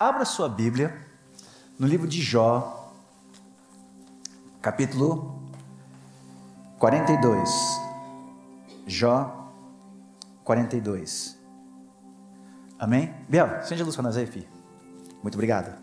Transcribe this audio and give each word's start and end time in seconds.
Abra 0.00 0.24
sua 0.24 0.48
Bíblia 0.48 1.04
no 1.78 1.86
livro 1.86 2.06
de 2.06 2.22
Jó, 2.22 2.92
capítulo 4.62 5.42
42. 6.78 7.50
Jó 8.86 9.52
42. 10.44 11.36
Amém? 12.78 13.12
Biel, 13.28 13.46
acende 13.56 13.82
a 13.82 13.84
luz 13.84 13.96
para 13.96 14.04
nós 14.04 14.16
aí, 14.16 14.26
filho. 14.26 14.46
Muito 15.20 15.34
obrigado. 15.34 15.76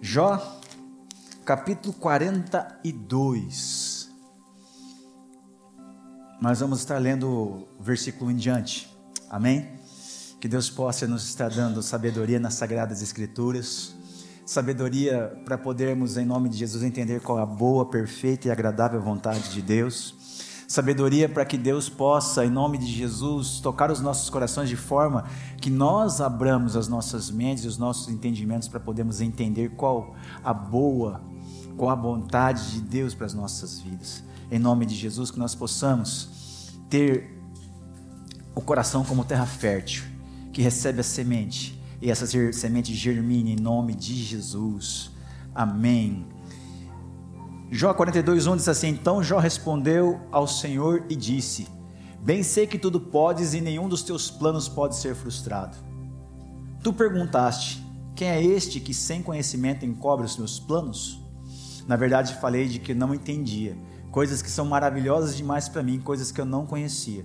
Jó, 0.00 0.60
capítulo 1.44 1.92
42. 1.94 3.87
Nós 6.40 6.60
vamos 6.60 6.78
estar 6.78 6.98
lendo 6.98 7.28
o 7.28 7.82
versículo 7.82 8.30
em 8.30 8.36
diante. 8.36 8.88
Amém? 9.28 9.70
Que 10.40 10.46
Deus 10.46 10.70
possa 10.70 11.04
nos 11.04 11.24
estar 11.24 11.50
dando 11.50 11.82
sabedoria 11.82 12.38
nas 12.38 12.54
sagradas 12.54 13.02
escrituras, 13.02 13.92
sabedoria 14.46 15.36
para 15.44 15.58
podermos, 15.58 16.16
em 16.16 16.24
nome 16.24 16.48
de 16.48 16.56
Jesus, 16.56 16.84
entender 16.84 17.20
qual 17.20 17.40
é 17.40 17.42
a 17.42 17.46
boa, 17.46 17.86
perfeita 17.86 18.46
e 18.46 18.50
agradável 18.52 19.02
vontade 19.02 19.52
de 19.52 19.60
Deus. 19.60 20.14
Sabedoria 20.68 21.28
para 21.28 21.44
que 21.44 21.58
Deus 21.58 21.88
possa, 21.88 22.44
em 22.44 22.50
nome 22.50 22.78
de 22.78 22.86
Jesus, 22.86 23.58
tocar 23.58 23.90
os 23.90 24.00
nossos 24.00 24.30
corações 24.30 24.68
de 24.68 24.76
forma 24.76 25.24
que 25.60 25.70
nós 25.70 26.20
abramos 26.20 26.76
as 26.76 26.86
nossas 26.86 27.32
mentes 27.32 27.64
e 27.64 27.66
os 27.66 27.78
nossos 27.78 28.08
entendimentos 28.08 28.68
para 28.68 28.78
podermos 28.78 29.20
entender 29.20 29.70
qual 29.70 30.14
a 30.44 30.54
boa, 30.54 31.20
qual 31.76 31.90
a 31.90 31.96
vontade 31.96 32.74
de 32.74 32.80
Deus 32.80 33.12
para 33.12 33.26
as 33.26 33.34
nossas 33.34 33.80
vidas. 33.80 34.22
Em 34.50 34.58
nome 34.58 34.86
de 34.86 34.94
Jesus, 34.94 35.30
que 35.30 35.38
nós 35.38 35.54
possamos 35.54 36.78
ter 36.88 37.38
o 38.54 38.60
coração 38.60 39.04
como 39.04 39.24
terra 39.24 39.46
fértil 39.46 40.04
que 40.52 40.62
recebe 40.62 41.00
a 41.00 41.04
semente 41.04 41.80
e 42.00 42.10
essa 42.10 42.26
semente 42.52 42.94
germine 42.94 43.52
em 43.52 43.56
nome 43.56 43.94
de 43.94 44.14
Jesus. 44.14 45.10
Amém. 45.54 46.26
Jó 47.70 47.92
42:1 47.92 48.56
diz 48.56 48.68
assim: 48.68 48.88
Então 48.88 49.22
Jó 49.22 49.38
respondeu 49.38 50.20
ao 50.32 50.46
Senhor 50.46 51.04
e 51.08 51.14
disse: 51.14 51.68
Bem 52.20 52.42
sei 52.42 52.66
que 52.66 52.78
tudo 52.78 53.00
podes 53.00 53.54
e 53.54 53.60
nenhum 53.60 53.88
dos 53.88 54.02
teus 54.02 54.30
planos 54.30 54.68
pode 54.68 54.96
ser 54.96 55.14
frustrado. 55.14 55.76
Tu 56.82 56.92
perguntaste: 56.92 57.84
Quem 58.16 58.28
é 58.28 58.42
este 58.42 58.80
que 58.80 58.94
sem 58.94 59.22
conhecimento 59.22 59.84
encobre 59.84 60.26
os 60.26 60.36
meus 60.36 60.58
planos? 60.58 61.22
Na 61.86 61.96
verdade, 61.96 62.34
falei 62.34 62.66
de 62.68 62.78
que 62.78 62.94
não 62.94 63.14
entendia, 63.14 63.76
coisas 64.10 64.42
que 64.42 64.50
são 64.50 64.64
maravilhosas 64.64 65.36
demais 65.36 65.68
para 65.68 65.82
mim, 65.82 66.00
coisas 66.00 66.30
que 66.32 66.40
eu 66.40 66.44
não 66.44 66.66
conhecia. 66.66 67.24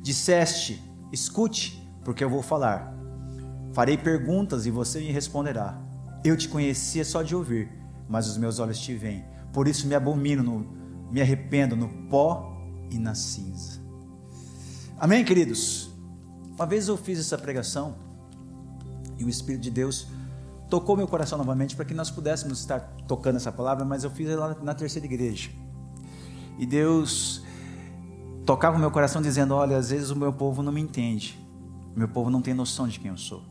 Disseste: 0.00 0.82
Escute, 1.12 1.88
porque 2.04 2.24
eu 2.24 2.30
vou 2.30 2.42
falar. 2.42 2.94
Farei 3.72 3.96
perguntas 3.96 4.66
e 4.66 4.70
você 4.70 5.00
me 5.00 5.10
responderá. 5.10 5.80
Eu 6.24 6.36
te 6.36 6.48
conhecia 6.48 7.04
só 7.04 7.22
de 7.22 7.34
ouvir, 7.34 7.70
mas 8.08 8.28
os 8.28 8.36
meus 8.36 8.58
olhos 8.58 8.78
te 8.78 8.94
veem. 8.94 9.24
Por 9.52 9.66
isso 9.66 9.86
me 9.86 9.94
abomino, 9.94 10.42
no, 10.42 10.66
me 11.10 11.20
arrependo 11.20 11.76
no 11.76 11.88
pó 12.08 12.56
e 12.90 12.98
na 12.98 13.14
cinza. 13.14 13.80
Amém, 14.98 15.24
queridos? 15.24 15.90
Uma 16.54 16.66
vez 16.66 16.88
eu 16.88 16.96
fiz 16.96 17.18
essa 17.18 17.36
pregação 17.36 17.96
e 19.18 19.24
o 19.24 19.28
Espírito 19.28 19.62
de 19.62 19.70
Deus 19.70 20.06
tocou 20.68 20.96
meu 20.96 21.08
coração 21.08 21.36
novamente 21.36 21.74
para 21.74 21.84
que 21.84 21.92
nós 21.92 22.10
pudéssemos 22.10 22.60
estar 22.60 22.80
tocando 23.06 23.36
essa 23.36 23.52
palavra, 23.52 23.84
mas 23.84 24.04
eu 24.04 24.10
fiz 24.10 24.28
ela 24.28 24.56
na 24.62 24.74
terceira 24.74 25.06
igreja. 25.06 25.50
E 26.58 26.66
Deus 26.66 27.42
tocava 28.44 28.76
o 28.76 28.80
meu 28.80 28.90
coração 28.90 29.20
dizendo: 29.22 29.54
Olha, 29.54 29.76
às 29.76 29.90
vezes 29.90 30.10
o 30.10 30.16
meu 30.16 30.32
povo 30.32 30.62
não 30.62 30.72
me 30.72 30.80
entende. 30.80 31.38
Meu 31.94 32.08
povo 32.08 32.30
não 32.30 32.40
tem 32.40 32.54
noção 32.54 32.88
de 32.88 32.98
quem 32.98 33.10
eu 33.10 33.18
sou. 33.18 33.42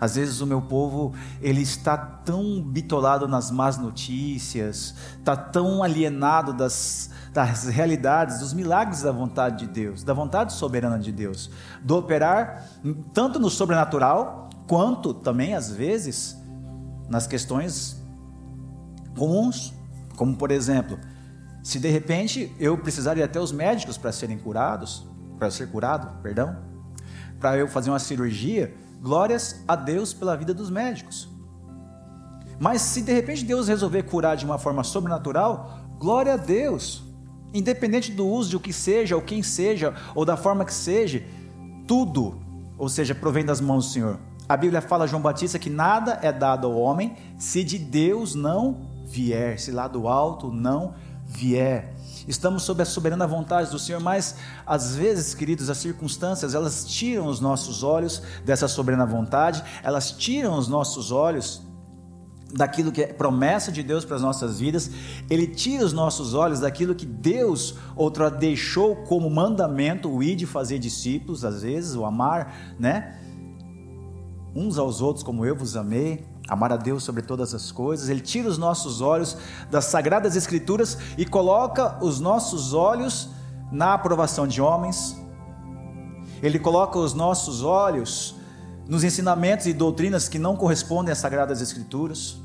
Às 0.00 0.14
vezes 0.14 0.40
o 0.40 0.46
meu 0.46 0.62
povo 0.62 1.12
ele 1.42 1.60
está 1.60 1.96
tão 1.96 2.62
bitolado 2.62 3.26
nas 3.26 3.50
más 3.50 3.76
notícias, 3.76 4.94
está 5.18 5.34
tão 5.36 5.82
alienado 5.82 6.52
das, 6.52 7.10
das 7.32 7.64
realidades, 7.64 8.38
dos 8.38 8.52
milagres 8.52 9.02
da 9.02 9.10
vontade 9.10 9.66
de 9.66 9.72
Deus, 9.72 10.04
da 10.04 10.14
vontade 10.14 10.52
soberana 10.52 10.98
de 11.00 11.10
Deus, 11.10 11.50
do 11.82 11.96
operar 11.96 12.64
tanto 13.12 13.40
no 13.40 13.50
sobrenatural 13.50 14.48
quanto 14.68 15.12
também 15.12 15.54
às 15.54 15.70
vezes 15.72 16.36
nas 17.08 17.26
questões 17.26 18.00
comuns, 19.16 19.74
como 20.14 20.36
por 20.36 20.52
exemplo, 20.52 20.96
se 21.68 21.78
de 21.78 21.90
repente 21.90 22.50
eu 22.58 22.78
precisar 22.78 23.18
ir 23.18 23.22
até 23.22 23.38
os 23.38 23.52
médicos 23.52 23.98
para 23.98 24.10
serem 24.10 24.38
curados, 24.38 25.06
para 25.38 25.50
ser 25.50 25.68
curado, 25.68 26.18
perdão, 26.22 26.56
para 27.38 27.58
eu 27.58 27.68
fazer 27.68 27.90
uma 27.90 27.98
cirurgia, 27.98 28.74
glórias 29.02 29.62
a 29.68 29.76
Deus 29.76 30.14
pela 30.14 30.34
vida 30.34 30.54
dos 30.54 30.70
médicos. 30.70 31.28
Mas 32.58 32.80
se 32.80 33.02
de 33.02 33.12
repente 33.12 33.44
Deus 33.44 33.68
resolver 33.68 34.04
curar 34.04 34.34
de 34.34 34.46
uma 34.46 34.56
forma 34.56 34.82
sobrenatural, 34.82 35.78
glória 35.98 36.32
a 36.32 36.36
Deus. 36.38 37.04
Independente 37.52 38.12
do 38.12 38.26
uso 38.26 38.48
de 38.48 38.56
o 38.56 38.60
que 38.60 38.72
seja, 38.72 39.14
ou 39.14 39.20
quem 39.20 39.42
seja, 39.42 39.94
ou 40.14 40.24
da 40.24 40.38
forma 40.38 40.64
que 40.64 40.72
seja, 40.72 41.22
tudo, 41.86 42.40
ou 42.78 42.88
seja, 42.88 43.14
provém 43.14 43.44
das 43.44 43.60
mãos 43.60 43.88
do 43.88 43.92
Senhor. 43.92 44.18
A 44.48 44.56
Bíblia 44.56 44.80
fala 44.80 45.06
João 45.06 45.20
Batista 45.20 45.58
que 45.58 45.68
nada 45.68 46.18
é 46.22 46.32
dado 46.32 46.66
ao 46.66 46.78
homem 46.78 47.14
se 47.36 47.62
de 47.62 47.78
Deus 47.78 48.34
não 48.34 48.88
vier, 49.04 49.60
se 49.60 49.70
lá 49.70 49.86
do 49.86 50.08
alto 50.08 50.50
não 50.50 50.94
vier 50.94 51.07
estamos 52.26 52.62
sob 52.62 52.82
a 52.82 52.84
soberana 52.84 53.26
vontade 53.26 53.70
do 53.70 53.78
Senhor, 53.78 54.00
mas 54.00 54.36
às 54.66 54.96
vezes, 54.96 55.34
queridos, 55.34 55.70
as 55.70 55.78
circunstâncias, 55.78 56.54
elas 56.54 56.84
tiram 56.84 57.26
os 57.26 57.40
nossos 57.40 57.82
olhos 57.82 58.22
dessa 58.44 58.68
soberana 58.68 59.06
vontade, 59.06 59.62
elas 59.82 60.10
tiram 60.10 60.58
os 60.58 60.68
nossos 60.68 61.10
olhos 61.12 61.62
daquilo 62.52 62.90
que 62.90 63.02
é 63.02 63.06
promessa 63.12 63.70
de 63.70 63.82
Deus 63.82 64.04
para 64.04 64.16
as 64.16 64.22
nossas 64.22 64.58
vidas, 64.58 64.90
ele 65.28 65.46
tira 65.46 65.84
os 65.84 65.92
nossos 65.92 66.34
olhos 66.34 66.60
daquilo 66.60 66.94
que 66.94 67.04
Deus 67.04 67.74
outra 67.94 68.30
deixou 68.30 68.96
como 68.96 69.28
mandamento, 69.28 70.08
o 70.10 70.22
ir 70.22 70.34
de 70.34 70.46
fazer 70.46 70.78
discípulos, 70.78 71.44
às 71.44 71.62
vezes, 71.62 71.94
o 71.94 72.04
amar, 72.04 72.74
né? 72.78 73.18
Uns 74.54 74.78
aos 74.78 75.02
outros 75.02 75.22
como 75.22 75.44
eu 75.44 75.54
vos 75.54 75.76
amei, 75.76 76.24
amar 76.48 76.72
a 76.72 76.76
Deus 76.76 77.04
sobre 77.04 77.22
todas 77.22 77.54
as 77.54 77.70
coisas, 77.70 78.08
Ele 78.08 78.20
tira 78.20 78.48
os 78.48 78.56
nossos 78.56 79.00
olhos 79.00 79.36
das 79.70 79.84
sagradas 79.84 80.34
Escrituras 80.34 80.96
e 81.16 81.26
coloca 81.26 82.02
os 82.02 82.18
nossos 82.18 82.72
olhos 82.72 83.28
na 83.70 83.92
aprovação 83.92 84.46
de 84.46 84.60
homens, 84.62 85.16
Ele 86.42 86.58
coloca 86.58 86.98
os 86.98 87.12
nossos 87.12 87.62
olhos 87.62 88.34
nos 88.88 89.04
ensinamentos 89.04 89.66
e 89.66 89.74
doutrinas 89.74 90.28
que 90.28 90.38
não 90.38 90.56
correspondem 90.56 91.12
às 91.12 91.18
sagradas 91.18 91.60
Escrituras. 91.60 92.38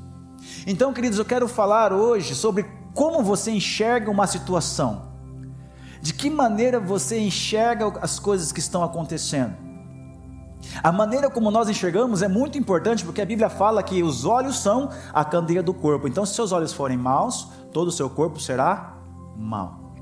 Então, 0.68 0.94
queridos, 0.94 1.18
eu 1.18 1.26
quero 1.26 1.48
falar 1.48 1.94
hoje 1.94 2.36
sobre 2.36 2.66
como 2.94 3.24
você 3.24 3.52
enxerga 3.52 4.12
uma 4.12 4.28
situação, 4.28 5.14
de 6.02 6.14
que 6.14 6.30
maneira 6.30 6.82
você 6.82 7.18
enxerga 7.18 7.98
as 8.02 8.20
coisas 8.20 8.52
que 8.52 8.60
estão 8.60 8.84
acontecendo. 8.84 9.63
A 10.82 10.92
maneira 10.92 11.30
como 11.30 11.52
nós 11.52 11.70
enxergamos 11.70 12.22
é 12.22 12.28
muito 12.28 12.58
importante 12.58 13.04
porque 13.04 13.22
a 13.22 13.26
Bíblia 13.26 13.50
fala 13.50 13.84
que 13.84 14.02
os 14.02 14.26
olhos 14.26 14.58
são 14.60 14.90
a 15.14 15.24
candeia 15.24 15.62
do 15.62 15.74
corpo. 15.74 16.08
Então, 16.08 16.26
se 16.26 16.34
seus 16.34 16.52
olhos 16.52 16.74
forem 16.74 16.98
maus, 16.98 17.50
todo 17.72 17.88
o 17.88 17.92
seu 17.92 18.10
corpo 18.10 18.40
será 18.40 18.98
mau. 19.36 19.94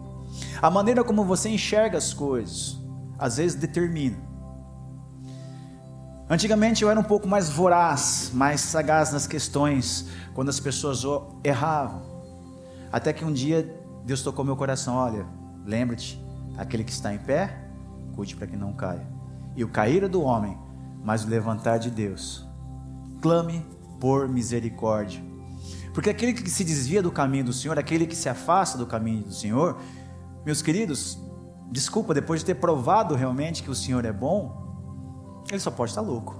A 0.61 0.69
maneira 0.69 1.03
como 1.03 1.25
você 1.25 1.49
enxerga 1.49 1.97
as 1.97 2.13
coisas, 2.13 2.77
às 3.17 3.37
vezes 3.37 3.55
determina. 3.55 4.17
Antigamente 6.29 6.81
eu 6.81 6.89
era 6.89 6.99
um 6.99 7.03
pouco 7.03 7.27
mais 7.27 7.49
voraz, 7.49 8.31
mais 8.33 8.61
sagaz 8.61 9.11
nas 9.11 9.27
questões, 9.27 10.07
quando 10.33 10.47
as 10.47 10.59
pessoas 10.59 11.03
erravam. 11.43 12.01
Até 12.91 13.11
que 13.11 13.25
um 13.25 13.33
dia 13.33 13.77
Deus 14.05 14.21
tocou 14.21 14.45
meu 14.45 14.55
coração: 14.55 14.95
olha, 14.95 15.25
lembre-te, 15.65 16.23
aquele 16.57 16.85
que 16.85 16.91
está 16.91 17.13
em 17.13 17.17
pé, 17.17 17.67
cuide 18.15 18.35
para 18.35 18.47
que 18.47 18.55
não 18.55 18.71
caia 18.71 19.10
e 19.61 19.63
o 19.63 19.69
cair 19.69 20.07
do 20.09 20.23
homem, 20.23 20.57
mas 21.03 21.23
o 21.23 21.27
levantar 21.27 21.77
de 21.77 21.91
Deus. 21.91 22.43
Clame 23.21 23.63
por 23.99 24.27
misericórdia. 24.27 25.23
Porque 25.93 26.09
aquele 26.09 26.33
que 26.33 26.49
se 26.49 26.63
desvia 26.63 26.99
do 26.99 27.11
caminho 27.11 27.45
do 27.45 27.53
Senhor, 27.53 27.77
aquele 27.77 28.07
que 28.07 28.15
se 28.15 28.27
afasta 28.27 28.75
do 28.75 28.87
caminho 28.87 29.23
do 29.23 29.31
Senhor, 29.33 29.77
meus 30.43 30.63
queridos, 30.63 31.19
desculpa, 31.71 32.11
depois 32.11 32.39
de 32.39 32.47
ter 32.47 32.55
provado 32.55 33.13
realmente 33.13 33.61
que 33.61 33.69
o 33.69 33.75
Senhor 33.75 34.03
é 34.03 34.11
bom, 34.11 35.43
ele 35.51 35.59
só 35.59 35.69
pode 35.69 35.91
estar 35.91 36.01
louco. 36.01 36.35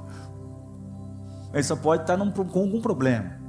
Ele 1.54 1.64
só 1.64 1.76
pode 1.76 2.02
estar 2.02 2.18
num, 2.18 2.32
com 2.32 2.60
algum 2.60 2.82
problema. 2.82 3.40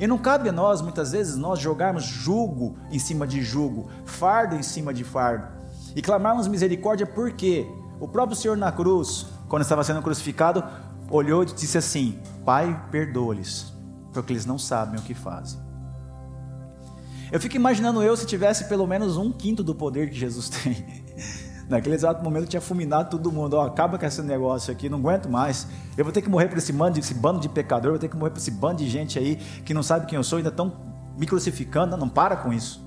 E 0.00 0.08
não 0.08 0.18
cabe 0.18 0.48
a 0.48 0.52
nós, 0.52 0.80
muitas 0.80 1.12
vezes, 1.12 1.36
nós 1.36 1.60
jogarmos 1.60 2.02
jugo 2.02 2.76
em 2.90 2.98
cima 2.98 3.28
de 3.28 3.42
jugo, 3.42 3.88
fardo 4.04 4.56
em 4.56 4.62
cima 4.62 4.92
de 4.92 5.04
fardo, 5.04 5.46
e 5.94 6.02
clamarmos 6.02 6.48
misericórdia 6.48 7.06
por 7.06 7.30
quê? 7.30 7.64
O 7.98 8.06
próprio 8.06 8.36
Senhor 8.36 8.56
na 8.56 8.70
cruz, 8.70 9.26
quando 9.48 9.62
estava 9.62 9.82
sendo 9.82 10.02
crucificado, 10.02 10.62
olhou 11.10 11.42
e 11.42 11.46
disse 11.46 11.78
assim: 11.78 12.18
Pai, 12.44 12.88
perdoa-lhes, 12.90 13.72
porque 14.12 14.32
eles 14.32 14.46
não 14.46 14.58
sabem 14.58 14.98
o 14.98 15.02
que 15.02 15.14
fazem. 15.14 15.60
Eu 17.30 17.40
fico 17.40 17.56
imaginando 17.56 18.02
eu 18.02 18.16
se 18.16 18.24
tivesse 18.24 18.64
pelo 18.64 18.86
menos 18.86 19.16
um 19.16 19.32
quinto 19.32 19.64
do 19.64 19.74
poder 19.74 20.10
que 20.10 20.16
Jesus 20.16 20.48
tem. 20.62 21.04
Naquele 21.68 21.96
exato 21.96 22.22
momento 22.22 22.46
tinha 22.46 22.60
fulminado 22.60 23.10
todo 23.10 23.32
mundo. 23.32 23.54
Ó, 23.54 23.66
acaba 23.66 23.98
com 23.98 24.06
esse 24.06 24.22
negócio 24.22 24.72
aqui, 24.72 24.88
não 24.88 24.98
aguento 24.98 25.28
mais. 25.28 25.66
Eu 25.96 26.04
vou 26.04 26.12
ter 26.12 26.22
que 26.22 26.28
morrer 26.28 26.48
por 26.48 26.58
esse 26.58 26.72
esse 26.98 27.14
bando 27.14 27.40
de 27.40 27.48
pecador, 27.48 27.90
vou 27.90 27.98
ter 27.98 28.08
que 28.08 28.16
morrer 28.16 28.30
por 28.30 28.38
esse 28.38 28.52
bando 28.52 28.76
de 28.76 28.88
gente 28.88 29.18
aí 29.18 29.36
que 29.64 29.74
não 29.74 29.82
sabe 29.82 30.06
quem 30.06 30.16
eu 30.16 30.22
sou, 30.22 30.36
ainda 30.36 30.50
estão 30.50 30.72
me 31.18 31.26
crucificando. 31.26 31.96
Não 31.96 32.08
para 32.08 32.36
com 32.36 32.52
isso. 32.52 32.84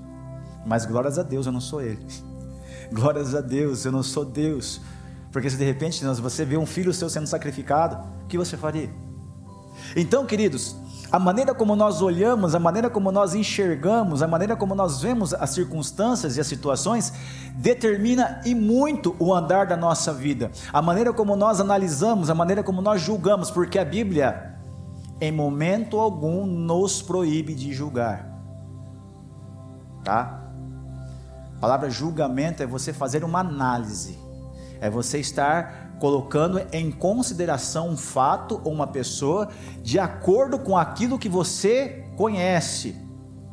Mas 0.64 0.86
glórias 0.86 1.18
a 1.18 1.22
Deus, 1.22 1.44
eu 1.44 1.52
não 1.52 1.60
sou 1.60 1.82
ele. 1.82 2.04
Glórias 2.92 3.34
a 3.34 3.40
Deus, 3.40 3.84
eu 3.84 3.92
não 3.92 4.02
sou 4.02 4.24
Deus. 4.24 4.80
Porque 5.32 5.48
se 5.48 5.56
de 5.56 5.64
repente 5.64 6.04
você 6.04 6.44
vê 6.44 6.56
um 6.56 6.66
filho 6.66 6.92
seu 6.92 7.08
sendo 7.08 7.26
sacrificado, 7.26 7.96
o 8.24 8.26
que 8.26 8.36
você 8.36 8.56
faria? 8.56 8.90
Então, 9.96 10.26
queridos, 10.26 10.76
a 11.10 11.18
maneira 11.18 11.52
como 11.52 11.74
nós 11.74 12.00
olhamos, 12.02 12.54
a 12.54 12.60
maneira 12.60 12.88
como 12.88 13.10
nós 13.10 13.34
enxergamos, 13.34 14.22
a 14.22 14.28
maneira 14.28 14.54
como 14.54 14.76
nós 14.76 15.02
vemos 15.02 15.34
as 15.34 15.50
circunstâncias 15.50 16.36
e 16.36 16.40
as 16.40 16.46
situações, 16.46 17.12
determina 17.56 18.40
e 18.44 18.54
muito 18.54 19.16
o 19.18 19.34
andar 19.34 19.66
da 19.66 19.76
nossa 19.76 20.12
vida. 20.12 20.52
A 20.72 20.80
maneira 20.80 21.12
como 21.12 21.34
nós 21.34 21.60
analisamos, 21.60 22.30
a 22.30 22.34
maneira 22.34 22.62
como 22.62 22.80
nós 22.80 23.00
julgamos, 23.02 23.50
porque 23.50 23.78
a 23.78 23.84
Bíblia, 23.84 24.54
em 25.20 25.32
momento 25.32 25.98
algum, 25.98 26.46
nos 26.46 27.02
proíbe 27.02 27.54
de 27.54 27.72
julgar. 27.72 28.30
Tá? 30.04 30.44
A 31.56 31.60
palavra 31.60 31.90
julgamento 31.90 32.62
é 32.62 32.66
você 32.66 32.92
fazer 32.92 33.24
uma 33.24 33.40
análise, 33.40 34.16
é 34.80 34.88
você 34.88 35.18
estar 35.18 35.96
colocando 35.98 36.60
em 36.72 36.90
consideração 36.90 37.90
um 37.90 37.96
fato 37.96 38.60
ou 38.64 38.72
uma 38.72 38.86
pessoa 38.86 39.48
de 39.82 39.98
acordo 39.98 40.58
com 40.58 40.76
aquilo 40.76 41.18
que 41.18 41.28
você 41.28 42.06
conhece. 42.16 42.96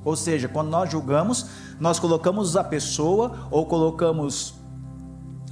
Ou 0.05 0.15
seja, 0.15 0.47
quando 0.47 0.69
nós 0.69 0.89
julgamos, 0.89 1.47
nós 1.79 1.99
colocamos 1.99 2.55
a 2.55 2.63
pessoa 2.63 3.47
ou 3.51 3.65
colocamos 3.65 4.55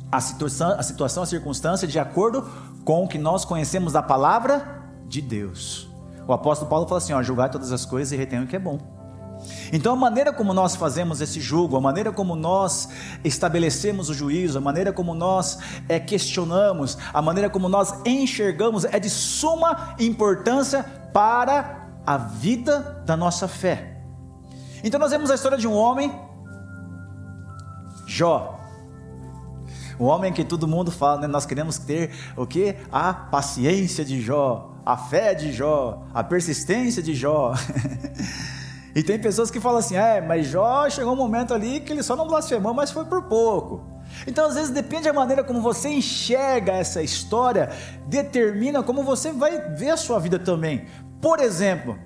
a 0.09 0.21
situação, 0.21 0.71
a 0.79 0.83
situação, 0.83 1.23
a 1.23 1.25
circunstância 1.25 1.87
de 1.87 1.99
acordo 1.99 2.49
com 2.85 3.03
o 3.03 3.07
que 3.07 3.17
nós 3.17 3.43
conhecemos 3.43 3.91
da 3.91 4.01
palavra 4.01 4.81
de 5.07 5.21
Deus. 5.21 5.89
O 6.25 6.31
apóstolo 6.31 6.69
Paulo 6.69 6.87
fala 6.87 6.99
assim: 6.99 7.11
ó, 7.11 7.21
julgar 7.21 7.49
todas 7.49 7.73
as 7.73 7.85
coisas 7.85 8.13
e 8.13 8.15
retém 8.15 8.41
o 8.41 8.47
que 8.47 8.55
é 8.55 8.59
bom. 8.59 8.94
Então, 9.71 9.93
a 9.93 9.95
maneira 9.95 10.31
como 10.31 10.53
nós 10.53 10.75
fazemos 10.75 11.21
esse 11.21 11.39
julgo, 11.39 11.75
a 11.75 11.81
maneira 11.81 12.11
como 12.11 12.35
nós 12.35 12.89
estabelecemos 13.23 14.09
o 14.09 14.13
juízo, 14.13 14.57
a 14.57 14.61
maneira 14.61 14.93
como 14.93 15.13
nós 15.13 15.57
é, 15.89 15.99
questionamos, 15.99 16.97
a 17.13 17.21
maneira 17.21 17.49
como 17.49 17.67
nós 17.67 17.93
enxergamos 18.05 18.85
é 18.85 18.99
de 18.99 19.09
suma 19.09 19.95
importância 19.99 20.83
para 21.13 21.87
a 22.05 22.17
vida 22.17 23.03
da 23.05 23.17
nossa 23.17 23.47
fé. 23.47 24.01
Então, 24.83 24.99
nós 24.99 25.11
vemos 25.11 25.31
a 25.31 25.35
história 25.35 25.57
de 25.57 25.67
um 25.67 25.73
homem, 25.73 26.11
Jó. 28.05 28.59
O 29.97 30.05
homem 30.05 30.31
que 30.31 30.43
todo 30.43 30.67
mundo 30.67 30.91
fala, 30.91 31.21
né? 31.21 31.27
nós 31.27 31.45
queremos 31.45 31.77
ter 31.77 32.11
o 32.35 32.45
que? 32.45 32.75
A 32.91 33.13
paciência 33.13 34.03
de 34.03 34.21
Jó, 34.21 34.75
a 34.85 34.97
fé 34.97 35.33
de 35.33 35.51
Jó, 35.53 36.03
a 36.13 36.23
persistência 36.23 37.01
de 37.01 37.15
Jó. 37.15 37.53
E 38.95 39.03
tem 39.03 39.19
pessoas 39.19 39.51
que 39.51 39.59
falam 39.59 39.79
assim: 39.79 39.97
é, 39.97 40.21
mas 40.21 40.47
Jó 40.47 40.89
chegou 40.89 41.13
um 41.13 41.17
momento 41.17 41.53
ali 41.53 41.81
que 41.81 41.91
ele 41.91 42.01
só 42.01 42.15
não 42.15 42.25
blasfemou, 42.25 42.73
mas 42.73 42.91
foi 42.91 43.03
por 43.03 43.23
pouco. 43.23 43.83
Então, 44.25 44.47
às 44.47 44.55
vezes, 44.55 44.69
depende 44.69 45.03
da 45.03 45.13
maneira 45.13 45.43
como 45.43 45.61
você 45.61 45.89
enxerga 45.89 46.71
essa 46.71 47.03
história, 47.03 47.69
determina 48.07 48.81
como 48.81 49.03
você 49.03 49.33
vai 49.33 49.59
ver 49.75 49.89
a 49.89 49.97
sua 49.97 50.19
vida 50.19 50.39
também. 50.39 50.85
Por 51.21 51.39
exemplo, 51.39 51.99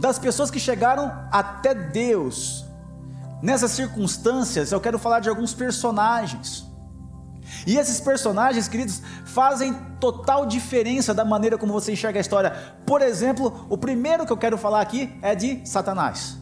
das 0.00 0.18
pessoas 0.18 0.50
que 0.50 0.60
chegaram 0.60 1.10
até 1.32 1.74
Deus, 1.74 2.64
nessas 3.42 3.72
circunstâncias, 3.72 4.70
eu 4.70 4.80
quero 4.80 4.98
falar 4.98 5.18
de 5.18 5.28
alguns 5.28 5.52
personagens. 5.52 6.71
E 7.66 7.76
esses 7.76 8.00
personagens, 8.00 8.68
queridos, 8.68 9.02
fazem 9.24 9.72
total 10.00 10.46
diferença 10.46 11.14
da 11.14 11.24
maneira 11.24 11.56
como 11.56 11.72
você 11.72 11.92
enxerga 11.92 12.18
a 12.18 12.20
história. 12.20 12.50
Por 12.86 13.02
exemplo, 13.02 13.66
o 13.68 13.78
primeiro 13.78 14.26
que 14.26 14.32
eu 14.32 14.36
quero 14.36 14.58
falar 14.58 14.80
aqui 14.80 15.16
é 15.22 15.34
de 15.34 15.66
Satanás. 15.68 16.38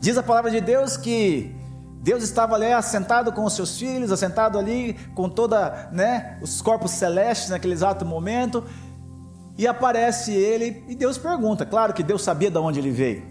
Diz 0.00 0.16
a 0.16 0.22
palavra 0.22 0.50
de 0.50 0.60
Deus 0.60 0.96
que 0.96 1.54
Deus 2.00 2.22
estava 2.22 2.54
ali 2.54 2.72
assentado 2.72 3.32
com 3.32 3.44
os 3.44 3.52
seus 3.54 3.78
filhos, 3.78 4.12
assentado 4.12 4.58
ali 4.58 4.94
com 5.14 5.28
toda, 5.28 5.88
né, 5.90 6.38
os 6.40 6.62
corpos 6.62 6.92
celestes 6.92 7.50
naquele 7.50 7.74
exato 7.74 8.04
momento, 8.04 8.64
e 9.58 9.66
aparece 9.66 10.32
ele 10.32 10.84
e 10.88 10.94
Deus 10.94 11.18
pergunta. 11.18 11.66
Claro 11.66 11.92
que 11.92 12.02
Deus 12.02 12.22
sabia 12.22 12.50
de 12.50 12.58
onde 12.58 12.78
ele 12.78 12.90
veio. 12.90 13.24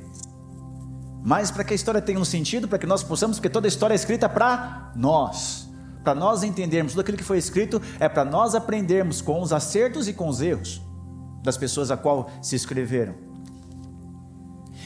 Mas 1.23 1.49
para 1.49 1.63
que 1.63 1.73
a 1.73 1.75
história 1.75 2.01
tenha 2.01 2.19
um 2.19 2.25
sentido, 2.25 2.67
para 2.67 2.77
que 2.77 2.85
nós 2.85 3.01
possamos, 3.01 3.37
porque 3.37 3.49
toda 3.49 3.65
a 3.65 3.69
história 3.69 3.93
é 3.93 3.95
escrita 3.95 4.27
para 4.27 4.91
nós 4.95 5.65
para 6.05 6.13
nós 6.13 6.43
entendermos 6.43 6.93
tudo 6.93 7.01
aquilo 7.01 7.17
que 7.17 7.23
foi 7.23 7.39
escrito, 7.39 7.81
é 7.99 8.07
para 8.07 8.23
nós 8.23 8.53
aprendermos 8.53 9.21
com 9.21 9.41
os 9.41 9.51
acertos 9.51 10.07
e 10.07 10.13
com 10.13 10.29
os 10.29 10.39
erros 10.39 10.79
das 11.41 11.57
pessoas 11.57 11.89
a 11.89 11.97
qual 11.97 12.29
se 12.43 12.55
escreveram. 12.55 13.15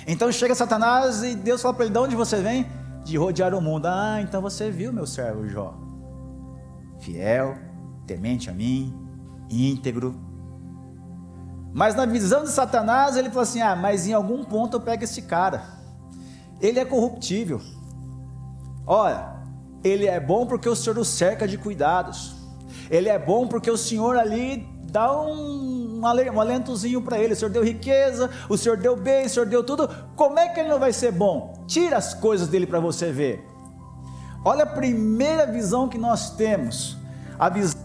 Então 0.07 0.31
chega 0.31 0.55
Satanás 0.55 1.21
e 1.21 1.35
Deus 1.35 1.61
fala 1.61 1.73
para 1.73 1.85
ele: 1.85 1.93
de 1.93 1.99
onde 1.99 2.15
você 2.15 2.41
vem? 2.41 2.65
De 3.03 3.17
rodear 3.17 3.53
o 3.53 3.61
mundo. 3.61 3.85
Ah, 3.85 4.21
então 4.21 4.41
você 4.41 4.71
viu 4.71 4.93
meu 4.93 5.05
servo 5.05 5.45
Jó. 5.47 5.77
Fiel, 6.99 7.57
temente 8.07 8.49
a 8.49 8.53
mim, 8.53 8.97
íntegro. 9.49 10.15
Mas 11.73 11.95
na 11.95 12.05
visão 12.05 12.43
de 12.43 12.49
Satanás, 12.49 13.17
ele 13.17 13.29
fala 13.29 13.43
assim: 13.43 13.61
ah, 13.61 13.75
mas 13.75 14.07
em 14.07 14.13
algum 14.13 14.43
ponto 14.45 14.77
eu 14.77 14.81
pego 14.81 15.03
esse 15.03 15.23
cara. 15.23 15.63
Ele 16.61 16.79
é 16.79 16.85
corruptível. 16.85 17.61
Olha, 18.85 19.38
ele 19.83 20.07
é 20.07 20.19
bom 20.19 20.45
porque 20.45 20.67
o 20.67 20.75
Senhor 20.75 20.97
o 20.97 21.05
cerca 21.05 21.47
de 21.47 21.57
cuidados. 21.57 22.35
Ele 22.89 23.09
é 23.09 23.17
bom 23.17 23.47
porque 23.47 23.69
o 23.69 23.77
Senhor 23.77 24.17
ali 24.17 24.67
dá 24.91 25.15
um, 25.15 26.01
um 26.01 26.41
alentozinho 26.41 27.01
para 27.01 27.19
ele. 27.19 27.33
O 27.33 27.35
Senhor 27.35 27.51
deu 27.51 27.63
riqueza, 27.63 28.29
o 28.49 28.57
Senhor 28.57 28.77
deu 28.77 28.95
bem, 28.95 29.25
o 29.25 29.29
Senhor 29.29 29.45
deu 29.45 29.63
tudo. 29.63 29.89
Como 30.15 30.39
é 30.39 30.49
que 30.49 30.59
ele 30.59 30.69
não 30.69 30.79
vai 30.79 30.91
ser 30.91 31.11
bom? 31.11 31.63
Tira 31.67 31.97
as 31.97 32.13
coisas 32.13 32.47
dele 32.47 32.65
para 32.65 32.79
você 32.79 33.11
ver. 33.11 33.45
Olha 34.43 34.63
a 34.63 34.67
primeira 34.67 35.45
visão 35.45 35.87
que 35.87 35.97
nós 35.97 36.31
temos. 36.31 36.97
A 37.37 37.49
visão 37.49 37.79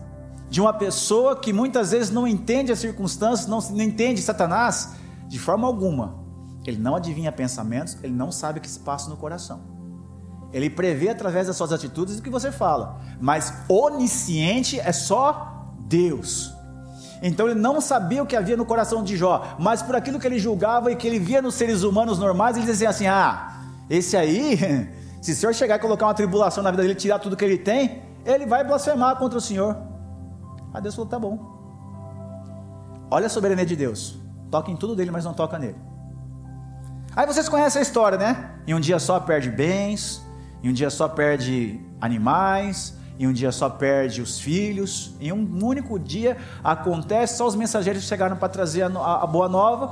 de 0.48 0.60
uma 0.60 0.72
pessoa 0.72 1.36
que 1.36 1.52
muitas 1.52 1.90
vezes 1.90 2.10
não 2.10 2.28
entende 2.28 2.70
as 2.70 2.78
circunstâncias, 2.78 3.48
não, 3.48 3.58
não 3.76 3.82
entende 3.82 4.22
Satanás 4.22 4.94
de 5.26 5.38
forma 5.38 5.66
alguma. 5.66 6.22
Ele 6.64 6.78
não 6.78 6.96
adivinha 6.96 7.32
pensamentos, 7.32 7.98
ele 8.02 8.14
não 8.14 8.30
sabe 8.32 8.58
o 8.58 8.62
que 8.62 8.70
se 8.70 8.78
passa 8.80 9.10
no 9.10 9.16
coração. 9.16 9.73
Ele 10.54 10.70
prevê 10.70 11.08
através 11.08 11.48
das 11.48 11.56
suas 11.56 11.72
atitudes 11.72 12.20
o 12.20 12.22
que 12.22 12.30
você 12.30 12.52
fala. 12.52 13.00
Mas 13.20 13.52
onisciente 13.68 14.78
é 14.78 14.92
só 14.92 15.66
Deus. 15.80 16.54
Então 17.20 17.48
ele 17.48 17.58
não 17.58 17.80
sabia 17.80 18.22
o 18.22 18.26
que 18.26 18.36
havia 18.36 18.56
no 18.56 18.64
coração 18.64 19.02
de 19.02 19.16
Jó, 19.16 19.56
mas 19.58 19.82
por 19.82 19.96
aquilo 19.96 20.20
que 20.20 20.26
ele 20.28 20.38
julgava 20.38 20.92
e 20.92 20.96
que 20.96 21.08
ele 21.08 21.18
via 21.18 21.42
nos 21.42 21.56
seres 21.56 21.82
humanos 21.82 22.20
normais, 22.20 22.56
ele 22.56 22.66
dizia 22.66 22.88
assim: 22.88 23.08
Ah, 23.08 23.62
esse 23.90 24.16
aí, 24.16 24.56
se 25.20 25.32
o 25.32 25.34
senhor 25.34 25.52
chegar 25.52 25.74
e 25.74 25.78
colocar 25.80 26.06
uma 26.06 26.14
tribulação 26.14 26.62
na 26.62 26.70
vida 26.70 26.82
dele, 26.82 26.94
tirar 26.94 27.18
tudo 27.18 27.36
que 27.36 27.44
ele 27.44 27.58
tem, 27.58 28.02
ele 28.24 28.46
vai 28.46 28.62
blasfemar 28.62 29.16
contra 29.16 29.36
o 29.36 29.40
senhor. 29.40 29.76
Aí 30.72 30.80
Deus 30.80 30.94
falou: 30.94 31.10
Tá 31.10 31.18
bom. 31.18 31.36
Olha 33.10 33.26
a 33.26 33.30
soberania 33.30 33.66
de 33.66 33.74
Deus. 33.74 34.16
Toca 34.52 34.70
em 34.70 34.76
tudo 34.76 34.94
dele, 34.94 35.10
mas 35.10 35.24
não 35.24 35.34
toca 35.34 35.58
nele. 35.58 35.76
Aí 37.16 37.26
vocês 37.26 37.48
conhecem 37.48 37.80
a 37.80 37.82
história, 37.82 38.16
né? 38.16 38.50
Em 38.66 38.74
um 38.74 38.80
dia 38.80 38.98
só 38.98 39.18
perde 39.18 39.50
bens, 39.50 40.23
em 40.64 40.70
um 40.70 40.72
dia 40.72 40.88
só 40.88 41.06
perde 41.06 41.78
animais, 42.00 42.94
em 43.18 43.26
um 43.26 43.34
dia 43.34 43.52
só 43.52 43.68
perde 43.68 44.22
os 44.22 44.40
filhos, 44.40 45.14
em 45.20 45.30
um 45.30 45.62
único 45.62 45.98
dia 45.98 46.38
acontece, 46.64 47.36
só 47.36 47.46
os 47.46 47.54
mensageiros 47.54 48.04
chegaram 48.04 48.34
para 48.34 48.48
trazer 48.48 48.80
a, 48.82 48.86
a 48.86 49.26
boa 49.26 49.46
nova. 49.46 49.90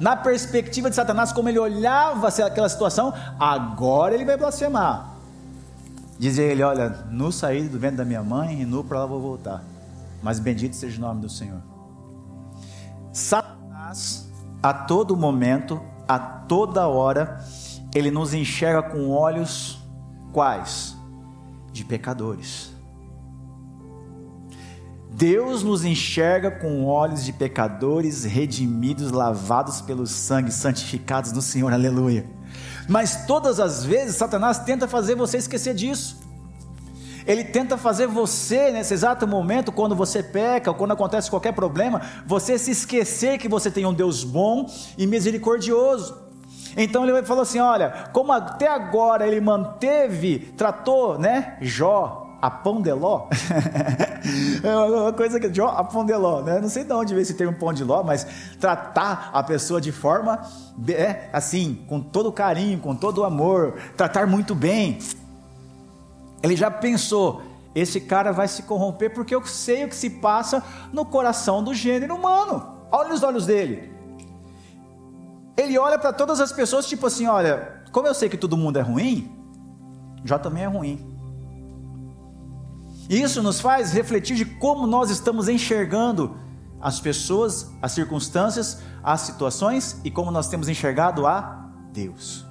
Na 0.00 0.16
perspectiva 0.16 0.90
de 0.90 0.96
Satanás, 0.96 1.30
como 1.30 1.48
ele 1.48 1.60
olhava 1.60 2.26
aquela 2.26 2.68
situação, 2.68 3.14
agora 3.38 4.16
ele 4.16 4.24
vai 4.24 4.36
blasfemar. 4.36 5.14
Dizia 6.18 6.46
ele: 6.46 6.64
Olha, 6.64 6.88
no 7.08 7.30
saí 7.30 7.68
do 7.68 7.78
vento 7.78 7.98
da 7.98 8.04
minha 8.04 8.22
mãe 8.24 8.62
e 8.62 8.66
no 8.66 8.82
para 8.82 8.98
lá 8.98 9.06
vou 9.06 9.20
voltar. 9.20 9.62
Mas 10.20 10.40
bendito 10.40 10.74
seja 10.74 10.98
o 10.98 11.00
nome 11.00 11.20
do 11.20 11.28
Senhor. 11.28 11.62
Satanás, 13.12 14.28
a 14.60 14.74
todo 14.74 15.16
momento, 15.16 15.80
a 16.08 16.18
toda 16.18 16.88
hora, 16.88 17.40
ele 17.94 18.10
nos 18.10 18.34
enxerga 18.34 18.82
com 18.82 19.10
olhos 19.10 19.78
quais? 20.32 20.96
De 21.72 21.84
pecadores. 21.84 22.70
Deus 25.10 25.62
nos 25.62 25.84
enxerga 25.84 26.50
com 26.50 26.84
olhos 26.84 27.24
de 27.24 27.32
pecadores 27.32 28.24
redimidos, 28.24 29.10
lavados 29.10 29.80
pelo 29.80 30.06
sangue, 30.06 30.52
santificados 30.52 31.32
no 31.32 31.42
Senhor, 31.42 31.72
aleluia. 31.72 32.24
Mas 32.88 33.26
todas 33.26 33.58
as 33.58 33.84
vezes 33.84 34.16
Satanás 34.16 34.60
tenta 34.60 34.86
fazer 34.86 35.16
você 35.16 35.38
esquecer 35.38 35.74
disso. 35.74 36.20
Ele 37.26 37.44
tenta 37.44 37.76
fazer 37.76 38.06
você, 38.06 38.70
nesse 38.70 38.94
exato 38.94 39.26
momento, 39.26 39.70
quando 39.72 39.94
você 39.94 40.22
peca, 40.22 40.70
ou 40.70 40.76
quando 40.76 40.92
acontece 40.92 41.28
qualquer 41.28 41.52
problema, 41.52 42.00
você 42.26 42.56
se 42.56 42.70
esquecer 42.70 43.38
que 43.38 43.48
você 43.48 43.70
tem 43.70 43.84
um 43.84 43.92
Deus 43.92 44.24
bom 44.24 44.70
e 44.96 45.06
misericordioso. 45.06 46.27
Então 46.76 47.06
ele 47.06 47.22
falou 47.22 47.42
assim: 47.42 47.60
olha, 47.60 48.08
como 48.12 48.32
até 48.32 48.68
agora 48.68 49.26
ele 49.26 49.40
manteve, 49.40 50.38
tratou, 50.56 51.18
né, 51.18 51.56
Jó 51.60 52.28
a 52.40 52.50
pão 52.50 52.80
de 52.80 52.92
ló. 52.92 53.26
é 54.62 54.76
uma 54.76 55.12
coisa 55.12 55.40
que 55.40 55.52
Jó 55.52 55.68
a 55.68 55.82
pão 55.82 56.04
de 56.04 56.14
ló, 56.14 56.40
né? 56.40 56.60
Não 56.60 56.68
sei 56.68 56.84
de 56.84 56.92
onde 56.92 57.12
veio 57.12 57.22
esse 57.22 57.34
termo 57.34 57.56
pão 57.56 57.72
de 57.72 57.82
ló, 57.82 58.02
mas 58.02 58.26
tratar 58.60 59.30
a 59.32 59.42
pessoa 59.42 59.80
de 59.80 59.90
forma 59.90 60.40
é, 60.88 61.28
assim, 61.32 61.84
com 61.88 62.00
todo 62.00 62.30
carinho, 62.30 62.78
com 62.78 62.94
todo 62.94 63.24
amor, 63.24 63.74
tratar 63.96 64.26
muito 64.26 64.54
bem. 64.54 64.98
Ele 66.40 66.54
já 66.54 66.70
pensou, 66.70 67.42
esse 67.74 68.00
cara 68.00 68.32
vai 68.32 68.46
se 68.46 68.62
corromper 68.62 69.12
porque 69.12 69.34
eu 69.34 69.44
sei 69.44 69.84
o 69.84 69.88
que 69.88 69.96
se 69.96 70.08
passa 70.08 70.62
no 70.92 71.04
coração 71.04 71.62
do 71.62 71.74
gênero 71.74 72.14
humano. 72.14 72.76
Olha 72.90 73.12
os 73.12 73.22
olhos 73.22 73.46
dele. 73.46 73.97
Ele 75.58 75.76
olha 75.76 75.98
para 75.98 76.12
todas 76.12 76.40
as 76.40 76.52
pessoas, 76.52 76.86
tipo 76.86 77.08
assim: 77.08 77.26
olha, 77.26 77.82
como 77.90 78.06
eu 78.06 78.14
sei 78.14 78.28
que 78.28 78.36
todo 78.36 78.56
mundo 78.56 78.78
é 78.78 78.80
ruim, 78.80 79.28
Jó 80.24 80.38
também 80.38 80.62
é 80.62 80.68
ruim. 80.68 81.18
E 83.10 83.20
isso 83.20 83.42
nos 83.42 83.60
faz 83.60 83.92
refletir 83.92 84.36
de 84.36 84.44
como 84.44 84.86
nós 84.86 85.10
estamos 85.10 85.48
enxergando 85.48 86.36
as 86.80 87.00
pessoas, 87.00 87.72
as 87.82 87.90
circunstâncias, 87.90 88.80
as 89.02 89.22
situações 89.22 90.00
e 90.04 90.10
como 90.10 90.30
nós 90.30 90.48
temos 90.48 90.68
enxergado 90.68 91.26
a 91.26 91.70
Deus. 91.92 92.46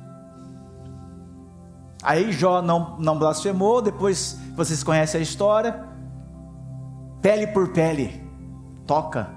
Aí 2.04 2.32
Jó 2.32 2.62
não, 2.62 2.98
não 3.00 3.18
blasfemou, 3.18 3.82
depois 3.82 4.38
vocês 4.56 4.84
conhecem 4.84 5.20
a 5.20 5.24
história. 5.24 5.88
Pele 7.22 7.48
por 7.48 7.70
pele, 7.70 8.22
toca. 8.86 9.30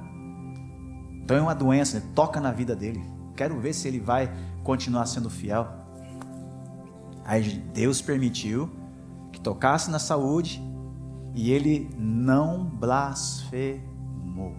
Então 1.23 1.37
é 1.37 1.41
uma 1.41 1.55
doença, 1.55 2.01
né? 2.01 2.07
toca 2.15 2.41
na 2.41 2.51
vida 2.51 2.75
dele. 2.75 3.10
Quero 3.41 3.59
ver 3.59 3.73
se 3.73 3.89
ele 3.89 3.99
vai 3.99 4.31
continuar 4.63 5.07
sendo 5.07 5.31
fiel. 5.31 5.67
Aí 7.25 7.43
Deus 7.73 8.03
permitiu 8.03 8.69
que 9.33 9.41
tocasse 9.41 9.91
na 9.91 9.99
saúde 9.99 10.63
e 11.35 11.51
ele 11.51 11.89
não 11.97 12.67
blasfemou. 12.67 14.55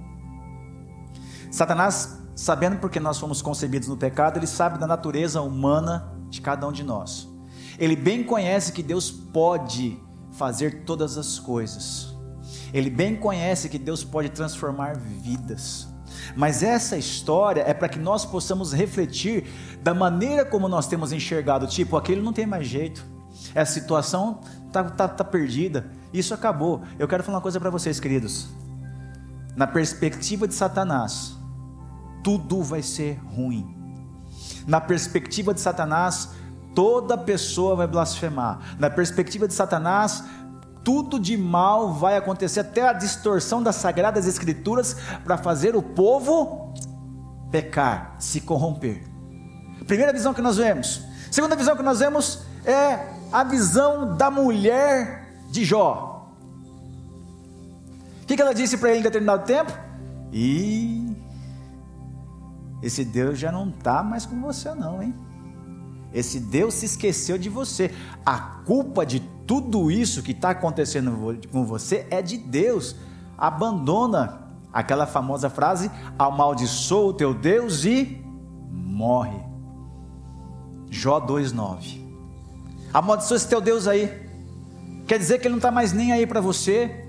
Satanás, 1.51 2.23
sabendo 2.35 2.79
porque 2.79 2.99
nós 2.99 3.19
fomos 3.19 3.39
concebidos 3.39 3.87
no 3.87 3.95
pecado, 3.95 4.39
ele 4.39 4.47
sabe 4.47 4.79
da 4.79 4.87
natureza 4.87 5.43
humana 5.43 6.11
de 6.27 6.41
cada 6.41 6.67
um 6.67 6.71
de 6.71 6.81
nós. 6.81 7.29
Ele 7.77 7.95
bem 7.95 8.23
conhece 8.23 8.71
que 8.71 8.81
Deus 8.81 9.11
pode 9.11 10.01
fazer 10.31 10.85
todas 10.85 11.19
as 11.19 11.37
coisas. 11.37 12.15
Ele 12.73 12.89
bem 12.89 13.15
conhece 13.15 13.69
que 13.69 13.77
Deus 13.77 14.03
pode 14.03 14.29
transformar 14.29 14.97
vidas. 14.97 15.90
Mas 16.35 16.63
essa 16.63 16.97
história 16.97 17.61
é 17.61 17.73
para 17.73 17.89
que 17.89 17.99
nós 17.99 18.25
possamos 18.25 18.73
refletir 18.73 19.45
da 19.81 19.93
maneira 19.93 20.45
como 20.45 20.67
nós 20.67 20.87
temos 20.87 21.11
enxergado, 21.11 21.67
tipo, 21.67 21.97
aquele 21.97 22.21
não 22.21 22.33
tem 22.33 22.45
mais 22.45 22.67
jeito. 22.67 23.05
Essa 23.53 23.73
situação 23.73 24.39
tá, 24.71 24.83
tá, 24.83 25.07
tá 25.07 25.23
perdida. 25.23 25.89
Isso 26.13 26.33
acabou. 26.33 26.81
Eu 26.99 27.07
quero 27.07 27.23
falar 27.23 27.37
uma 27.37 27.41
coisa 27.41 27.59
para 27.59 27.69
vocês, 27.69 27.99
queridos. 27.99 28.49
Na 29.55 29.67
perspectiva 29.67 30.47
de 30.47 30.53
Satanás, 30.53 31.35
tudo 32.23 32.61
vai 32.63 32.81
ser 32.81 33.19
ruim. 33.35 33.75
Na 34.67 34.79
perspectiva 34.79 35.53
de 35.53 35.59
Satanás, 35.59 36.29
toda 36.75 37.17
pessoa 37.17 37.75
vai 37.75 37.87
blasfemar. 37.87 38.75
Na 38.79 38.89
perspectiva 38.89 39.47
de 39.47 39.53
Satanás, 39.53 40.23
tudo 40.83 41.19
de 41.19 41.37
mal 41.37 41.93
vai 41.93 42.17
acontecer, 42.17 42.61
até 42.61 42.87
a 42.87 42.93
distorção 42.93 43.61
das 43.61 43.75
sagradas 43.75 44.25
escrituras 44.25 44.95
para 45.23 45.37
fazer 45.37 45.75
o 45.75 45.81
povo 45.81 46.73
pecar, 47.51 48.15
se 48.19 48.41
corromper. 48.41 49.03
Primeira 49.85 50.13
visão 50.13 50.33
que 50.33 50.41
nós 50.41 50.57
vemos. 50.57 51.03
Segunda 51.29 51.55
visão 51.55 51.75
que 51.75 51.83
nós 51.83 51.99
vemos 51.99 52.43
é 52.65 53.07
a 53.31 53.43
visão 53.43 54.15
da 54.15 54.29
mulher 54.29 55.33
de 55.49 55.63
Jó. 55.63 56.31
O 58.23 58.25
que, 58.25 58.41
ela 58.41 58.53
disse 58.53 58.77
para 58.77 58.89
ele 58.89 58.99
em 58.99 59.03
determinado 59.03 59.45
tempo? 59.45 59.71
E 60.31 61.15
esse 62.81 63.03
Deus 63.03 63.37
já 63.37 63.51
não 63.51 63.69
está 63.69 64.01
mais 64.01 64.25
com 64.25 64.39
você, 64.41 64.73
não, 64.73 65.03
hein? 65.03 65.13
Esse 66.13 66.39
Deus 66.39 66.73
se 66.75 66.85
esqueceu 66.85 67.37
de 67.37 67.49
você. 67.49 67.93
A 68.25 68.37
culpa 68.37 69.05
de 69.05 69.19
tudo 69.47 69.91
isso 69.91 70.23
que 70.23 70.31
está 70.31 70.51
acontecendo 70.51 71.39
com 71.51 71.65
você 71.65 72.07
é 72.09 72.21
de 72.21 72.37
Deus. 72.37 72.95
Abandona 73.37 74.41
aquela 74.71 75.05
famosa 75.05 75.49
frase: 75.49 75.91
amaldiçoa 76.17 77.09
o 77.09 77.13
teu 77.13 77.33
Deus 77.33 77.85
e 77.85 78.23
morre. 78.71 79.39
Jó 80.89 81.19
2,9. 81.19 82.01
Amaldiçoa 82.93 83.37
esse 83.37 83.47
teu 83.47 83.61
Deus 83.61 83.87
aí. 83.87 84.29
Quer 85.07 85.17
dizer 85.17 85.39
que 85.39 85.47
ele 85.47 85.53
não 85.53 85.57
está 85.59 85.71
mais 85.71 85.93
nem 85.93 86.11
aí 86.11 86.27
para 86.27 86.41
você. 86.41 87.00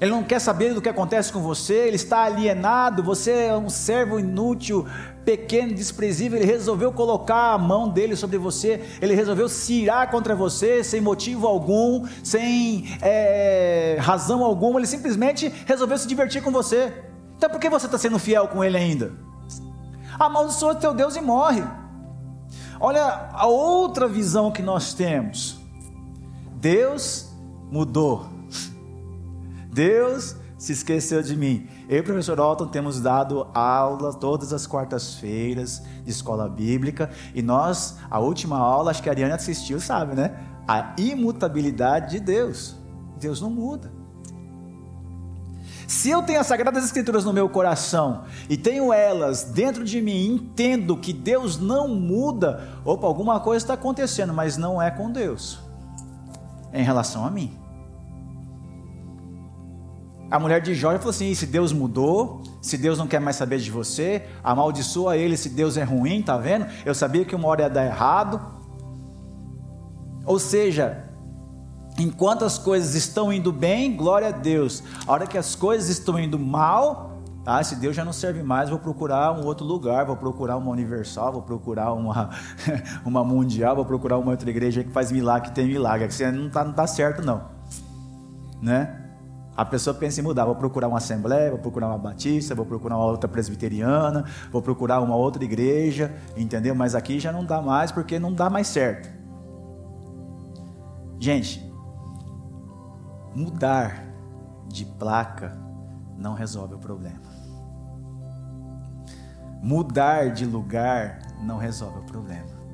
Ele 0.00 0.10
não 0.10 0.24
quer 0.24 0.40
saber 0.40 0.74
do 0.74 0.82
que 0.82 0.88
acontece 0.88 1.32
com 1.32 1.40
você, 1.40 1.74
ele 1.74 1.96
está 1.96 2.24
alienado, 2.24 3.02
você 3.02 3.30
é 3.46 3.56
um 3.56 3.70
servo 3.70 4.18
inútil, 4.18 4.86
pequeno, 5.24 5.72
desprezível. 5.72 6.38
Ele 6.38 6.50
resolveu 6.50 6.92
colocar 6.92 7.52
a 7.52 7.58
mão 7.58 7.88
dele 7.88 8.16
sobre 8.16 8.36
você, 8.36 8.82
ele 9.00 9.14
resolveu 9.14 9.48
se 9.48 9.74
irar 9.74 10.10
contra 10.10 10.34
você 10.34 10.82
sem 10.82 11.00
motivo 11.00 11.46
algum, 11.46 12.06
sem 12.24 12.86
é, 13.00 13.96
razão 14.00 14.42
alguma. 14.42 14.80
Ele 14.80 14.86
simplesmente 14.86 15.52
resolveu 15.64 15.96
se 15.96 16.08
divertir 16.08 16.42
com 16.42 16.50
você. 16.50 16.92
Então 17.36 17.48
por 17.48 17.60
que 17.60 17.70
você 17.70 17.86
está 17.86 17.96
sendo 17.96 18.18
fiel 18.18 18.48
com 18.48 18.64
ele 18.64 18.76
ainda? 18.76 19.12
Amaldiçoa 20.18 20.74
teu 20.74 20.92
Deus 20.92 21.14
e 21.14 21.20
morre. 21.20 21.62
Olha 22.80 23.30
a 23.32 23.46
outra 23.46 24.08
visão 24.08 24.50
que 24.50 24.62
nós 24.62 24.92
temos. 24.92 25.56
Deus 26.56 27.28
mudou. 27.70 28.33
Deus 29.74 30.36
se 30.56 30.72
esqueceu 30.72 31.20
de 31.20 31.36
mim. 31.36 31.68
Eu 31.88 31.98
e 31.98 32.00
o 32.00 32.04
professor 32.04 32.38
Alton 32.38 32.68
temos 32.68 33.00
dado 33.00 33.48
aula 33.52 34.14
todas 34.14 34.52
as 34.52 34.66
quartas-feiras 34.68 35.82
de 36.04 36.10
escola 36.10 36.48
bíblica 36.48 37.10
e 37.34 37.42
nós, 37.42 37.98
a 38.08 38.20
última 38.20 38.56
aula, 38.56 38.92
acho 38.92 39.02
que 39.02 39.08
a 39.08 39.12
Ariane 39.12 39.32
assistiu, 39.32 39.80
sabe, 39.80 40.14
né? 40.14 40.38
A 40.66 40.94
imutabilidade 40.96 42.12
de 42.12 42.20
Deus. 42.20 42.76
Deus 43.18 43.40
não 43.40 43.50
muda. 43.50 43.92
Se 45.88 46.08
eu 46.08 46.22
tenho 46.22 46.40
as 46.40 46.46
Sagradas 46.46 46.84
Escrituras 46.84 47.24
no 47.24 47.32
meu 47.32 47.48
coração 47.48 48.24
e 48.48 48.56
tenho 48.56 48.92
elas 48.92 49.44
dentro 49.44 49.84
de 49.84 50.00
mim, 50.00 50.26
entendo 50.26 50.96
que 50.96 51.12
Deus 51.12 51.58
não 51.58 51.88
muda, 51.88 52.80
opa, 52.84 53.06
alguma 53.06 53.40
coisa 53.40 53.64
está 53.64 53.74
acontecendo, 53.74 54.32
mas 54.32 54.56
não 54.56 54.80
é 54.80 54.90
com 54.90 55.10
Deus, 55.10 55.58
é 56.72 56.80
em 56.80 56.84
relação 56.84 57.26
a 57.26 57.30
mim. 57.30 57.63
A 60.34 60.38
mulher 60.40 60.60
de 60.60 60.74
Jó 60.74 60.90
falou 60.98 61.10
assim: 61.10 61.32
se 61.32 61.46
Deus 61.46 61.72
mudou, 61.72 62.42
se 62.60 62.76
Deus 62.76 62.98
não 62.98 63.06
quer 63.06 63.20
mais 63.20 63.36
saber 63.36 63.60
de 63.60 63.70
você, 63.70 64.24
amaldiçoa 64.42 65.16
ele 65.16 65.36
se 65.36 65.48
Deus 65.48 65.76
é 65.76 65.84
ruim, 65.84 66.22
tá 66.22 66.36
vendo? 66.36 66.66
Eu 66.84 66.92
sabia 66.92 67.24
que 67.24 67.36
uma 67.36 67.46
hora 67.46 67.62
ia 67.62 67.70
dar 67.70 67.84
errado. 67.84 68.40
Ou 70.26 70.40
seja, 70.40 71.04
Enquanto 71.96 72.44
as 72.44 72.58
coisas 72.58 72.96
estão 72.96 73.32
indo 73.32 73.52
bem, 73.52 73.96
glória 73.96 74.26
a 74.26 74.32
Deus. 74.32 74.82
A 75.06 75.12
hora 75.12 75.28
que 75.28 75.38
as 75.38 75.54
coisas 75.54 75.88
estão 75.88 76.18
indo 76.18 76.36
mal, 76.36 77.22
ah, 77.46 77.62
se 77.62 77.76
Deus 77.76 77.94
já 77.94 78.04
não 78.04 78.12
serve 78.12 78.42
mais, 78.42 78.68
vou 78.68 78.80
procurar 78.80 79.30
um 79.30 79.46
outro 79.46 79.64
lugar, 79.64 80.04
vou 80.04 80.16
procurar 80.16 80.56
uma 80.56 80.72
universal, 80.72 81.32
vou 81.32 81.42
procurar 81.42 81.92
uma, 81.92 82.30
uma 83.06 83.22
mundial, 83.22 83.76
vou 83.76 83.84
procurar 83.84 84.18
uma 84.18 84.32
outra 84.32 84.50
igreja 84.50 84.82
que 84.82 84.90
faz 84.90 85.12
milagre, 85.12 85.50
que 85.50 85.54
tem 85.54 85.68
milagre. 85.68 86.08
Que 86.08 86.30
não 86.32 86.48
está 86.48 86.64
não 86.64 86.72
tá 86.72 86.84
certo, 86.88 87.22
não. 87.22 87.42
Né? 88.60 89.03
A 89.56 89.64
pessoa 89.64 89.94
pensa 89.94 90.20
em 90.20 90.24
mudar, 90.24 90.44
vou 90.44 90.56
procurar 90.56 90.88
uma 90.88 90.98
assembleia, 90.98 91.50
vou 91.50 91.60
procurar 91.60 91.88
uma 91.88 91.98
batista, 91.98 92.54
vou 92.54 92.66
procurar 92.66 92.96
uma 92.96 93.06
outra 93.06 93.28
presbiteriana, 93.28 94.24
vou 94.50 94.60
procurar 94.60 95.00
uma 95.00 95.14
outra 95.14 95.44
igreja, 95.44 96.12
entendeu? 96.36 96.74
Mas 96.74 96.94
aqui 96.94 97.20
já 97.20 97.30
não 97.30 97.44
dá 97.44 97.62
mais 97.62 97.92
porque 97.92 98.18
não 98.18 98.32
dá 98.32 98.50
mais 98.50 98.66
certo. 98.66 99.08
Gente, 101.20 101.64
mudar 103.34 104.04
de 104.66 104.84
placa 104.84 105.56
não 106.18 106.34
resolve 106.34 106.74
o 106.74 106.78
problema. 106.78 107.22
Mudar 109.62 110.32
de 110.32 110.44
lugar 110.44 111.20
não 111.40 111.58
resolve 111.58 112.00
o 112.00 112.04
problema. 112.04 112.64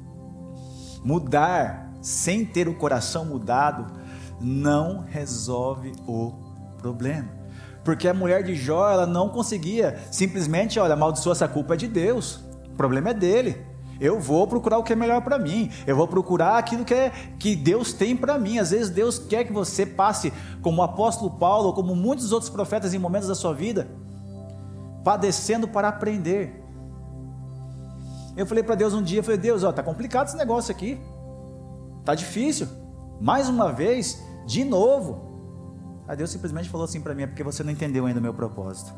Mudar 1.05 1.93
sem 2.01 2.45
ter 2.45 2.69
o 2.69 2.75
coração 2.75 3.27
mudado 3.27 3.87
não 4.41 5.03
resolve 5.03 5.93
o 6.07 6.31
problema. 6.31 6.50
Porque 7.85 8.09
a 8.09 8.15
mulher 8.15 8.43
de 8.43 8.55
Jó, 8.55 8.91
ela 8.91 9.07
não 9.07 9.29
conseguia 9.29 9.99
simplesmente, 10.11 10.79
olha, 10.79 10.95
amaldiçoa 10.95 11.33
essa 11.33 11.49
culpa 11.49 11.75
é 11.75 11.77
de 11.77 11.89
Deus. 11.89 12.41
O 12.73 12.77
problema 12.77 13.11
é 13.11 13.15
dele. 13.15 13.71
Eu 14.01 14.19
vou 14.19 14.47
procurar 14.47 14.79
o 14.79 14.83
que 14.83 14.95
é 14.95 14.97
melhor 14.97 15.21
para 15.21 15.39
mim. 15.39 15.71
Eu 15.87 15.95
vou 15.95 16.09
procurar 16.09 16.57
aquilo 16.57 16.85
que, 16.85 16.95
é, 16.95 17.11
que 17.39 17.55
Deus 17.55 17.93
tem 17.93 18.17
para 18.17 18.39
mim. 18.39 18.59
Às 18.59 18.71
vezes 18.71 18.89
Deus 18.89 19.19
quer 19.19 19.45
que 19.45 19.53
você 19.53 19.85
passe, 19.85 20.33
como 20.63 20.81
o 20.81 20.85
apóstolo 20.85 21.31
Paulo, 21.33 21.69
ou 21.69 21.75
como 21.75 21.95
muitos 21.95 22.33
outros 22.33 22.51
profetas 22.51 22.95
em 22.95 22.99
momentos 22.99 23.29
da 23.29 23.35
sua 23.35 23.53
vida, 23.53 23.89
padecendo 25.05 25.69
para 25.69 25.89
aprender. 25.89 26.65
Eu 28.35 28.47
falei 28.47 28.65
para 28.65 28.75
Deus 28.75 28.95
um 28.95 29.03
dia, 29.03 29.19
eu 29.19 29.25
falei, 29.25 29.39
Deus, 29.39 29.65
ó, 29.65 29.71
tá 29.71 29.83
complicado 29.83 30.29
esse 30.29 30.37
negócio 30.37 30.73
aqui. 30.73 30.99
Tá 32.05 32.15
difícil. 32.15 32.69
Mais 33.21 33.51
uma 33.51 33.71
vez, 33.71 34.23
de 34.47 34.65
novo. 34.65 35.30
Aí 36.11 36.17
Deus 36.17 36.31
simplesmente 36.31 36.69
falou 36.69 36.87
assim 36.87 37.01
para 37.01 37.15
mim, 37.15 37.23
é 37.23 37.27
porque 37.29 37.45
você 37.45 37.63
não 37.63 37.71
entendeu 37.71 38.05
ainda 38.05 38.19
o 38.19 38.23
meu 38.23 38.35
propósito. 38.35 38.93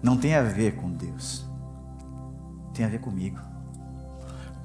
Não 0.00 0.16
tem 0.16 0.36
a 0.36 0.42
ver 0.44 0.76
com 0.76 0.88
Deus. 0.88 1.44
Tem 2.72 2.86
a 2.86 2.88
ver 2.88 3.00
comigo. 3.00 3.40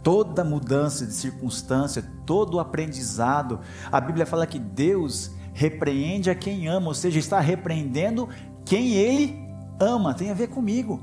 Toda 0.04 0.44
mudança 0.44 1.04
de 1.04 1.14
circunstância, 1.14 2.06
todo 2.28 2.60
aprendizado, 2.60 3.60
a 3.92 4.00
Bíblia 4.00 4.24
fala 4.24 4.46
que 4.46 4.60
Deus 4.60 5.32
repreende 5.52 6.30
a 6.30 6.36
quem 6.36 6.68
ama, 6.68 6.90
ou 6.90 6.94
seja, 6.94 7.18
está 7.18 7.40
repreendendo 7.40 8.30
quem 8.64 8.94
Ele 8.94 9.50
ama. 9.80 10.14
Tem 10.14 10.30
a 10.30 10.36
ver 10.36 10.50
comigo. 10.50 11.02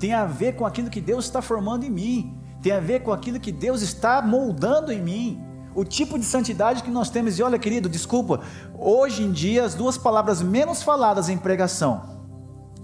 Tem 0.00 0.12
a 0.14 0.24
ver 0.24 0.56
com 0.56 0.66
aquilo 0.66 0.90
que 0.90 1.00
Deus 1.00 1.26
está 1.26 1.40
formando 1.40 1.84
em 1.84 1.90
mim. 1.90 2.36
Tem 2.60 2.72
a 2.72 2.80
ver 2.80 3.04
com 3.04 3.12
aquilo 3.12 3.38
que 3.38 3.52
Deus 3.52 3.82
está 3.82 4.20
moldando 4.20 4.90
em 4.90 5.00
mim 5.00 5.47
o 5.74 5.84
tipo 5.84 6.18
de 6.18 6.24
santidade 6.24 6.82
que 6.82 6.90
nós 6.90 7.10
temos. 7.10 7.38
E 7.38 7.42
olha, 7.42 7.58
querido, 7.58 7.88
desculpa, 7.88 8.40
hoje 8.78 9.22
em 9.22 9.32
dia 9.32 9.64
as 9.64 9.74
duas 9.74 9.96
palavras 9.96 10.42
menos 10.42 10.82
faladas 10.82 11.28
em 11.28 11.38
pregação, 11.38 12.18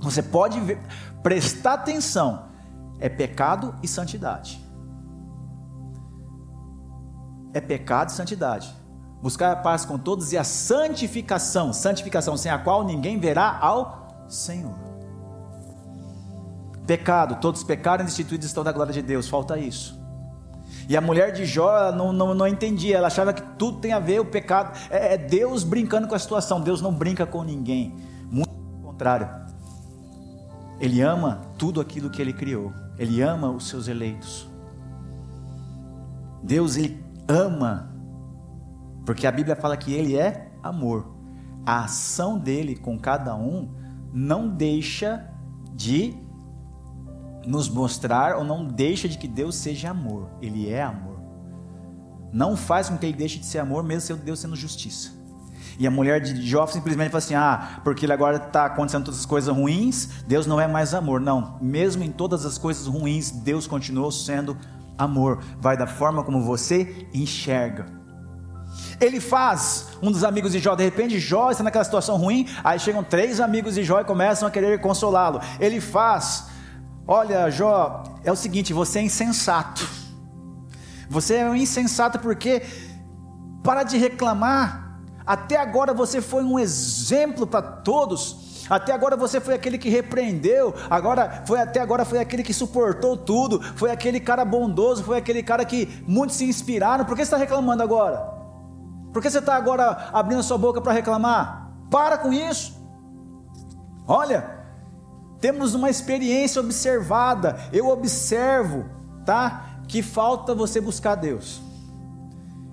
você 0.01 0.23
pode 0.23 0.61
ver, 0.61 0.79
prestar 1.23 1.75
atenção, 1.75 2.47
é 2.99 3.09
pecado 3.09 3.75
e 3.83 3.89
santidade. 3.89 4.63
É 7.53 7.61
pecado 7.61 8.11
e 8.11 8.13
santidade. 8.13 8.75
Buscar 9.23 9.53
a 9.53 9.57
paz 9.57 9.85
com 9.85 9.97
todos 9.97 10.33
e 10.33 10.39
a 10.39 10.45
santificação, 10.45 11.73
santificação 11.73 12.37
sem 12.37 12.51
a 12.51 12.59
qual 12.59 12.85
ninguém 12.85 13.19
verá 13.19 13.59
ao 13.59 14.27
Senhor. 14.29 14.75
Pecado, 16.87 17.37
todos 17.37 17.65
pecaram 17.65 18.03
e 18.03 18.07
destituídos 18.07 18.47
estão 18.47 18.63
da 18.63 18.73
glória 18.73 18.93
de 18.93 19.01
Deus, 19.01 19.27
falta 19.27 19.59
isso. 19.59 20.04
E 20.89 20.97
a 20.97 21.01
mulher 21.01 21.33
de 21.33 21.45
Jó 21.45 21.93
não, 21.93 22.13
não, 22.13 22.35
não 22.35 22.47
entendia, 22.47 22.99
ela 22.99 23.07
achava 23.07 23.33
que 23.33 23.43
tudo 23.57 23.79
tem 23.79 23.93
a 23.93 23.99
ver, 23.99 24.21
o 24.21 24.25
pecado, 24.25 24.79
é, 24.91 25.15
é 25.15 25.19
Deus 25.19 25.65
brincando 25.65 26.07
com 26.07 26.15
a 26.15 26.19
situação, 26.19 26.61
Deus 26.61 26.81
não 26.81 26.93
brinca 26.93 27.25
com 27.27 27.43
ninguém, 27.43 27.95
muito 28.31 28.51
ao 28.51 28.93
contrário, 28.93 29.29
Ele 30.79 31.01
ama 31.01 31.41
tudo 31.57 31.81
aquilo 31.81 32.11
que 32.11 32.21
Ele 32.21 32.33
criou, 32.33 32.73
Ele 32.99 33.23
ama 33.23 33.51
os 33.51 33.69
seus 33.69 33.89
eleitos. 33.89 34.49
Deus, 36.43 36.77
Ele 36.77 37.03
ama, 37.27 37.91
porque 39.07 39.27
a 39.27 39.33
Bíblia 39.33 39.57
fala 39.57 39.77
que 39.77 39.95
Ele 39.95 40.17
é 40.17 40.51
amor, 40.63 41.15
a 41.65 41.85
ação 41.85 42.39
dele 42.39 42.77
com 42.77 42.99
cada 42.99 43.35
um 43.35 43.71
não 44.13 44.49
deixa 44.49 45.31
de 45.75 46.24
nos 47.47 47.69
mostrar 47.69 48.37
ou 48.37 48.45
não 48.45 48.65
deixa 48.65 49.09
de 49.09 49.19
que 49.19 49.29
Deus 49.29 49.55
seja 49.57 49.91
amor. 49.91 50.29
Ele 50.41 50.69
é 50.69 50.83
amor. 50.83 51.21
Não 52.33 52.57
faz 52.57 52.89
com 52.89 52.99
que 52.99 53.07
ele 53.07 53.17
deixe 53.17 53.39
de 53.39 53.47
ser 53.47 53.59
amor, 53.59 53.85
mesmo 53.85 54.17
Deus 54.17 54.41
sendo 54.41 54.57
justiça. 54.57 55.13
E 55.79 55.87
a 55.87 55.91
mulher 55.91 56.21
de 56.21 56.47
Jó 56.47 56.67
simplesmente 56.67 57.11
fala 57.11 57.19
assim: 57.19 57.35
ah, 57.35 57.81
porque 57.83 58.07
ele 58.07 58.13
agora 58.13 58.37
está 58.37 58.67
acontecendo 58.67 59.05
todas 59.05 59.21
as 59.21 59.27
coisas 59.27 59.55
ruins, 59.55 60.09
Deus 60.27 60.47
não 60.47 60.61
é 60.61 60.67
mais 60.67 60.95
amor. 60.95 61.21
Não, 61.21 61.59
mesmo 61.61 62.03
em 62.03 62.11
todas 62.11 62.45
as 62.45 62.59
coisas 62.59 62.87
ruins, 62.87 63.31
Deus 63.31 63.67
continuou 63.67 64.11
sendo 64.11 64.57
amor. 64.97 65.43
Vai 65.61 65.77
da 65.77 65.87
forma 65.87 66.23
como 66.23 66.43
você 66.43 67.09
enxerga. 67.13 67.87
Ele 69.01 69.21
faz, 69.21 69.89
um 70.03 70.11
dos 70.11 70.25
amigos 70.25 70.53
de 70.53 70.59
Jó, 70.59 70.75
de 70.75 70.85
repente 70.85 71.19
Jó 71.19 71.51
está 71.51 71.63
naquela 71.63 71.85
situação 71.85 72.17
ruim, 72.17 72.49
aí 72.63 72.79
chegam 72.79 73.05
três 73.05 73.41
amigos 73.41 73.75
de 73.75 73.85
Jó 73.85 74.01
e 74.01 74.05
começam 74.05 74.49
a 74.49 74.51
querer 74.51 74.81
consolá-lo. 74.81 75.41
Ele 75.61 75.81
faz, 75.81 76.47
Olha, 77.07 77.51
Jó, 77.51 78.03
é 78.25 78.33
o 78.33 78.37
seguinte: 78.37 78.73
você 78.73 78.99
é 78.99 79.03
insensato. 79.03 79.87
Você 81.09 81.37
é 81.37 81.49
um 81.49 81.55
insensato 81.55 82.19
porque, 82.19 82.63
para 83.63 83.83
de 83.83 83.99
reclamar, 83.99 85.01
até 85.27 85.57
agora 85.57 85.93
você 85.93 86.21
foi 86.21 86.43
um 86.43 86.59
exemplo 86.59 87.47
para 87.47 87.63
todos. 87.63 88.43
Até 88.69 88.93
agora 88.93 89.15
você 89.15 89.41
foi 89.41 89.53
aquele 89.55 89.77
que 89.77 89.91
repreendeu, 89.91 90.75
agora 90.89 91.45
foi 91.47 91.61
até 91.61 91.81
agora 91.81 92.03
foi 92.03 92.19
aquele 92.19 92.43
que 92.43 92.55
suportou 92.55 93.15
tudo, 93.15 93.61
foi 93.77 93.91
aquele 93.91 94.19
cara 94.19 94.43
bondoso, 94.43 95.05
foi 95.05 95.19
aquele 95.19 95.43
cara 95.43 95.67
que 95.67 96.03
muitos 96.09 96.37
se 96.37 96.47
inspiraram. 96.47 97.05
Por 97.05 97.15
que 97.15 97.23
você 97.23 97.25
está 97.25 97.37
reclamando 97.37 97.83
agora? 97.83 98.17
Por 99.13 99.21
que 99.21 99.31
você 99.31 99.39
está 99.39 99.55
agora 99.55 100.09
abrindo 100.15 100.43
sua 100.43 100.57
boca 100.57 100.81
para 100.81 100.95
reclamar? 100.95 101.71
Para 101.91 102.17
com 102.17 102.33
isso. 102.33 102.83
Olha, 104.09 104.64
temos 105.45 105.75
uma 105.75 105.91
experiência 105.91 106.59
observada. 106.59 107.59
Eu 107.71 107.89
observo, 107.89 108.87
tá? 109.27 109.83
Que 109.87 110.01
falta 110.01 110.55
você 110.55 110.81
buscar 110.81 111.17
Deus. 111.17 111.61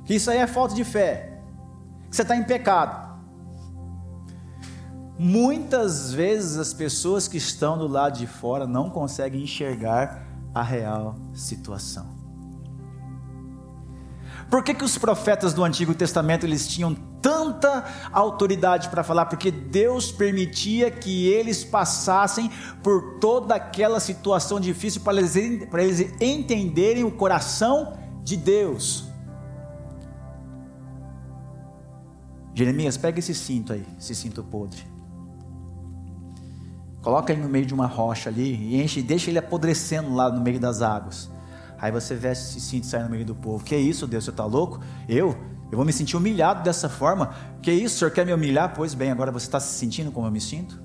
Que 0.06 0.16
isso 0.16 0.32
aí 0.32 0.38
é 0.38 0.48
falta 0.48 0.74
de 0.74 0.86
fé. 0.86 1.42
Que 2.10 2.16
você 2.16 2.22
está 2.22 2.34
em 2.34 2.46
pecado. 2.46 3.20
Muitas 5.20 6.14
vezes 6.14 6.56
as 6.56 6.74
pessoas 6.74 7.28
que 7.28 7.36
estão 7.36 7.78
do 7.78 7.90
lado 7.90 8.18
de 8.18 8.26
fora 8.26 8.66
não 8.66 8.90
conseguem 8.90 9.44
enxergar 9.44 10.26
a 10.56 10.64
real 10.64 11.18
situação. 11.34 12.21
Por 14.52 14.62
que, 14.62 14.74
que 14.74 14.84
os 14.84 14.98
profetas 14.98 15.54
do 15.54 15.64
Antigo 15.64 15.96
Testamento 15.96 16.46
eles 16.46 16.68
tinham 16.68 16.94
tanta 16.94 17.86
autoridade 18.12 18.90
para 18.90 19.02
falar? 19.02 19.28
Porque 19.28 19.50
Deus 19.50 20.12
permitia 20.12 20.92
que 20.92 21.28
eles 21.28 21.64
passassem 21.64 22.52
por 22.84 23.18
toda 23.22 23.56
aquela 23.56 24.02
situação 24.02 24.60
difícil 24.60 25.00
para 25.04 25.20
eles, 25.20 25.38
eles 25.38 26.14
entenderem 26.20 27.06
o 27.06 27.12
coração 27.12 27.98
de 28.26 28.36
Deus. 28.36 29.06
Jeremias, 32.54 32.98
pega 32.98 33.20
esse 33.20 33.34
cinto 33.34 33.72
aí, 33.72 33.86
esse 33.98 34.14
cinto 34.14 34.44
podre. 34.44 34.84
Coloca 37.02 37.32
ele 37.32 37.42
no 37.42 37.48
meio 37.48 37.66
de 37.66 37.74
uma 37.74 37.88
rocha 37.88 38.30
ali 38.30 38.54
e 38.54 38.84
enche, 38.84 39.02
deixa 39.02 39.32
ele 39.32 39.40
apodrecendo 39.40 40.14
lá 40.14 40.30
no 40.30 40.42
meio 40.42 40.60
das 40.60 40.82
águas. 40.82 41.32
Aí 41.82 41.92
você 41.92 42.14
veste 42.14 42.46
esse 42.46 42.62
cinto 42.62 42.86
sai 42.86 43.04
no 43.04 43.10
meio 43.10 43.26
do 43.26 43.34
povo. 43.34 43.64
Que 43.64 43.76
isso, 43.76 44.06
Deus, 44.06 44.24
você 44.24 44.30
está 44.30 44.46
louco? 44.46 44.80
Eu? 45.10 45.36
Eu 45.72 45.78
vou 45.78 45.84
me 45.84 45.92
sentir 45.92 46.16
humilhado 46.16 46.62
dessa 46.62 46.88
forma? 46.88 47.34
Que 47.60 47.72
isso, 47.72 47.96
o 47.96 48.00
senhor 48.00 48.12
quer 48.12 48.24
me 48.24 48.32
humilhar? 48.32 48.72
Pois 48.76 48.94
bem, 48.94 49.10
agora 49.10 49.32
você 49.32 49.48
está 49.48 49.60
se 49.60 49.74
sentindo 49.80 50.12
como 50.12 50.28
eu 50.28 50.32
me 50.32 50.40
sinto? 50.40 50.80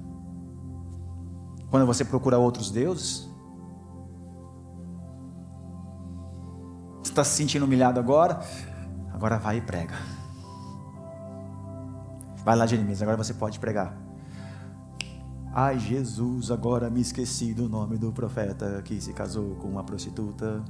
Quando 1.70 1.84
você 1.84 2.02
procura 2.02 2.38
outros 2.38 2.70
deuses? 2.70 3.28
Você 7.02 7.12
está 7.12 7.22
se 7.22 7.36
sentindo 7.36 7.66
humilhado 7.66 8.00
agora? 8.00 8.40
Agora 9.12 9.36
vai 9.38 9.58
e 9.58 9.60
prega. 9.60 9.94
Vai 12.42 12.56
lá, 12.56 12.66
Jeremias, 12.66 13.02
agora 13.02 13.18
você 13.18 13.34
pode 13.34 13.58
pregar. 13.58 13.94
Ai, 15.52 15.78
Jesus, 15.78 16.50
agora 16.50 16.88
me 16.88 17.02
esqueci 17.02 17.52
do 17.52 17.68
nome 17.68 17.98
do 17.98 18.12
profeta 18.12 18.80
que 18.82 18.98
se 18.98 19.12
casou 19.12 19.56
com 19.56 19.68
uma 19.68 19.84
prostituta. 19.84 20.64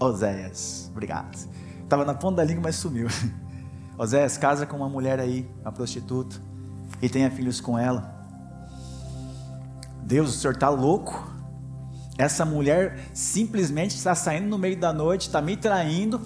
Oséias, 0.00 0.88
obrigado. 0.90 1.36
Estava 1.82 2.04
na 2.04 2.14
ponta 2.14 2.36
da 2.36 2.44
língua, 2.44 2.62
mas 2.64 2.76
sumiu. 2.76 3.06
Oséias 3.98 4.38
casa 4.38 4.64
com 4.64 4.78
uma 4.78 4.88
mulher 4.88 5.20
aí, 5.20 5.48
uma 5.60 5.70
prostituta, 5.70 6.36
e 7.02 7.08
tenha 7.08 7.30
filhos 7.30 7.60
com 7.60 7.78
ela. 7.78 8.18
Deus, 10.02 10.34
o 10.34 10.38
senhor 10.38 10.54
está 10.54 10.70
louco? 10.70 11.30
Essa 12.16 12.44
mulher 12.44 12.98
simplesmente 13.12 13.94
está 13.94 14.14
saindo 14.14 14.48
no 14.48 14.58
meio 14.58 14.78
da 14.78 14.92
noite, 14.92 15.22
está 15.22 15.42
me 15.42 15.56
traindo, 15.56 16.20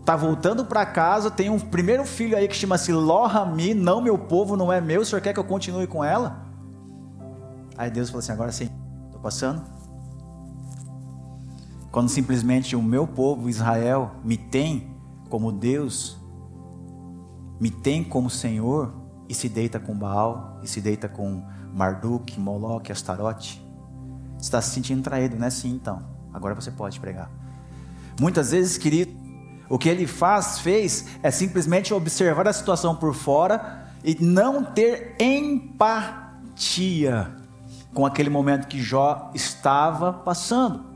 está 0.00 0.14
voltando 0.14 0.64
para 0.66 0.84
casa, 0.84 1.30
tem 1.30 1.48
um 1.48 1.58
primeiro 1.58 2.04
filho 2.04 2.36
aí 2.36 2.46
que 2.46 2.54
chama-se 2.54 2.92
Lohami, 2.92 3.72
não 3.72 4.02
meu 4.02 4.18
povo, 4.18 4.56
não 4.56 4.72
é 4.72 4.80
meu, 4.80 5.00
o 5.00 5.04
senhor 5.04 5.22
quer 5.22 5.32
que 5.32 5.40
eu 5.40 5.44
continue 5.44 5.86
com 5.86 6.04
ela? 6.04 6.44
Aí 7.76 7.90
Deus 7.90 8.10
falou 8.10 8.20
assim: 8.20 8.32
agora 8.32 8.52
sim, 8.52 8.68
estou 9.06 9.20
passando. 9.20 9.73
Quando 11.94 12.08
simplesmente 12.08 12.74
o 12.74 12.82
meu 12.82 13.06
povo 13.06 13.48
Israel 13.48 14.16
me 14.24 14.36
tem 14.36 14.96
como 15.30 15.52
Deus, 15.52 16.18
me 17.60 17.70
tem 17.70 18.02
como 18.02 18.28
Senhor 18.28 18.92
e 19.28 19.34
se 19.34 19.48
deita 19.48 19.78
com 19.78 19.96
Baal, 19.96 20.58
e 20.60 20.66
se 20.66 20.80
deita 20.80 21.08
com 21.08 21.44
Marduk, 21.72 22.36
Moloque, 22.40 22.90
Astarote, 22.90 23.64
está 24.40 24.60
se 24.60 24.70
sentindo 24.70 25.04
traído, 25.04 25.36
não 25.36 25.44
é 25.44 25.46
assim 25.46 25.70
então? 25.70 26.02
Agora 26.32 26.52
você 26.52 26.72
pode 26.72 26.98
pregar. 26.98 27.30
Muitas 28.20 28.50
vezes, 28.50 28.76
querido, 28.76 29.12
o 29.68 29.78
que 29.78 29.88
ele 29.88 30.08
faz, 30.08 30.58
fez, 30.58 31.06
é 31.22 31.30
simplesmente 31.30 31.94
observar 31.94 32.48
a 32.48 32.52
situação 32.52 32.96
por 32.96 33.14
fora 33.14 33.86
e 34.02 34.16
não 34.20 34.64
ter 34.64 35.14
empatia 35.20 36.26
com 37.94 38.04
aquele 38.04 38.30
momento 38.30 38.66
que 38.66 38.82
Jó 38.82 39.30
estava 39.32 40.12
passando. 40.12 40.93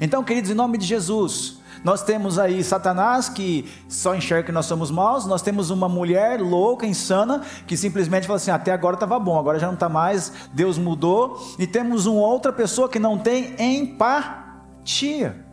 Então, 0.00 0.24
queridos, 0.24 0.50
em 0.50 0.54
nome 0.54 0.78
de 0.78 0.86
Jesus, 0.86 1.60
Nós 1.84 2.02
temos 2.02 2.38
aí 2.38 2.62
Satanás 2.62 3.28
que 3.28 3.68
só 3.88 4.14
enxerga 4.14 4.44
que 4.44 4.52
nós 4.52 4.66
somos 4.66 4.90
maus. 4.90 5.26
Nós 5.26 5.42
temos 5.42 5.70
uma 5.70 5.88
mulher 5.88 6.40
louca, 6.40 6.86
insana, 6.86 7.42
que 7.66 7.76
simplesmente 7.76 8.26
fala 8.26 8.36
assim: 8.36 8.50
até 8.50 8.72
agora 8.72 8.94
estava 8.94 9.18
bom, 9.18 9.38
agora 9.38 9.58
já 9.58 9.66
não 9.66 9.74
está 9.74 9.88
mais, 9.88 10.32
Deus 10.52 10.78
mudou. 10.78 11.40
E 11.58 11.66
temos 11.66 12.06
uma 12.06 12.22
outra 12.22 12.52
pessoa 12.52 12.88
que 12.88 12.98
não 12.98 13.18
tem 13.18 13.54
empatia. 13.58 15.44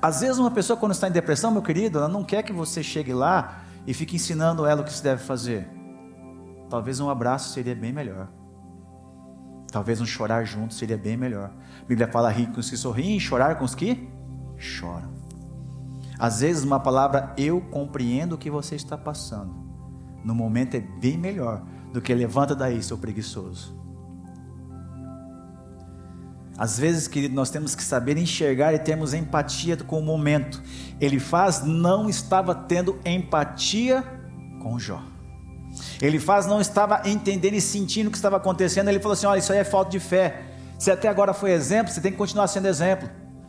Às 0.00 0.20
vezes, 0.20 0.38
uma 0.38 0.50
pessoa, 0.50 0.76
quando 0.76 0.92
está 0.92 1.08
em 1.08 1.12
depressão, 1.12 1.50
meu 1.50 1.62
querido, 1.62 1.98
ela 1.98 2.08
não 2.08 2.22
quer 2.22 2.42
que 2.42 2.52
você 2.52 2.82
chegue 2.82 3.12
lá 3.12 3.62
e 3.86 3.92
fique 3.94 4.16
ensinando 4.16 4.64
ela 4.66 4.82
o 4.82 4.84
que 4.84 4.92
se 4.92 5.02
deve 5.02 5.22
fazer. 5.22 5.68
Talvez 6.68 7.00
um 7.00 7.08
abraço 7.08 7.52
seria 7.52 7.74
bem 7.74 7.92
melhor. 7.92 8.28
Talvez 9.70 10.00
um 10.00 10.06
chorar 10.06 10.44
junto 10.44 10.74
seria 10.74 10.96
bem 10.96 11.16
melhor. 11.16 11.50
A 11.86 11.88
Bíblia 11.88 12.08
fala 12.08 12.32
rir 12.32 12.48
com 12.48 12.58
os 12.58 12.68
que 12.68 12.76
sorriem 12.76 13.20
chorar 13.20 13.54
com 13.56 13.64
os 13.64 13.72
que 13.72 14.08
choram. 14.58 15.14
Às 16.18 16.40
vezes 16.40 16.64
uma 16.64 16.80
palavra 16.80 17.32
eu 17.38 17.60
compreendo 17.60 18.34
o 18.34 18.38
que 18.38 18.50
você 18.50 18.74
está 18.74 18.98
passando. 18.98 19.54
No 20.24 20.34
momento 20.34 20.74
é 20.74 20.80
bem 20.80 21.16
melhor 21.16 21.62
do 21.92 22.00
que 22.02 22.12
levanta 22.12 22.56
daí, 22.56 22.82
seu 22.82 22.98
preguiçoso. 22.98 23.72
Às 26.58 26.76
vezes, 26.76 27.06
querido, 27.06 27.36
nós 27.36 27.50
temos 27.50 27.76
que 27.76 27.84
saber 27.84 28.16
enxergar 28.16 28.74
e 28.74 28.80
termos 28.80 29.14
empatia 29.14 29.76
com 29.76 30.00
o 30.00 30.02
momento. 30.02 30.60
Ele 31.00 31.20
faz 31.20 31.62
não 31.62 32.08
estava 32.08 32.52
tendo 32.52 32.98
empatia 33.04 34.02
com 34.60 34.76
Jó. 34.76 35.00
Ele 36.02 36.18
faz 36.18 36.46
não 36.46 36.60
estava 36.60 37.02
entendendo 37.08 37.54
e 37.54 37.60
sentindo 37.60 38.08
o 38.08 38.10
que 38.10 38.16
estava 38.16 38.38
acontecendo. 38.38 38.88
Ele 38.88 38.98
falou 38.98 39.12
assim: 39.12 39.26
olha, 39.26 39.38
isso 39.38 39.52
aí 39.52 39.58
é 39.58 39.64
falta 39.64 39.90
de 39.90 40.00
fé. 40.00 40.55
Se 40.78 40.90
até 40.90 41.08
agora 41.08 41.32
foi 41.32 41.52
exemplo, 41.52 41.92
você 41.92 42.00
tem 42.00 42.12
que 42.12 42.18
continuar 42.18 42.46
sendo 42.48 42.66
exemplo. 42.66 43.08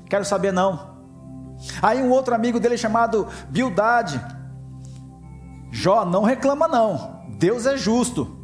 Quero 0.10 0.24
saber 0.24 0.54
não. 0.54 0.98
Aí 1.82 2.02
um 2.02 2.10
outro 2.10 2.34
amigo 2.34 2.60
dele 2.60 2.78
chamado 2.78 3.28
Bildade. 3.50 4.22
Jó, 5.72 6.06
não 6.06 6.24
reclama 6.24 6.68
não. 6.68 7.22
Deus 7.38 7.66
é 7.66 7.76
justo. 7.76 8.36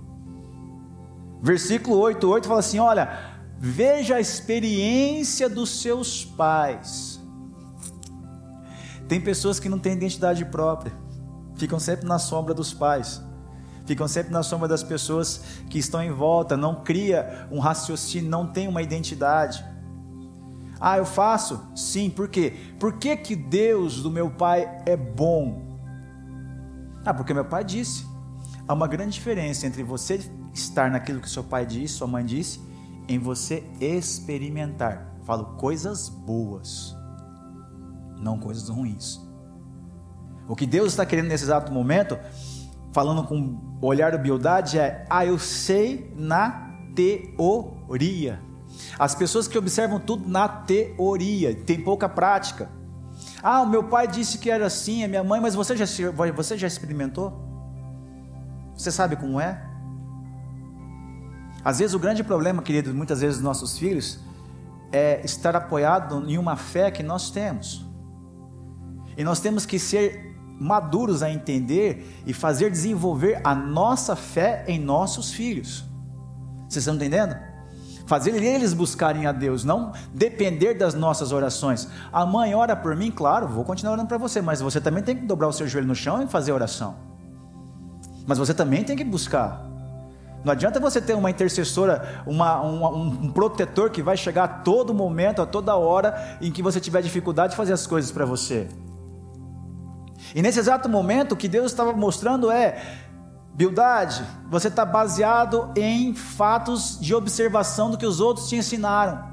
Versículo 1.42 1.98
8, 1.98 2.28
8 2.28 2.48
fala 2.48 2.60
assim: 2.60 2.80
olha, 2.80 3.18
veja 3.58 4.16
a 4.16 4.20
experiência 4.20 5.50
dos 5.50 5.82
seus 5.82 6.26
pais. 6.26 7.22
Tem 9.08 9.20
pessoas 9.20 9.60
que 9.60 9.70
não 9.70 9.80
têm 9.80 9.94
identidade 9.94 10.46
própria, 10.46 10.94
ficam 11.56 11.80
sempre 11.80 12.08
na 12.08 12.18
sombra 12.18 12.54
dos 12.54 12.74
pais 12.74 13.22
ficam 13.86 14.08
sempre 14.08 14.32
na 14.32 14.44
sombra 14.44 14.68
das 14.68 14.84
pessoas 14.84 15.42
que 15.70 15.78
estão 15.78 16.02
em 16.02 16.12
volta, 16.12 16.56
não 16.56 16.84
cria 16.84 17.48
um 17.52 17.60
raciocínio, 17.60 18.30
não 18.30 18.48
tem 18.48 18.68
uma 18.68 18.82
identidade. 18.82 19.64
Ah, 20.80 20.98
eu 20.98 21.06
faço? 21.06 21.62
Sim, 21.76 22.10
por 22.10 22.28
quê? 22.28 22.54
Por 22.80 22.98
que, 22.98 23.16
que 23.16 23.36
Deus 23.36 24.02
do 24.02 24.12
meu 24.12 24.30
pai 24.30 24.82
é 24.86 24.98
bom? 24.98 25.78
Ah, 27.06 27.14
porque 27.14 27.34
meu 27.34 27.46
pai 27.46 27.64
disse. 27.64 28.06
Há 28.68 28.74
uma 28.74 28.88
grande 28.88 29.12
diferença 29.12 29.68
entre 29.68 29.84
você 29.84 30.22
estar 30.54 30.90
naquilo 30.90 31.20
que 31.20 31.30
seu 31.30 31.44
pai 31.44 31.66
disse, 31.66 31.96
sua 31.96 32.08
mãe 32.08 32.26
disse, 32.26 32.62
em 33.08 33.20
você 33.20 33.64
experimentar. 33.82 35.12
Falo 35.26 35.58
coisas 35.58 36.08
boas, 36.08 36.96
não 38.18 38.40
coisas 38.40 38.70
ruins. 38.70 39.20
O 40.48 40.56
que 40.56 40.66
Deus 40.66 40.94
está 40.94 41.06
querendo 41.06 41.28
nesse 41.28 41.44
exato 41.46 41.72
momento 41.72 42.18
falando 42.94 43.24
com 43.24 43.60
o 43.82 43.86
olhar 43.86 44.12
da 44.12 44.18
humildade, 44.18 44.80
é: 44.80 45.06
ah, 45.10 45.26
eu 45.26 45.38
sei 45.38 46.14
na 46.16 46.70
teoria. 46.96 48.40
As 48.98 49.14
pessoas 49.14 49.48
que 49.48 49.58
observam 49.58 50.00
tudo 50.00 50.30
na 50.30 50.48
teoria, 50.48 51.54
tem 51.54 51.82
pouca 51.82 52.08
prática. 52.08 52.70
Ah, 53.42 53.62
o 53.62 53.68
meu 53.68 53.84
pai 53.84 54.08
disse 54.08 54.38
que 54.38 54.50
era 54.50 54.66
assim, 54.66 55.04
a 55.04 55.08
minha 55.08 55.24
mãe, 55.24 55.42
mas 55.42 55.54
você 55.54 55.76
já, 55.76 55.86
você 56.34 56.58
já 56.58 56.68
experimentou? 56.68 57.34
Você 58.76 58.92
sabe 58.92 59.16
como 59.16 59.40
é? 59.40 59.62
Às 61.64 61.80
vezes 61.80 61.94
o 61.94 62.00
grande 62.00 62.24
problema, 62.24 62.62
querido, 62.62 62.94
muitas 62.94 63.22
vezes 63.22 63.38
dos 63.38 63.44
nossos 63.44 63.78
filhos, 63.78 64.20
é 64.92 65.22
estar 65.24 65.56
apoiado 65.56 66.30
em 66.30 66.38
uma 66.38 66.56
fé 66.56 66.92
que 66.92 67.02
nós 67.04 67.32
temos. 67.32 67.86
E 69.18 69.24
nós 69.24 69.40
temos 69.40 69.66
que 69.66 69.78
ser 69.78 70.33
maduros 70.60 71.24
a 71.24 71.30
entender 71.30 72.24
e 72.26 72.34
fazer 72.34 72.70
desenvolver 72.70 73.42
a 73.44 73.54
nossa 73.54 74.16
fé 74.16 74.64
em 74.68 74.80
nossos 74.80 75.32
filhos. 75.32 75.84
Vocês 76.68 76.84
estão 76.84 76.96
entendendo? 76.96 77.36
Fazer 78.06 78.44
eles 78.44 78.74
buscarem 78.74 79.26
a 79.26 79.32
Deus, 79.32 79.64
não 79.64 79.94
depender 80.14 80.74
das 80.74 80.94
nossas 80.94 81.32
orações. 81.32 81.88
A 82.12 82.26
mãe 82.26 82.54
ora 82.54 82.76
por 82.76 82.96
mim, 82.96 83.10
claro, 83.10 83.48
vou 83.48 83.64
continuar 83.64 83.94
orando 83.94 84.08
para 84.08 84.18
você, 84.18 84.42
mas 84.42 84.62
você 84.62 84.82
também 84.82 85.04
tem 85.04 85.16
que 85.16 85.26
dobrar 85.26 85.48
o 85.48 85.54
seu 85.54 85.68
joelho 85.68 85.88
no 85.88 85.96
chão 85.96 86.22
e 86.22 86.28
fazer 86.28 86.52
oração. 86.52 86.96
Mas 88.28 88.38
você 88.38 88.54
também 88.54 88.84
tem 88.84 88.96
que 88.96 89.04
buscar. 89.04 89.66
Não 90.44 90.52
adianta 90.52 90.80
você 90.80 91.00
ter 91.00 91.14
uma 91.14 91.30
intercessora, 91.30 92.24
uma, 92.26 92.60
uma, 92.62 92.90
um, 92.90 93.32
protetor 93.32 93.90
que 93.90 94.04
vai 94.04 94.18
chegar 94.18 94.44
a 94.44 94.48
todo 94.48 94.94
momento, 94.94 95.42
a 95.42 95.46
toda 95.46 95.76
hora 95.76 96.38
em 96.42 96.52
que 96.52 96.62
você 96.62 96.82
tiver 96.82 97.02
dificuldade 97.02 97.52
de 97.52 97.58
fazer 97.58 97.72
as 97.72 97.88
coisas 97.88 98.12
para 98.12 98.26
você. 98.26 98.68
E 100.36 100.42
nesse 100.42 100.60
exato 100.60 100.90
momento, 100.90 101.34
o 101.34 101.38
que 101.38 101.48
Deus 101.48 101.72
estava 101.72 101.94
mostrando 101.94 102.50
é: 102.50 102.82
Bildade, 103.54 104.26
você 104.50 104.68
está 104.68 104.84
baseado 104.84 105.72
em 105.76 106.16
fatos 106.16 107.00
de 107.00 107.14
observação 107.14 107.92
do 107.92 107.98
que 107.98 108.06
os 108.06 108.20
outros 108.20 108.50
te 108.50 108.56
ensinaram. 108.56 109.32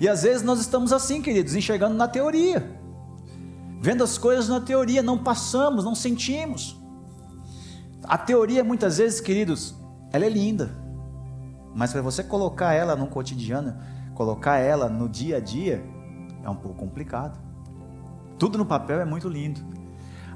E 0.00 0.08
às 0.08 0.22
vezes 0.22 0.42
nós 0.42 0.60
estamos 0.60 0.92
assim, 0.92 1.20
queridos, 1.20 1.54
enxergando 1.54 1.96
na 1.96 2.06
teoria, 2.06 2.78
vendo 3.80 4.04
as 4.04 4.18
coisas 4.18 4.48
na 4.48 4.60
teoria, 4.60 5.02
não 5.02 5.18
passamos, 5.18 5.84
não 5.84 5.94
sentimos. 5.94 6.80
A 8.04 8.18
teoria, 8.18 8.64
muitas 8.64 8.98
vezes, 8.98 9.20
queridos, 9.20 9.74
ela 10.12 10.24
é 10.24 10.28
linda, 10.28 10.76
mas 11.74 11.92
para 11.92 12.02
você 12.02 12.22
colocar 12.22 12.72
ela 12.72 12.94
no 12.94 13.06
cotidiano, 13.06 13.76
colocar 14.14 14.58
ela 14.58 14.88
no 14.88 15.08
dia 15.08 15.38
a 15.38 15.40
dia, 15.40 15.84
é 16.42 16.50
um 16.50 16.56
pouco 16.56 16.78
complicado. 16.78 17.38
Tudo 18.38 18.58
no 18.58 18.66
papel 18.66 19.00
é 19.00 19.04
muito 19.04 19.28
lindo. 19.28 19.60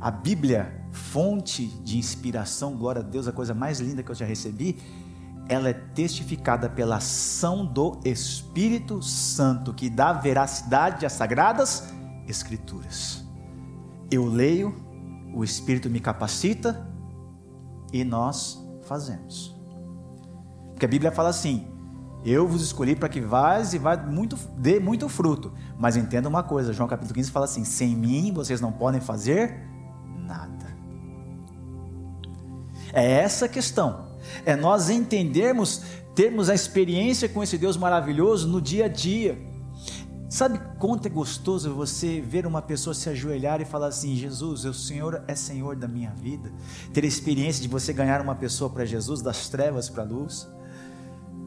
A 0.01 0.11
Bíblia, 0.11 0.87
fonte 0.91 1.67
de 1.67 1.99
inspiração, 1.99 2.77
glória 2.77 3.01
a 3.01 3.05
Deus, 3.05 3.27
a 3.27 3.33
coisa 3.33 3.55
mais 3.55 3.81
linda 3.81 4.03
que 4.03 4.11
eu 4.11 4.15
já 4.15 4.27
recebi, 4.27 4.79
ela 5.49 5.69
é 5.69 5.73
testificada 5.73 6.69
pela 6.69 6.97
ação 6.97 7.65
do 7.65 8.01
Espírito 8.05 9.03
Santo, 9.03 9.73
que 9.73 9.89
dá 9.89 10.13
veracidade 10.13 11.07
às 11.07 11.13
sagradas 11.13 11.89
Escrituras. 12.27 13.25
Eu 14.11 14.27
leio, 14.27 14.75
o 15.33 15.45
Espírito 15.45 15.89
me 15.89 16.01
capacita 16.01 16.89
e 17.93 18.03
nós 18.05 18.61
fazemos. 18.83 19.55
Porque 20.71 20.85
a 20.85 20.89
Bíblia 20.89 21.13
fala 21.13 21.29
assim: 21.29 21.69
eu 22.25 22.49
vos 22.49 22.63
escolhi 22.63 22.97
para 22.97 23.09
que 23.09 23.21
vás 23.21 23.73
e 23.73 23.79
vá 23.79 23.97
muito, 23.97 24.37
dê 24.59 24.81
muito 24.81 25.09
fruto. 25.09 25.53
Mas 25.79 25.97
entenda 25.97 26.29
uma 26.29 26.43
coisa, 26.43 26.73
João 26.73 26.89
capítulo 26.89 27.15
15 27.15 27.31
fala 27.31 27.45
assim: 27.45 27.65
sem 27.65 27.95
mim 27.95 28.33
vocês 28.33 28.61
não 28.61 28.73
podem 28.73 29.01
fazer 29.01 29.76
nada. 30.27 30.77
É 32.93 33.11
essa 33.11 33.47
a 33.47 33.49
questão. 33.49 34.07
É 34.45 34.57
nós 34.57 34.91
entendermos, 34.91 35.83
termos 36.15 36.49
a 36.49 36.55
experiência 36.55 37.29
com 37.29 37.43
esse 37.43 37.57
Deus 37.57 37.77
maravilhoso 37.77 38.49
no 38.49 38.61
dia 38.61 38.87
a 38.87 38.89
dia. 38.89 39.39
Sabe 40.29 40.61
quanto 40.79 41.07
é 41.07 41.09
gostoso 41.09 41.73
você 41.73 42.21
ver 42.21 42.47
uma 42.47 42.61
pessoa 42.61 42.93
se 42.93 43.09
ajoelhar 43.09 43.61
e 43.61 43.65
falar 43.65 43.87
assim: 43.89 44.17
Jesus, 44.17 44.65
o 44.65 44.75
Senhor 44.75 45.23
é 45.29 45.35
Senhor 45.35 45.77
da 45.77 45.87
minha 45.87 46.11
vida. 46.11 46.51
Ter 46.93 47.05
a 47.05 47.07
experiência 47.07 47.63
de 47.63 47.69
você 47.69 47.93
ganhar 47.93 48.21
uma 48.21 48.35
pessoa 48.35 48.69
para 48.69 48.85
Jesus, 48.85 49.23
das 49.23 49.49
trevas 49.49 49.89
para 49.89 50.03
a 50.03 50.07
luz. 50.07 50.49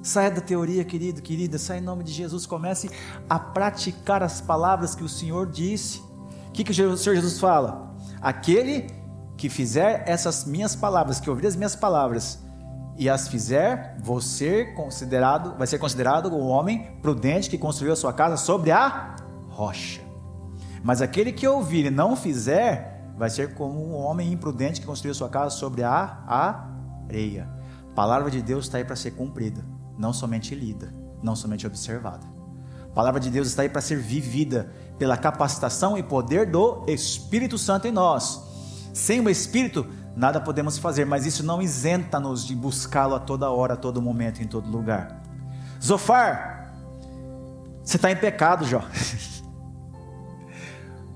Saia 0.02 0.32
da 0.32 0.40
teoria, 0.40 0.86
querido, 0.86 1.22
querida, 1.22 1.58
saia 1.58 1.80
em 1.80 1.84
nome 1.84 2.06
de 2.06 2.14
Jesus, 2.14 2.46
comece 2.46 2.90
a 3.30 3.38
praticar 3.38 4.24
as 4.24 4.40
palavras 4.40 4.96
que 4.96 5.04
o 5.04 5.10
Senhor 5.10 5.46
disse. 5.46 6.00
O 6.48 6.52
que, 6.54 6.64
que 6.64 6.72
o 6.72 6.98
Senhor 6.98 7.16
Jesus 7.16 7.38
fala? 7.38 7.89
Aquele 8.22 8.88
que 9.38 9.50
fizer 9.50 10.04
essas 10.08 10.46
minhas 10.46 10.76
palavras, 10.76 11.20
que 11.20 11.30
ouvir 11.30 11.48
as 11.48 11.56
minhas 11.56 11.76
palavras 11.76 12.40
e 12.98 13.10
as 13.10 13.28
fizer, 13.28 13.98
ser 14.22 14.74
considerado, 14.74 15.58
vai 15.58 15.66
ser 15.66 15.80
considerado 15.80 16.26
o 16.34 16.48
homem 16.48 16.98
prudente 17.02 17.50
que 17.50 17.58
construiu 17.58 17.94
a 17.94 17.96
sua 17.96 18.12
casa 18.12 18.36
sobre 18.36 18.72
a 18.72 19.16
rocha. 19.48 20.02
Mas 20.84 21.02
aquele 21.02 21.32
que 21.32 21.48
ouvir 21.48 21.86
e 21.86 21.90
não 21.90 22.16
fizer, 22.16 23.12
vai 23.18 23.30
ser 23.30 23.54
como 23.54 23.80
um 23.80 23.96
homem 23.96 24.32
imprudente 24.32 24.82
que 24.82 24.88
construiu 24.88 25.12
a 25.12 25.16
sua 25.16 25.30
casa 25.30 25.56
sobre 25.56 25.84
a 25.84 26.24
areia. 27.08 27.50
A 27.92 27.96
palavra 27.96 28.30
de 28.30 28.42
Deus 28.42 28.66
está 28.66 28.78
aí 28.78 28.86
para 28.86 28.96
ser 28.96 29.12
cumprida 29.12 29.64
não 30.00 30.14
somente 30.14 30.56
lida, 30.56 30.94
não 31.22 31.36
somente 31.36 31.68
observada. 31.68 32.26
A 32.86 32.94
palavra 32.94 33.20
de 33.20 33.30
Deus 33.30 33.50
está 33.50 33.64
aí 33.64 33.70
para 33.70 33.82
ser 33.82 33.98
vivida 33.98 34.72
pela 35.00 35.18
capacitação 35.18 35.98
e 35.98 36.04
poder 36.04 36.46
do 36.46 36.84
Espírito 36.86 37.58
Santo 37.58 37.88
em 37.88 37.92
nós. 37.92 38.44
Sem 38.94 39.22
o 39.22 39.30
Espírito, 39.30 39.88
nada 40.16 40.42
podemos 40.42 40.78
fazer, 40.78 41.06
mas 41.06 41.26
isso 41.26 41.42
não 41.44 41.62
isenta-nos 41.62 42.46
de 42.46 42.54
buscá-lo 42.54 43.16
a 43.16 43.20
toda 43.20 43.50
hora, 43.50 43.76
a 43.76 43.78
todo 43.78 44.02
momento, 44.02 44.44
em 44.44 44.48
todo 44.48 44.70
lugar. 44.70 45.22
Zofar, 45.82 46.74
você 47.82 47.96
está 47.96 48.12
em 48.12 48.16
pecado, 48.18 48.66
Jó. 48.66 48.84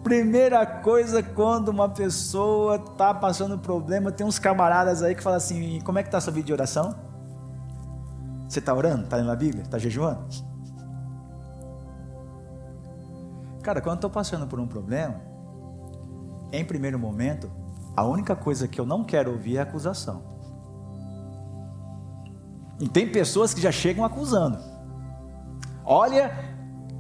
Primeira 0.02 0.66
coisa, 0.66 1.22
quando 1.22 1.70
uma 1.70 1.90
pessoa 1.90 2.76
está 2.78 3.14
passando 3.14 3.58
problema, 3.58 4.12
tem 4.12 4.26
uns 4.26 4.40
camaradas 4.40 5.04
aí 5.04 5.14
que 5.14 5.24
falam 5.24 5.38
assim: 5.38 5.80
como 5.82 6.00
é 6.00 6.04
que 6.04 6.08
está 6.08 6.20
sua 6.20 6.34
vida 6.34 6.48
de 6.48 6.54
oração? 6.54 6.96
Você 8.48 8.60
está 8.60 8.74
orando? 8.74 9.04
Está 9.04 9.18
lendo 9.18 9.32
a 9.32 9.36
Bíblia? 9.36 9.64
Está 9.64 9.78
jejuando? 9.78 10.53
Cara, 13.64 13.82
quando 13.82 13.94
eu 13.94 13.96
estou 13.96 14.10
passando 14.10 14.46
por 14.46 14.60
um 14.60 14.68
problema, 14.68 15.22
em 16.52 16.64
primeiro 16.66 17.00
momento, 17.00 17.50
a 17.96 18.04
única 18.04 18.36
coisa 18.36 18.68
que 18.68 18.80
eu 18.80 18.86
não 18.86 19.04
quero 19.04 19.32
ouvir 19.32 19.58
é 19.58 19.62
acusação. 19.62 20.22
E 22.80 22.90
tem 22.90 23.10
pessoas 23.10 23.54
que 23.54 23.62
já 23.62 23.72
chegam 23.72 24.04
acusando. 24.04 24.60
Olha 25.86 26.54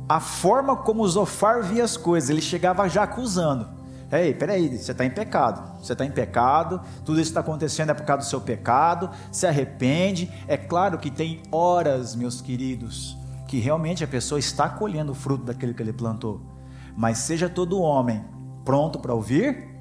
a 0.08 0.20
forma 0.20 0.76
como 0.76 1.08
Zofar 1.08 1.62
via 1.64 1.84
as 1.84 1.98
coisas, 1.98 2.30
ele 2.30 2.42
chegava 2.42 2.88
já 2.88 3.04
acusando. 3.04 3.68
Ei, 4.10 4.34
peraí, 4.34 4.78
você 4.78 4.92
está 4.92 5.04
em 5.04 5.10
pecado. 5.10 5.80
Você 5.80 5.94
está 5.94 6.06
em 6.06 6.12
pecado, 6.12 6.80
tudo 7.04 7.20
isso 7.20 7.32
está 7.32 7.40
acontecendo 7.40 7.90
é 7.90 7.94
por 7.94 8.06
causa 8.06 8.24
do 8.24 8.30
seu 8.30 8.40
pecado. 8.40 9.10
Se 9.32 9.48
arrepende. 9.48 10.32
É 10.48 10.56
claro 10.56 10.98
que 11.00 11.10
tem 11.10 11.42
horas, 11.52 12.16
meus 12.16 12.40
queridos, 12.40 13.18
que 13.48 13.60
realmente 13.60 14.04
a 14.04 14.08
pessoa 14.08 14.38
está 14.38 14.70
colhendo 14.70 15.12
o 15.12 15.16
fruto 15.16 15.44
daquilo 15.44 15.74
que 15.74 15.82
ele 15.82 15.94
plantou. 15.94 16.53
Mas 16.96 17.20
seja 17.20 17.50
todo 17.50 17.82
homem 17.82 18.24
pronto 18.64 19.00
para 19.00 19.14
ouvir, 19.14 19.74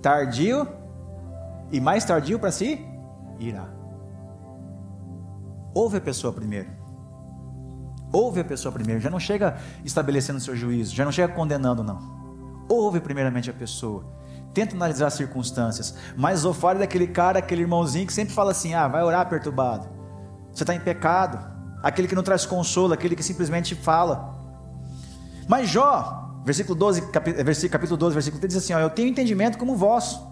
tardio 0.00 0.66
e 1.70 1.80
mais 1.80 2.04
tardio 2.04 2.38
para 2.38 2.50
si 2.50 2.84
irá. 3.38 3.68
Ouve 5.74 5.98
a 5.98 6.00
pessoa 6.00 6.32
primeiro. 6.32 6.70
Ouve 8.12 8.40
a 8.40 8.44
pessoa 8.44 8.70
primeiro, 8.70 9.00
já 9.00 9.08
não 9.08 9.18
chega 9.18 9.56
estabelecendo 9.84 10.38
seu 10.38 10.54
juízo, 10.54 10.94
já 10.94 11.04
não 11.04 11.12
chega 11.12 11.32
condenando, 11.32 11.82
não. 11.82 11.98
Ouve 12.68 13.00
primeiramente 13.00 13.48
a 13.48 13.54
pessoa. 13.54 14.04
Tenta 14.52 14.76
analisar 14.76 15.06
as 15.06 15.14
circunstâncias. 15.14 15.94
Mas 16.14 16.40
Zofar 16.40 16.76
é 16.76 16.80
daquele 16.80 17.06
cara, 17.06 17.38
aquele 17.38 17.62
irmãozinho 17.62 18.06
que 18.06 18.12
sempre 18.12 18.34
fala 18.34 18.50
assim: 18.50 18.74
ah, 18.74 18.86
vai 18.86 19.02
orar 19.02 19.28
perturbado. 19.28 19.88
Você 20.52 20.62
está 20.62 20.74
em 20.74 20.80
pecado. 20.80 21.50
Aquele 21.82 22.06
que 22.06 22.14
não 22.14 22.22
traz 22.22 22.44
consolo, 22.44 22.92
aquele 22.92 23.16
que 23.16 23.22
simplesmente 23.22 23.74
fala. 23.74 24.41
Mas 25.52 25.68
Jó, 25.68 26.40
versículo 26.46 26.74
12, 26.74 27.10
capítulo 27.12 27.94
12, 27.98 28.14
versículo 28.14 28.40
3, 28.40 28.54
diz 28.54 28.64
assim: 28.64 28.72
ó, 28.72 28.78
Eu 28.78 28.88
tenho 28.88 29.08
entendimento 29.08 29.58
como 29.58 29.76
vosso. 29.76 30.26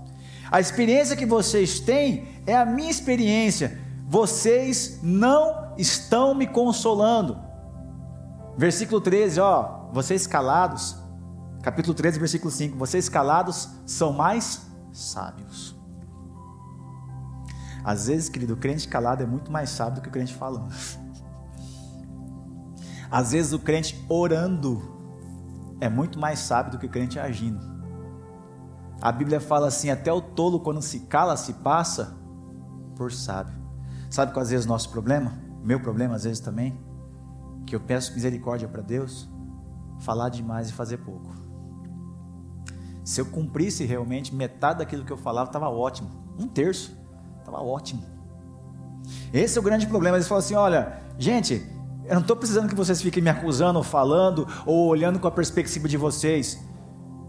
A 0.50 0.58
experiência 0.58 1.14
que 1.14 1.26
vocês 1.26 1.78
têm 1.78 2.26
é 2.46 2.56
a 2.56 2.64
minha 2.64 2.90
experiência. 2.90 3.78
Vocês 4.08 4.98
não 5.02 5.74
estão 5.76 6.34
me 6.34 6.46
consolando. 6.46 7.38
Versículo 8.56 8.98
13, 8.98 9.40
ó, 9.40 9.90
vocês 9.92 10.26
calados, 10.26 10.96
capítulo 11.62 11.92
13, 11.92 12.18
versículo 12.18 12.50
5, 12.50 12.78
vocês 12.78 13.10
calados 13.10 13.68
são 13.84 14.14
mais 14.14 14.62
sábios. 14.90 15.76
Às 17.84 18.06
vezes, 18.06 18.30
querido, 18.30 18.54
o 18.54 18.56
crente 18.56 18.88
calado 18.88 19.22
é 19.22 19.26
muito 19.26 19.52
mais 19.52 19.68
sábio 19.68 19.96
do 19.96 20.00
que 20.00 20.08
o 20.08 20.12
crente 20.12 20.32
falando. 20.32 20.74
Às 23.12 23.32
vezes, 23.32 23.52
o 23.52 23.58
crente 23.58 24.02
orando 24.08 24.98
é 25.80 25.88
muito 25.88 26.18
mais 26.18 26.38
sábio 26.38 26.72
do 26.72 26.78
que 26.78 26.86
o 26.86 26.90
crente 26.90 27.18
agindo. 27.18 27.60
A 29.00 29.10
Bíblia 29.10 29.40
fala 29.40 29.68
assim: 29.68 29.90
até 29.90 30.12
o 30.12 30.20
tolo, 30.20 30.60
quando 30.60 30.82
se 30.82 31.00
cala, 31.00 31.36
se 31.36 31.54
passa 31.54 32.16
por 32.96 33.10
sábio. 33.12 33.58
Sabe 34.10 34.32
qual 34.32 34.42
às 34.42 34.50
vezes 34.50 34.66
o 34.66 34.68
nosso 34.68 34.90
problema? 34.90 35.32
Meu 35.62 35.80
problema, 35.80 36.16
às 36.16 36.24
vezes 36.24 36.40
também? 36.40 36.78
que 37.70 37.76
eu 37.76 37.80
peço 37.80 38.12
misericórdia 38.14 38.66
para 38.66 38.82
Deus, 38.82 39.28
falar 40.00 40.28
demais 40.28 40.70
e 40.70 40.72
fazer 40.72 40.98
pouco. 40.98 41.30
Se 43.04 43.20
eu 43.20 43.26
cumprisse 43.26 43.84
realmente 43.84 44.34
metade 44.34 44.80
daquilo 44.80 45.04
que 45.04 45.12
eu 45.12 45.16
falava, 45.16 45.48
estava 45.48 45.68
ótimo. 45.68 46.10
Um 46.36 46.48
terço, 46.48 46.96
estava 47.38 47.62
ótimo. 47.62 48.02
Esse 49.32 49.56
é 49.56 49.60
o 49.60 49.64
grande 49.64 49.86
problema. 49.86 50.16
Eles 50.16 50.26
falam 50.26 50.40
assim: 50.40 50.54
olha, 50.54 51.00
gente, 51.16 51.64
eu 52.10 52.14
não 52.14 52.22
estou 52.22 52.36
precisando 52.36 52.68
que 52.68 52.74
vocês 52.74 53.00
fiquem 53.00 53.22
me 53.22 53.30
acusando, 53.30 53.78
ou 53.78 53.84
falando, 53.84 54.44
ou 54.66 54.88
olhando 54.88 55.20
com 55.20 55.28
a 55.28 55.30
perspectiva 55.30 55.88
de 55.88 55.96
vocês. 55.96 56.58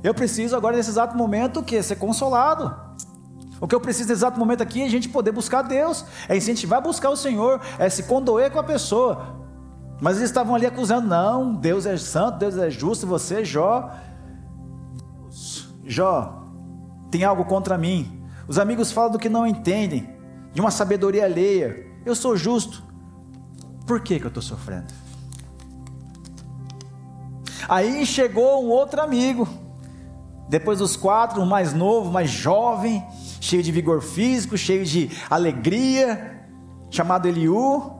Eu 0.01 0.11
preciso 0.11 0.55
agora, 0.55 0.75
nesse 0.75 0.89
exato 0.89 1.15
momento, 1.15 1.59
o 1.59 1.63
quê? 1.63 1.83
Ser 1.83 1.97
consolado. 1.97 2.75
O 3.59 3.67
que 3.67 3.75
eu 3.75 3.79
preciso 3.79 4.09
nesse 4.09 4.21
exato 4.21 4.39
momento 4.39 4.63
aqui 4.63 4.81
é 4.81 4.85
a 4.85 4.89
gente 4.89 5.07
poder 5.07 5.31
buscar 5.31 5.61
Deus, 5.61 6.03
é 6.27 6.35
incentivar 6.35 6.79
a 6.79 6.81
buscar 6.81 7.11
o 7.11 7.15
Senhor, 7.15 7.61
é 7.77 7.87
se 7.89 8.01
condoer 8.03 8.49
com 8.49 8.57
a 8.57 8.63
pessoa. 8.63 9.39
Mas 10.01 10.17
eles 10.17 10.31
estavam 10.31 10.55
ali 10.55 10.65
acusando: 10.65 11.07
não, 11.07 11.53
Deus 11.53 11.85
é 11.85 11.95
santo, 11.95 12.39
Deus 12.39 12.57
é 12.57 12.71
justo, 12.71 13.05
você, 13.05 13.45
Jó. 13.45 13.87
Jó, 15.85 16.43
tem 17.11 17.23
algo 17.23 17.45
contra 17.45 17.77
mim. 17.77 18.25
Os 18.47 18.57
amigos 18.57 18.91
falam 18.91 19.11
do 19.11 19.19
que 19.19 19.29
não 19.29 19.45
entendem, 19.45 20.09
de 20.51 20.59
uma 20.59 20.71
sabedoria 20.71 21.25
alheia. 21.25 21.85
Eu 22.03 22.15
sou 22.15 22.35
justo. 22.35 22.89
Por 23.91 23.99
que, 23.99 24.21
que 24.21 24.25
eu 24.25 24.29
estou 24.29 24.41
sofrendo? 24.41 24.93
Aí 27.67 28.05
chegou 28.05 28.63
um 28.63 28.69
outro 28.69 29.01
amigo, 29.01 29.45
depois 30.47 30.79
dos 30.79 30.95
quatro, 30.95 31.41
um 31.41 31.45
mais 31.45 31.73
novo, 31.73 32.09
mais 32.09 32.29
jovem, 32.29 33.05
cheio 33.41 33.61
de 33.61 33.69
vigor 33.69 34.01
físico, 34.01 34.57
cheio 34.57 34.85
de 34.85 35.11
alegria, 35.29 36.41
chamado 36.89 37.27
Eliú. 37.27 37.91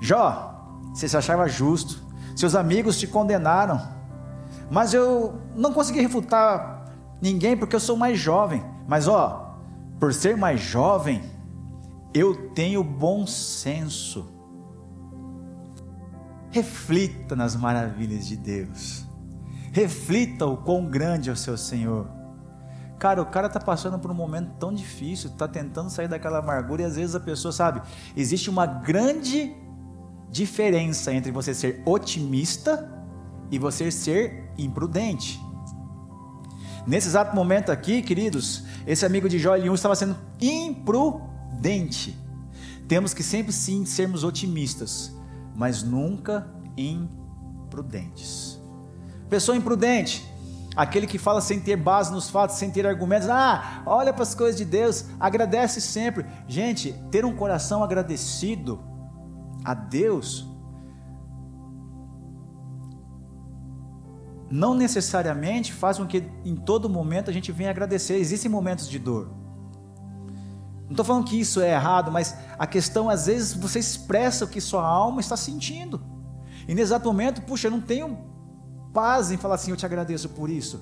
Jó, 0.00 0.64
você 0.94 1.08
se 1.08 1.16
achava 1.16 1.48
justo, 1.48 2.00
seus 2.36 2.54
amigos 2.54 2.96
te 2.96 3.08
condenaram, 3.08 3.82
mas 4.70 4.94
eu 4.94 5.40
não 5.56 5.72
consegui 5.72 6.02
refutar 6.02 6.84
ninguém 7.20 7.56
porque 7.56 7.74
eu 7.74 7.80
sou 7.80 7.96
mais 7.96 8.16
jovem. 8.16 8.64
Mas 8.86 9.08
ó, 9.08 9.58
por 9.98 10.14
ser 10.14 10.36
mais 10.36 10.60
jovem, 10.60 11.20
eu 12.14 12.50
tenho 12.50 12.84
bom 12.84 13.26
senso. 13.26 14.33
Reflita 16.54 17.34
nas 17.34 17.56
maravilhas 17.56 18.28
de 18.28 18.36
Deus. 18.36 19.04
Reflita 19.72 20.46
o 20.46 20.56
quão 20.56 20.86
grande 20.86 21.28
é 21.28 21.32
o 21.32 21.36
seu 21.36 21.56
Senhor. 21.56 22.06
Cara, 22.96 23.20
o 23.20 23.26
cara 23.26 23.48
está 23.48 23.58
passando 23.58 23.98
por 23.98 24.08
um 24.08 24.14
momento 24.14 24.52
tão 24.60 24.72
difícil, 24.72 25.30
está 25.30 25.48
tentando 25.48 25.90
sair 25.90 26.06
daquela 26.06 26.38
amargura 26.38 26.82
e 26.82 26.84
às 26.84 26.94
vezes 26.94 27.16
a 27.16 27.18
pessoa 27.18 27.50
sabe, 27.50 27.82
existe 28.16 28.48
uma 28.48 28.66
grande 28.66 29.52
diferença 30.30 31.12
entre 31.12 31.32
você 31.32 31.52
ser 31.52 31.82
otimista 31.84 32.88
e 33.50 33.58
você 33.58 33.90
ser 33.90 34.48
imprudente. 34.56 35.42
Nesse 36.86 37.08
exato 37.08 37.34
momento 37.34 37.72
aqui, 37.72 38.00
queridos, 38.00 38.62
esse 38.86 39.04
amigo 39.04 39.28
de 39.28 39.40
Jó 39.40 39.56
Eliú 39.56 39.74
estava 39.74 39.96
sendo 39.96 40.16
imprudente. 40.40 42.16
Temos 42.86 43.12
que 43.12 43.24
sempre 43.24 43.52
sim 43.52 43.84
sermos 43.84 44.22
otimistas, 44.22 45.12
mas 45.54 45.82
nunca 45.82 46.46
imprudentes. 46.76 48.60
Pessoa 49.28 49.56
imprudente, 49.56 50.28
aquele 50.76 51.06
que 51.06 51.18
fala 51.18 51.40
sem 51.40 51.60
ter 51.60 51.76
base 51.76 52.12
nos 52.12 52.28
fatos, 52.28 52.56
sem 52.56 52.70
ter 52.70 52.86
argumentos. 52.86 53.28
Ah, 53.28 53.82
olha 53.86 54.12
para 54.12 54.22
as 54.22 54.34
coisas 54.34 54.56
de 54.56 54.64
Deus, 54.64 55.06
agradece 55.18 55.80
sempre. 55.80 56.26
Gente, 56.48 56.92
ter 57.10 57.24
um 57.24 57.34
coração 57.34 57.82
agradecido 57.82 58.80
a 59.64 59.72
Deus, 59.72 60.46
não 64.50 64.74
necessariamente 64.74 65.72
faz 65.72 65.98
com 65.98 66.06
que 66.06 66.30
em 66.44 66.54
todo 66.54 66.88
momento 66.88 67.30
a 67.30 67.32
gente 67.32 67.50
venha 67.50 67.70
agradecer. 67.70 68.16
Existem 68.16 68.50
momentos 68.50 68.88
de 68.88 68.98
dor. 68.98 69.43
Não 70.94 71.02
estou 71.02 71.06
falando 71.06 71.24
que 71.24 71.40
isso 71.40 71.60
é 71.60 71.72
errado, 71.72 72.12
mas 72.12 72.36
a 72.56 72.68
questão, 72.68 73.10
às 73.10 73.26
vezes, 73.26 73.52
você 73.52 73.80
expressa 73.80 74.44
o 74.44 74.48
que 74.48 74.60
sua 74.60 74.86
alma 74.86 75.20
está 75.20 75.36
sentindo. 75.36 76.00
E 76.68 76.72
nesse 76.72 76.82
exato 76.82 77.08
momento, 77.08 77.42
puxa, 77.42 77.66
eu 77.66 77.72
não 77.72 77.80
tenho 77.80 78.16
paz 78.92 79.32
em 79.32 79.36
falar 79.36 79.56
assim, 79.56 79.72
eu 79.72 79.76
te 79.76 79.84
agradeço 79.84 80.28
por 80.28 80.48
isso. 80.48 80.80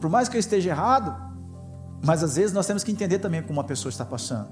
Por 0.00 0.08
mais 0.08 0.26
que 0.26 0.38
eu 0.38 0.40
esteja 0.40 0.70
errado, 0.70 1.14
mas 2.02 2.22
às 2.22 2.36
vezes 2.36 2.54
nós 2.54 2.66
temos 2.66 2.82
que 2.82 2.90
entender 2.90 3.18
também 3.18 3.42
como 3.42 3.58
uma 3.58 3.64
pessoa 3.64 3.90
está 3.90 4.06
passando. 4.06 4.48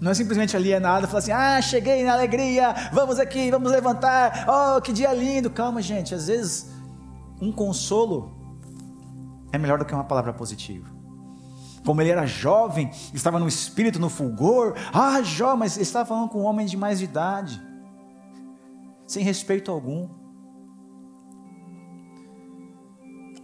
Não 0.00 0.10
é 0.10 0.14
simplesmente 0.14 0.56
alienado, 0.56 1.06
falar 1.06 1.18
assim: 1.18 1.32
ah, 1.32 1.60
cheguei 1.60 2.02
na 2.02 2.14
alegria, 2.14 2.74
vamos 2.94 3.18
aqui, 3.18 3.50
vamos 3.50 3.70
levantar, 3.70 4.46
oh, 4.48 4.80
que 4.80 4.90
dia 4.90 5.12
lindo. 5.12 5.50
Calma, 5.50 5.82
gente, 5.82 6.14
às 6.14 6.28
vezes 6.28 6.70
um 7.42 7.52
consolo 7.52 8.34
é 9.52 9.58
melhor 9.58 9.78
do 9.78 9.84
que 9.84 9.92
uma 9.92 10.04
palavra 10.04 10.32
positiva. 10.32 10.95
Como 11.86 12.02
ele 12.02 12.10
era 12.10 12.26
jovem, 12.26 12.90
estava 13.14 13.38
no 13.38 13.46
espírito, 13.46 14.00
no 14.00 14.08
fulgor, 14.08 14.74
ah, 14.92 15.22
Jó, 15.22 15.54
mas 15.54 15.76
ele 15.76 15.84
estava 15.84 16.04
falando 16.04 16.28
com 16.28 16.40
um 16.40 16.44
homem 16.44 16.66
de 16.66 16.76
mais 16.76 17.00
idade, 17.00 17.62
sem 19.06 19.22
respeito 19.22 19.70
algum. 19.70 20.08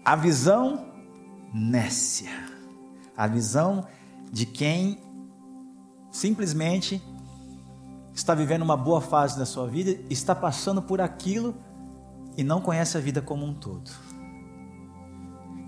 A 0.05 0.17
visão 0.17 0.85
nécia, 1.55 2.33
a 3.17 3.29
visão 3.29 3.87
de 4.33 4.45
quem 4.45 5.01
simplesmente 6.11 7.01
está 8.13 8.35
vivendo 8.35 8.63
uma 8.63 8.77
boa 8.77 9.01
fase 9.01 9.39
da 9.39 9.47
sua 9.47 9.69
vida, 9.69 9.97
está 10.11 10.35
passando 10.35 10.83
por 10.83 11.01
aquilo 11.01 11.55
e 12.37 12.43
não 12.43 12.61
conhece 12.61 12.99
a 12.99 13.01
vida 13.01 13.23
como 13.23 13.47
um 13.47 13.55
todo. 13.55 13.89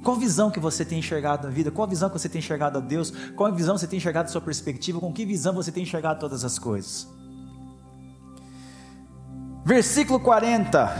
Qual 0.04 0.16
visão 0.16 0.50
que 0.50 0.60
você 0.60 0.84
tem 0.84 0.98
enxergado 0.98 1.46
a 1.46 1.50
vida? 1.50 1.70
Qual 1.70 1.88
visão 1.88 2.10
que 2.10 2.18
você 2.18 2.28
tem 2.28 2.38
enxergado 2.38 2.76
a 2.76 2.80
Deus? 2.80 3.10
Qual 3.34 3.50
visão 3.54 3.78
você 3.78 3.86
tem 3.86 3.96
enxergado 3.96 4.28
a 4.28 4.30
sua 4.32 4.40
perspectiva? 4.42 5.00
Com 5.00 5.10
que 5.10 5.24
visão 5.24 5.54
você 5.54 5.72
tem 5.72 5.82
enxergado 5.82 6.20
todas 6.20 6.44
as 6.44 6.58
coisas? 6.58 7.08
Versículo 9.64 10.20
40. 10.20 10.94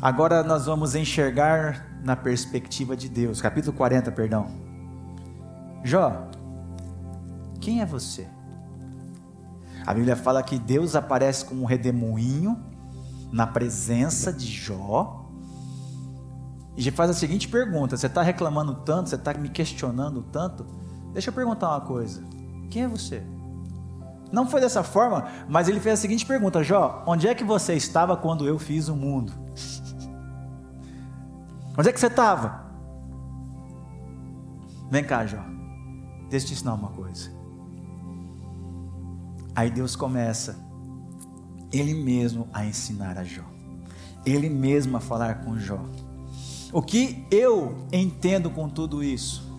Agora 0.00 0.44
nós 0.44 0.66
vamos 0.66 0.94
enxergar 0.94 1.98
na 2.00 2.14
perspectiva 2.14 2.96
de 2.96 3.08
Deus. 3.08 3.40
Capítulo 3.40 3.76
40, 3.76 4.12
perdão. 4.12 4.46
Jó, 5.82 6.28
quem 7.60 7.80
é 7.80 7.86
você? 7.86 8.28
A 9.84 9.92
Bíblia 9.92 10.14
fala 10.14 10.44
que 10.44 10.60
Deus 10.60 10.94
aparece 10.94 11.44
como 11.44 11.62
um 11.62 11.64
redemoinho 11.64 12.56
na 13.32 13.48
presença 13.48 14.32
de 14.32 14.46
Jó 14.46 15.25
e 16.76 16.90
faz 16.90 17.10
a 17.10 17.14
seguinte 17.14 17.48
pergunta: 17.48 17.96
Você 17.96 18.06
está 18.06 18.22
reclamando 18.22 18.74
tanto, 18.74 19.08
você 19.08 19.16
está 19.16 19.32
me 19.34 19.48
questionando 19.48 20.22
tanto? 20.22 20.66
Deixa 21.12 21.30
eu 21.30 21.34
perguntar 21.34 21.70
uma 21.70 21.80
coisa: 21.80 22.22
Quem 22.70 22.82
é 22.82 22.88
você? 22.88 23.22
Não 24.30 24.46
foi 24.46 24.60
dessa 24.60 24.82
forma, 24.82 25.26
mas 25.48 25.68
ele 25.68 25.80
fez 25.80 25.98
a 25.98 26.02
seguinte 26.02 26.26
pergunta: 26.26 26.62
Jó, 26.62 27.02
onde 27.06 27.26
é 27.26 27.34
que 27.34 27.44
você 27.44 27.74
estava 27.74 28.16
quando 28.16 28.46
eu 28.46 28.58
fiz 28.58 28.88
o 28.88 28.96
mundo? 28.96 29.32
Onde 31.78 31.90
é 31.90 31.92
que 31.92 32.00
você 32.00 32.06
estava? 32.06 32.64
Vem 34.90 35.04
cá, 35.04 35.26
Jó. 35.26 35.44
Deixa 36.30 36.46
eu 36.46 36.48
te 36.48 36.54
ensinar 36.54 36.72
uma 36.72 36.88
coisa. 36.88 37.30
Aí 39.54 39.70
Deus 39.70 39.94
começa, 39.94 40.56
Ele 41.70 41.92
mesmo 41.92 42.48
a 42.50 42.64
ensinar 42.64 43.18
a 43.18 43.24
Jó. 43.24 43.44
Ele 44.24 44.48
mesmo 44.48 44.96
a 44.96 45.00
falar 45.00 45.44
com 45.44 45.58
Jó. 45.58 45.84
O 46.76 46.82
que 46.82 47.24
eu 47.30 47.74
entendo 47.90 48.50
com 48.50 48.68
tudo 48.68 49.02
isso? 49.02 49.50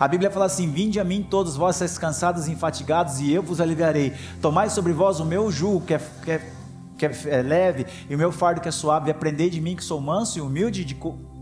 A 0.00 0.08
Bíblia 0.08 0.30
fala 0.30 0.46
assim: 0.46 0.66
Vinde 0.70 0.98
a 0.98 1.04
mim 1.04 1.22
todos 1.22 1.56
vós 1.56 1.98
cansados 1.98 2.48
e 2.48 2.52
enfatigados, 2.52 3.20
e 3.20 3.30
eu 3.30 3.42
vos 3.42 3.60
aliviarei. 3.60 4.14
Tomai 4.40 4.70
sobre 4.70 4.94
vós 4.94 5.20
o 5.20 5.26
meu 5.26 5.52
jugo, 5.52 5.84
que 5.84 5.92
é, 5.92 5.98
que 6.24 6.30
é, 6.30 6.50
que 6.96 7.28
é 7.28 7.42
leve, 7.42 7.84
e 8.08 8.14
o 8.14 8.16
meu 8.18 8.32
fardo 8.32 8.62
que 8.62 8.68
é 8.68 8.70
suave, 8.70 9.08
e 9.08 9.10
aprendei 9.10 9.50
de 9.50 9.60
mim 9.60 9.76
que 9.76 9.84
sou 9.84 10.00
manso 10.00 10.38
e 10.38 10.40
humilde 10.40 10.86
de 10.86 10.96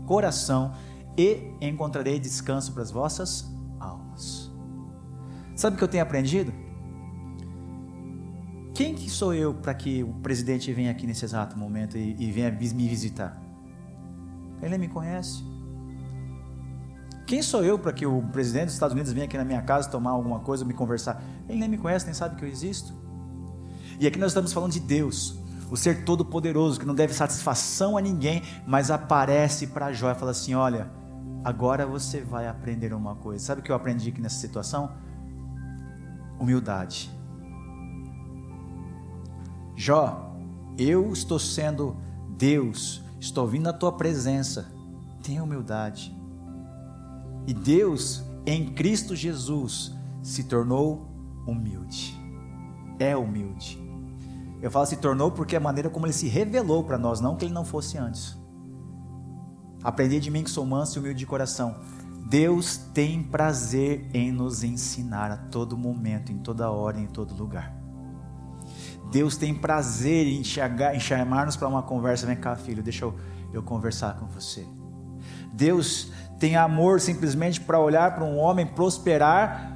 coração, 0.05 0.73
e 1.17 1.53
encontrarei 1.61 2.19
descanso 2.19 2.73
para 2.73 2.83
as 2.83 2.91
vossas 2.91 3.49
almas. 3.79 4.51
Sabe 5.55 5.75
o 5.75 5.77
que 5.77 5.85
eu 5.85 5.87
tenho 5.87 6.03
aprendido? 6.03 6.51
Quem 8.73 8.93
que 8.93 9.09
sou 9.09 9.33
eu 9.33 9.53
para 9.53 9.73
que 9.73 10.03
o 10.03 10.11
presidente 10.15 10.73
venha 10.73 10.91
aqui 10.91 11.07
nesse 11.07 11.23
exato 11.23 11.57
momento 11.57 11.97
e, 11.97 12.13
e 12.19 12.29
venha 12.29 12.51
me 12.51 12.89
visitar? 12.89 13.46
Ele 14.61 14.77
me 14.77 14.87
conhece. 14.87 15.43
Quem 17.25 17.41
sou 17.41 17.63
eu 17.63 17.77
para 17.77 17.91
que 17.91 18.05
o 18.05 18.21
presidente 18.31 18.65
dos 18.65 18.75
Estados 18.75 18.93
Unidos 18.93 19.11
venha 19.11 19.25
aqui 19.25 19.37
na 19.37 19.43
minha 19.43 19.61
casa 19.61 19.89
tomar 19.89 20.11
alguma 20.11 20.39
coisa, 20.39 20.63
me 20.63 20.73
conversar? 20.73 21.21
Ele 21.49 21.59
nem 21.59 21.67
me 21.67 21.77
conhece, 21.77 22.05
nem 22.05 22.13
sabe 22.13 22.37
que 22.37 22.45
eu 22.45 22.47
existo. 22.47 22.93
E 23.99 24.07
aqui 24.07 24.17
nós 24.17 24.31
estamos 24.31 24.53
falando 24.53 24.71
de 24.71 24.79
Deus, 24.79 25.37
o 25.69 25.75
ser 25.75 26.05
todo-poderoso, 26.05 26.79
que 26.79 26.85
não 26.85 26.95
deve 26.95 27.13
satisfação 27.13 27.97
a 27.97 28.01
ninguém, 28.01 28.43
mas 28.65 28.89
aparece 28.89 29.67
para 29.67 29.91
Jó 29.91 30.09
e 30.09 30.15
fala 30.15 30.31
assim: 30.31 30.53
Olha, 30.55 30.89
agora 31.43 31.85
você 31.85 32.21
vai 32.21 32.47
aprender 32.47 32.93
uma 32.93 33.15
coisa. 33.15 33.43
Sabe 33.43 33.59
o 33.59 33.63
que 33.63 33.71
eu 33.71 33.75
aprendi 33.75 34.09
aqui 34.09 34.21
nessa 34.21 34.39
situação? 34.39 34.91
Humildade. 36.39 37.11
Jó, 39.75 40.33
eu 40.77 41.11
estou 41.11 41.39
sendo 41.39 41.97
Deus 42.37 43.03
Estou 43.19 43.47
vindo 43.47 43.63
na 43.63 43.73
tua 43.73 43.91
presença. 43.91 44.71
Tenha 45.23 45.43
humildade. 45.43 46.15
E 47.47 47.53
Deus, 47.53 48.23
em 48.45 48.73
Cristo 48.73 49.15
Jesus, 49.15 49.95
se 50.21 50.43
tornou 50.43 51.07
humilde. 51.47 52.15
É 52.99 53.15
humilde. 53.15 53.79
Eu 54.61 54.71
falo 54.71 54.85
se 54.85 54.97
tornou 54.97 55.31
porque 55.31 55.55
é 55.55 55.57
a 55.57 55.61
maneira 55.61 55.89
como 55.89 56.05
ele 56.05 56.13
se 56.13 56.27
revelou 56.27 56.83
para 56.83 56.97
nós, 56.97 57.21
não 57.21 57.35
que 57.35 57.45
ele 57.45 57.53
não 57.53 57.63
fosse 57.63 57.97
antes. 57.97 58.37
Aprendi 59.83 60.19
de 60.19 60.31
mim 60.31 60.43
que 60.43 60.49
sou 60.49 60.65
manso 60.65 60.97
e 60.97 60.99
humilde 60.99 61.19
de 61.19 61.25
coração. 61.25 61.75
Deus 62.27 62.77
tem 62.93 63.23
prazer 63.23 64.09
em 64.13 64.31
nos 64.31 64.63
ensinar 64.63 65.31
a 65.31 65.37
todo 65.37 65.77
momento, 65.77 66.31
em 66.31 66.39
toda 66.39 66.69
hora, 66.69 66.99
em 66.99 67.07
todo 67.07 67.33
lugar. 67.35 67.76
Deus 69.11 69.37
tem 69.37 69.53
prazer 69.53 70.27
em, 70.27 70.41
enxergar, 70.41 70.95
em 70.95 70.99
chamar-nos 70.99 71.55
para 71.55 71.67
uma 71.67 71.81
conversa. 71.81 72.25
Vem 72.25 72.35
cá, 72.35 72.55
filho, 72.55 72.83
deixa 72.83 73.05
eu, 73.05 73.15
eu 73.53 73.63
conversar 73.63 74.17
com 74.17 74.27
você. 74.27 74.65
Deus 75.53 76.11
tem 76.39 76.55
amor 76.55 77.01
simplesmente 77.01 77.59
para 77.59 77.79
olhar 77.79 78.13
para 78.13 78.23
um 78.23 78.37
homem 78.37 78.65
prosperar, 78.65 79.75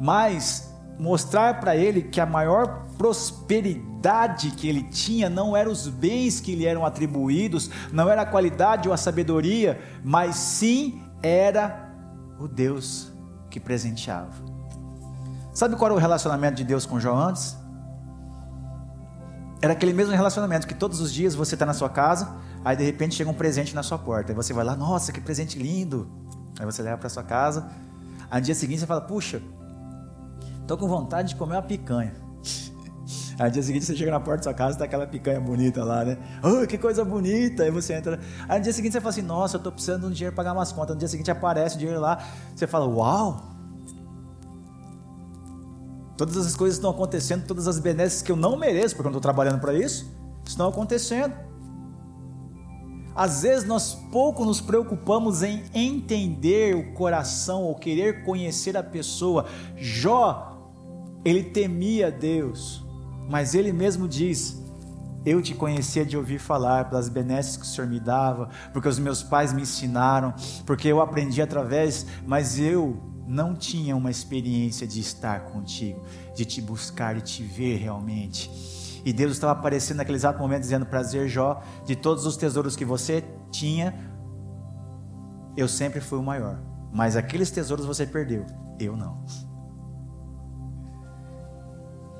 mas 0.00 0.72
mostrar 0.98 1.60
para 1.60 1.74
ele 1.74 2.02
que 2.02 2.20
a 2.20 2.26
maior 2.26 2.86
prosperidade 2.96 4.50
que 4.50 4.68
ele 4.68 4.82
tinha 4.84 5.30
não 5.30 5.56
eram 5.56 5.72
os 5.72 5.88
bens 5.88 6.40
que 6.40 6.54
lhe 6.54 6.66
eram 6.66 6.84
atribuídos, 6.84 7.70
não 7.90 8.08
era 8.08 8.22
a 8.22 8.26
qualidade 8.26 8.86
ou 8.86 8.94
a 8.94 8.96
sabedoria, 8.96 9.80
mas 10.04 10.36
sim 10.36 11.02
era 11.22 11.90
o 12.38 12.46
Deus 12.46 13.12
que 13.48 13.58
presenteava. 13.58 14.50
Sabe 15.52 15.74
qual 15.74 15.90
era 15.90 15.94
o 15.94 15.98
relacionamento 15.98 16.56
de 16.56 16.64
Deus 16.64 16.86
com 16.86 17.00
João 17.00 17.18
antes? 17.18 17.56
Era 19.62 19.74
aquele 19.74 19.92
mesmo 19.92 20.14
relacionamento 20.14 20.66
que 20.66 20.74
todos 20.74 21.00
os 21.00 21.12
dias 21.12 21.34
você 21.34 21.54
está 21.54 21.66
na 21.66 21.74
sua 21.74 21.90
casa, 21.90 22.34
aí 22.64 22.76
de 22.76 22.84
repente 22.84 23.14
chega 23.14 23.28
um 23.28 23.34
presente 23.34 23.74
na 23.74 23.82
sua 23.82 23.98
porta. 23.98 24.32
Aí 24.32 24.36
você 24.36 24.54
vai 24.54 24.64
lá, 24.64 24.74
nossa, 24.74 25.12
que 25.12 25.20
presente 25.20 25.58
lindo. 25.58 26.10
Aí 26.58 26.64
você 26.64 26.82
leva 26.82 26.96
para 26.96 27.08
sua 27.10 27.22
casa. 27.22 27.68
Aí 28.30 28.40
no 28.40 28.46
dia 28.46 28.54
seguinte 28.54 28.80
você 28.80 28.86
fala, 28.86 29.02
puxa, 29.02 29.42
tô 30.66 30.78
com 30.78 30.88
vontade 30.88 31.30
de 31.30 31.36
comer 31.36 31.56
uma 31.56 31.62
picanha. 31.62 32.14
Aí 33.38 33.48
no 33.48 33.50
dia 33.50 33.62
seguinte 33.62 33.84
você 33.84 33.94
chega 33.94 34.10
na 34.10 34.20
porta 34.20 34.38
da 34.38 34.42
sua 34.44 34.54
casa, 34.54 34.78
tá 34.78 34.84
aquela 34.86 35.06
picanha 35.06 35.40
bonita 35.40 35.84
lá, 35.84 36.06
né? 36.06 36.16
Oh, 36.42 36.66
que 36.66 36.78
coisa 36.78 37.04
bonita! 37.04 37.62
Aí 37.62 37.70
você 37.70 37.94
entra. 37.94 38.18
Aí 38.48 38.58
no 38.58 38.64
dia 38.64 38.72
seguinte 38.72 38.92
você 38.92 39.00
fala 39.00 39.10
assim, 39.10 39.22
nossa, 39.22 39.56
eu 39.56 39.60
tô 39.60 39.70
precisando 39.70 40.02
de 40.02 40.06
um 40.06 40.10
dinheiro 40.10 40.34
para 40.34 40.44
pagar 40.44 40.58
umas 40.58 40.72
contas. 40.72 40.94
No 40.94 40.98
dia 40.98 41.08
seguinte 41.08 41.30
aparece 41.30 41.76
o 41.76 41.78
dinheiro 41.78 42.00
lá, 42.00 42.22
você 42.54 42.66
fala, 42.66 42.86
uau! 42.86 43.49
Todas 46.20 46.36
as 46.36 46.54
coisas 46.54 46.76
estão 46.76 46.90
acontecendo, 46.90 47.46
todas 47.46 47.66
as 47.66 47.78
benesses 47.78 48.20
que 48.20 48.30
eu 48.30 48.36
não 48.36 48.54
mereço, 48.54 48.94
porque 48.94 49.08
eu 49.08 49.10
não 49.10 49.18
estou 49.18 49.22
trabalhando 49.22 49.58
para 49.58 49.72
isso, 49.72 50.06
estão 50.44 50.68
acontecendo. 50.68 51.32
Às 53.16 53.40
vezes 53.40 53.66
nós 53.66 53.94
pouco 54.12 54.44
nos 54.44 54.60
preocupamos 54.60 55.42
em 55.42 55.64
entender 55.72 56.76
o 56.76 56.92
coração 56.92 57.62
ou 57.62 57.74
querer 57.74 58.22
conhecer 58.22 58.76
a 58.76 58.82
pessoa. 58.82 59.46
Jó, 59.78 60.70
ele 61.24 61.42
temia 61.42 62.10
Deus, 62.10 62.84
mas 63.26 63.54
ele 63.54 63.72
mesmo 63.72 64.06
diz: 64.06 64.62
Eu 65.24 65.40
te 65.40 65.54
conhecia 65.54 66.04
de 66.04 66.18
ouvir 66.18 66.38
falar, 66.38 66.90
pelas 66.90 67.08
benesses 67.08 67.56
que 67.56 67.62
o 67.62 67.66
Senhor 67.66 67.88
me 67.88 67.98
dava, 67.98 68.50
porque 68.74 68.88
os 68.88 68.98
meus 68.98 69.22
pais 69.22 69.54
me 69.54 69.62
ensinaram, 69.62 70.34
porque 70.66 70.86
eu 70.86 71.00
aprendi 71.00 71.40
através, 71.40 72.04
mas 72.26 72.58
eu 72.58 73.08
não 73.30 73.54
tinha 73.54 73.96
uma 73.96 74.10
experiência 74.10 74.84
de 74.86 74.98
estar 74.98 75.44
contigo, 75.44 76.02
de 76.34 76.44
te 76.44 76.60
buscar 76.60 77.16
e 77.16 77.20
te 77.20 77.44
ver 77.44 77.76
realmente. 77.76 78.50
E 79.04 79.12
Deus 79.12 79.32
estava 79.32 79.52
aparecendo 79.52 79.98
naquele 79.98 80.18
exato 80.18 80.40
momento 80.40 80.62
dizendo: 80.62 80.84
Prazer, 80.84 81.28
Jó, 81.28 81.62
de 81.86 81.94
todos 81.94 82.26
os 82.26 82.36
tesouros 82.36 82.74
que 82.74 82.84
você 82.84 83.24
tinha, 83.50 83.94
eu 85.56 85.68
sempre 85.68 86.00
fui 86.00 86.18
o 86.18 86.22
maior. 86.22 86.60
Mas 86.92 87.14
aqueles 87.14 87.52
tesouros 87.52 87.86
você 87.86 88.04
perdeu, 88.04 88.44
eu 88.80 88.96
não. 88.96 89.24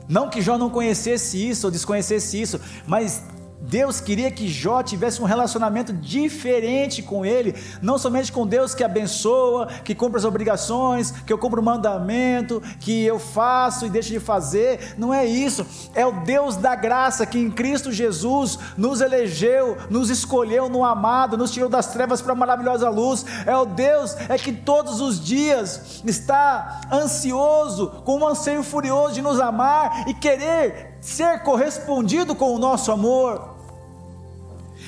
Não 0.09 0.31
que 0.31 0.41
Jó 0.41 0.57
não 0.57 0.71
conhecesse 0.71 1.37
isso 1.37 1.67
ou 1.67 1.73
desconhecesse 1.73 2.41
isso, 2.41 2.61
mas 2.87 3.25
Deus 3.61 4.01
queria 4.01 4.31
que 4.31 4.49
Jó 4.49 4.83
tivesse 4.83 5.21
um 5.21 5.27
relacionamento 5.27 5.93
diferente 5.93 7.03
com 7.03 7.25
ele, 7.25 7.55
não 7.83 7.99
somente 7.99 8.33
com 8.33 8.47
Deus 8.47 8.75
que 8.75 8.83
abençoa, 8.83 9.67
que 9.85 9.95
cumpre 9.95 10.19
as 10.19 10.25
obrigações, 10.25 11.11
que 11.11 11.33
eu 11.33 11.39
cumpro 11.39 11.61
o 11.61 11.65
mandamento, 11.65 12.63
que 12.81 13.05
eu 13.05 13.19
faço 13.19 13.85
e 13.85 13.91
deixo 13.91 14.11
de 14.11 14.19
fazer. 14.21 14.95
Não 14.97 15.13
é 15.13 15.27
isso. 15.27 15.67
É 15.95 16.07
o 16.07 16.21
Deus 16.23 16.57
da 16.57 16.75
graça 16.75 17.27
que 17.27 17.39
em 17.39 17.51
Cristo 17.51 17.93
Jesus 17.93 18.59
nos 18.77 19.01
elegeu, 19.01 19.77
nos 19.91 20.09
escolheu 20.09 20.69
no 20.69 20.85
amado, 20.85 21.37
nos 21.37 21.51
tirou 21.51 21.69
das 21.69 21.89
trevas 21.89 22.23
para 22.23 22.33
a 22.33 22.37
maravilhosa 22.37 22.89
luz. 22.89 23.25
É 23.45 23.57
o 23.57 23.67
Deus 23.67 24.17
é 24.29 24.39
que 24.39 24.53
todos 24.53 25.01
os 25.01 25.23
dias 25.23 26.03
está 26.05 26.81
ansioso, 26.91 28.03
com 28.05 28.21
um 28.21 28.27
anseio 28.27 28.63
furioso 28.63 29.15
de 29.15 29.23
nos 29.23 29.39
amar 29.39 30.09
e 30.09 30.15
querer 30.15 30.90
ser 31.01 31.41
correspondido 31.41 32.35
com 32.35 32.55
o 32.55 32.59
nosso 32.59 32.93
amor. 32.93 33.59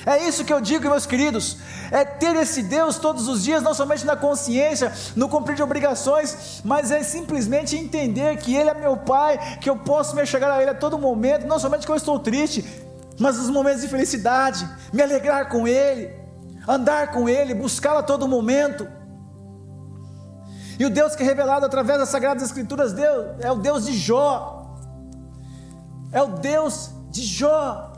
É 0.05 0.27
isso 0.27 0.43
que 0.43 0.51
eu 0.51 0.59
digo, 0.59 0.89
meus 0.89 1.05
queridos, 1.05 1.57
é 1.91 2.03
ter 2.03 2.35
esse 2.35 2.61
Deus 2.63 2.97
todos 2.97 3.27
os 3.27 3.43
dias, 3.43 3.63
não 3.63 3.73
somente 3.73 4.05
na 4.05 4.15
consciência, 4.15 4.91
no 5.15 5.29
cumprir 5.29 5.55
de 5.55 5.63
obrigações, 5.63 6.61
mas 6.63 6.91
é 6.91 7.01
simplesmente 7.03 7.77
entender 7.77 8.35
que 8.37 8.53
Ele 8.55 8.69
é 8.69 8.73
meu 8.73 8.97
Pai, 8.97 9.57
que 9.61 9.69
eu 9.69 9.77
posso 9.77 10.15
me 10.15 10.25
chegar 10.25 10.51
a 10.51 10.61
Ele 10.61 10.71
a 10.71 10.75
todo 10.75 10.97
momento, 10.97 11.47
não 11.47 11.57
somente 11.57 11.85
que 11.85 11.91
eu 11.91 11.95
estou 11.95 12.19
triste, 12.19 12.65
mas 13.19 13.37
nos 13.37 13.49
momentos 13.49 13.81
de 13.81 13.87
felicidade, 13.87 14.67
me 14.91 15.01
alegrar 15.01 15.47
com 15.47 15.67
Ele, 15.67 16.13
andar 16.67 17.11
com 17.11 17.29
Ele, 17.29 17.53
buscá-lo 17.53 17.99
a 17.99 18.03
todo 18.03 18.27
momento. 18.27 18.87
E 20.77 20.85
o 20.85 20.89
Deus 20.89 21.15
que 21.15 21.23
é 21.23 21.25
revelado 21.25 21.65
através 21.65 21.99
das 21.99 22.09
Sagradas 22.09 22.43
Escrituras 22.43 22.91
Deus, 22.91 23.35
é 23.39 23.51
o 23.51 23.55
Deus 23.55 23.85
de 23.85 23.93
Jó. 23.93 24.62
É 26.13 26.21
o 26.21 26.27
Deus 26.27 26.91
de 27.09 27.23
Jó. 27.23 27.91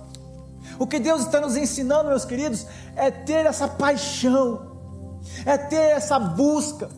O 0.79 0.87
que 0.87 0.99
Deus 0.99 1.21
está 1.21 1.39
nos 1.39 1.55
ensinando, 1.55 2.09
meus 2.09 2.25
queridos, 2.25 2.65
é 2.95 3.11
ter 3.11 3.45
essa 3.45 3.67
paixão, 3.67 4.79
é 5.45 5.57
ter 5.57 5.91
essa 5.91 6.17
busca, 6.17 6.89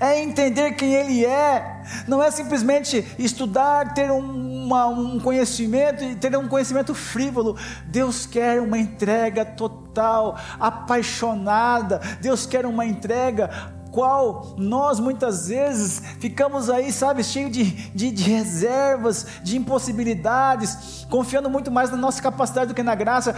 é 0.00 0.20
entender 0.20 0.72
quem 0.72 0.92
Ele 0.94 1.24
é, 1.24 1.82
não 2.06 2.22
é 2.22 2.30
simplesmente 2.30 3.06
estudar, 3.18 3.94
ter 3.94 4.10
uma, 4.10 4.86
um 4.86 5.18
conhecimento 5.20 6.04
e 6.04 6.16
ter 6.16 6.36
um 6.36 6.48
conhecimento 6.48 6.94
frívolo. 6.94 7.56
Deus 7.86 8.26
quer 8.26 8.60
uma 8.60 8.78
entrega 8.78 9.44
total, 9.44 10.36
apaixonada, 10.58 12.00
Deus 12.20 12.44
quer 12.44 12.66
uma 12.66 12.84
entrega 12.84 13.77
qual 13.90 14.54
nós 14.56 15.00
muitas 15.00 15.48
vezes 15.48 16.00
ficamos 16.20 16.70
aí, 16.70 16.92
sabe, 16.92 17.24
cheio 17.24 17.50
de, 17.50 17.64
de, 17.64 18.10
de, 18.10 18.22
reservas, 18.22 19.26
de 19.42 19.56
impossibilidades, 19.56 21.06
confiando 21.10 21.50
muito 21.50 21.70
mais 21.70 21.90
na 21.90 21.96
nossa 21.96 22.22
capacidade 22.22 22.68
do 22.68 22.74
que 22.74 22.82
na 22.82 22.94
graça. 22.94 23.34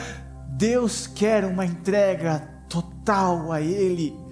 Deus 0.49 1.07
quer 1.07 1.45
uma 1.45 1.65
entrega 1.65 2.43
total 2.69 3.53
a 3.53 3.61
Ele. 3.61 4.31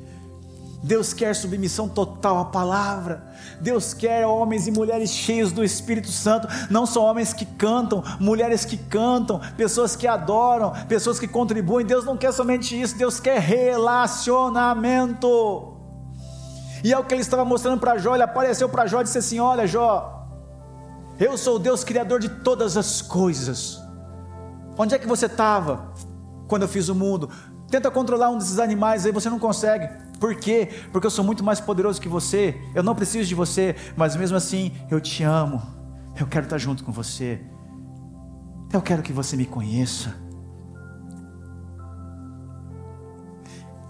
Deus 0.82 1.12
quer 1.12 1.34
submissão 1.34 1.88
total 1.88 2.38
à 2.38 2.44
palavra. 2.44 3.26
Deus 3.60 3.92
quer 3.92 4.24
homens 4.26 4.68
e 4.68 4.70
mulheres 4.70 5.10
cheios 5.10 5.50
do 5.50 5.64
Espírito 5.64 6.10
Santo, 6.10 6.46
não 6.70 6.86
só 6.86 7.10
homens 7.10 7.32
que 7.32 7.44
cantam, 7.44 8.04
mulheres 8.20 8.64
que 8.64 8.76
cantam, 8.76 9.40
pessoas 9.56 9.96
que 9.96 10.06
adoram, 10.06 10.72
pessoas 10.86 11.18
que 11.18 11.26
contribuem. 11.26 11.84
Deus 11.84 12.04
não 12.04 12.16
quer 12.16 12.32
somente 12.32 12.80
isso, 12.80 12.96
Deus 12.96 13.18
quer 13.18 13.40
relacionamento. 13.40 15.77
E 16.82 16.92
é 16.92 16.98
o 16.98 17.04
que 17.04 17.14
ele 17.14 17.22
estava 17.22 17.44
mostrando 17.44 17.80
para 17.80 17.98
Jó. 17.98 18.14
Ele 18.14 18.22
apareceu 18.22 18.68
para 18.68 18.86
Jó 18.86 19.00
e 19.00 19.04
disse 19.04 19.18
assim: 19.18 19.40
Olha, 19.40 19.66
Jó, 19.66 20.26
eu 21.18 21.36
sou 21.36 21.56
o 21.56 21.58
Deus 21.58 21.84
Criador 21.84 22.20
de 22.20 22.28
todas 22.28 22.76
as 22.76 23.02
coisas. 23.02 23.82
Onde 24.76 24.94
é 24.94 24.98
que 24.98 25.06
você 25.06 25.26
estava 25.26 25.92
quando 26.46 26.62
eu 26.62 26.68
fiz 26.68 26.88
o 26.88 26.94
mundo? 26.94 27.28
Tenta 27.68 27.90
controlar 27.90 28.30
um 28.30 28.38
desses 28.38 28.58
animais 28.58 29.04
aí, 29.04 29.12
você 29.12 29.28
não 29.28 29.38
consegue. 29.38 29.88
Por 30.18 30.34
quê? 30.36 30.68
Porque 30.92 31.06
eu 31.06 31.10
sou 31.10 31.24
muito 31.24 31.44
mais 31.44 31.60
poderoso 31.60 32.00
que 32.00 32.08
você. 32.08 32.56
Eu 32.74 32.82
não 32.82 32.94
preciso 32.94 33.28
de 33.28 33.34
você, 33.34 33.76
mas 33.96 34.16
mesmo 34.16 34.36
assim 34.36 34.72
eu 34.90 35.00
te 35.00 35.22
amo. 35.22 35.60
Eu 36.18 36.26
quero 36.26 36.44
estar 36.44 36.58
junto 36.58 36.84
com 36.84 36.92
você. 36.92 37.40
Eu 38.72 38.80
quero 38.80 39.02
que 39.02 39.12
você 39.12 39.36
me 39.36 39.46
conheça. 39.46 40.14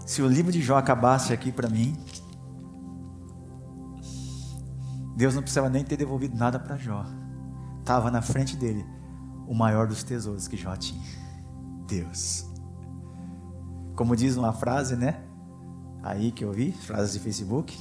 Se 0.05 0.21
o 0.21 0.27
livro 0.27 0.51
de 0.51 0.61
Jó 0.61 0.77
acabasse 0.77 1.31
aqui 1.31 1.51
para 1.51 1.69
mim, 1.69 1.95
Deus 5.19 5.35
não 5.35 5.41
precisava 5.41 5.69
nem 5.69 5.83
ter 5.83 5.97
devolvido 5.97 6.37
nada 6.37 6.57
para 6.57 6.77
Jó. 6.77 7.05
Estava 7.81 8.09
na 8.09 8.21
frente 8.21 8.55
dele 8.55 8.85
o 9.49 9.53
maior 9.53 9.85
dos 9.85 10.01
tesouros 10.01 10.47
que 10.47 10.55
Jó 10.55 10.73
tinha. 10.77 11.03
Deus. 11.85 12.49
Como 13.97 14.15
diz 14.15 14.37
uma 14.37 14.53
frase, 14.53 14.95
né? 14.95 15.21
Aí 16.01 16.31
que 16.31 16.45
eu 16.45 16.53
vi, 16.53 16.71
frases 16.71 17.11
de 17.11 17.19
Facebook. 17.19 17.77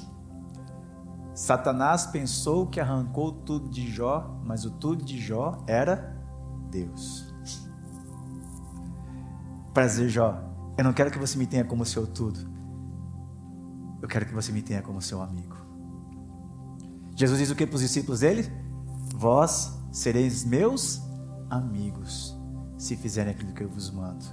Satanás 1.32 2.07
pensou 2.07 2.66
que 2.66 2.80
arrancou 2.80 3.30
tudo 3.30 3.68
de 3.68 3.89
Jó, 3.89 4.41
mas 4.45 4.64
o 4.64 4.72
tudo 4.72 5.05
de 5.05 5.20
Jó 5.20 5.62
era 5.68 6.20
Deus. 6.72 7.32
Prazer, 9.72 10.09
Jó. 10.09 10.43
Eu 10.76 10.82
não 10.82 10.93
quero 10.93 11.09
que 11.09 11.18
você 11.20 11.39
me 11.39 11.47
tenha 11.47 11.64
como 11.64 11.84
seu 11.84 12.05
tudo. 12.05 12.41
Eu 14.03 14.09
quero 14.09 14.26
que 14.26 14.34
você 14.34 14.51
me 14.51 14.61
tenha 14.61 14.82
como 14.82 15.01
seu 15.01 15.22
amigo. 15.22 15.68
Jesus 17.19 17.41
diz 17.41 17.51
o 17.51 17.57
que 17.57 17.66
para 17.66 17.75
os 17.75 17.83
discípulos 17.83 18.21
dele? 18.21 18.49
Vós 19.12 19.77
sereis 19.91 20.45
meus 20.45 21.03
amigos, 21.51 22.39
se 22.77 22.95
fizerem 22.95 23.33
aquilo 23.33 23.53
que 23.53 23.64
eu 23.64 23.69
vos 23.69 23.91
mando. 23.91 24.25